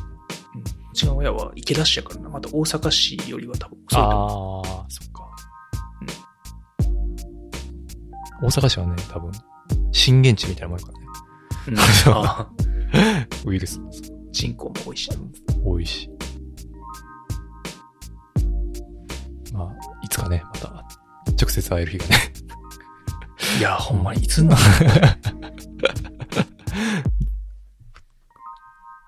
[0.54, 2.28] うんうちの親は池田市やからな。
[2.28, 4.66] また大阪市よりは多分遅いと思う。
[4.66, 5.30] ああ、そっか。
[8.42, 9.32] 大阪市はね、多分、
[9.92, 11.06] 震源地みたいなもんやからね。
[11.68, 11.78] うん
[12.14, 12.50] あ
[13.46, 13.80] ウイルス
[14.36, 15.16] 人口も多いしな。
[15.64, 16.10] 多いし。
[19.54, 19.72] まあ、
[20.02, 20.68] いつかね、また、
[21.40, 22.16] 直接会える日がね。
[23.58, 24.60] いや、ほんまにいつになる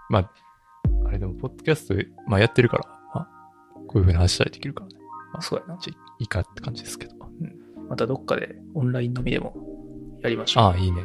[0.08, 0.32] まあ、
[1.06, 1.94] あれでも、ポッドキャスト、
[2.26, 3.28] まあやってるから、まあ、
[3.86, 4.94] こういう風に話したりできるからね。
[5.34, 5.76] のそうやな。
[5.78, 7.14] ちょいいかって感じですけど。
[7.90, 9.54] またどっかでオンライン飲みでも
[10.22, 10.64] やりましょう。
[10.64, 11.02] ああ、いいね。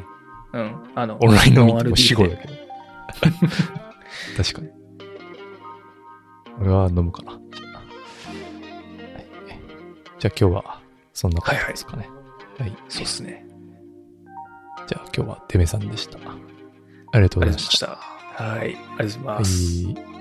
[0.53, 0.75] うん。
[0.95, 2.53] あの、オンライン飲みってもう死後だけど。
[4.37, 4.69] 確かに。
[6.59, 7.39] 俺は飲むかな。
[7.51, 9.27] じゃあはい
[10.19, 10.81] じゃあ今日は、
[11.13, 12.09] そんな感じですかね。
[12.59, 12.75] はい。
[12.89, 13.45] そうっすね。
[14.87, 16.17] じゃあ今日はデメさんでした。
[16.19, 17.79] ありがとうあございまし。
[17.79, 18.43] たた。
[18.43, 18.59] はい。
[18.59, 19.55] ありがとうございはます。
[19.83, 20.12] い。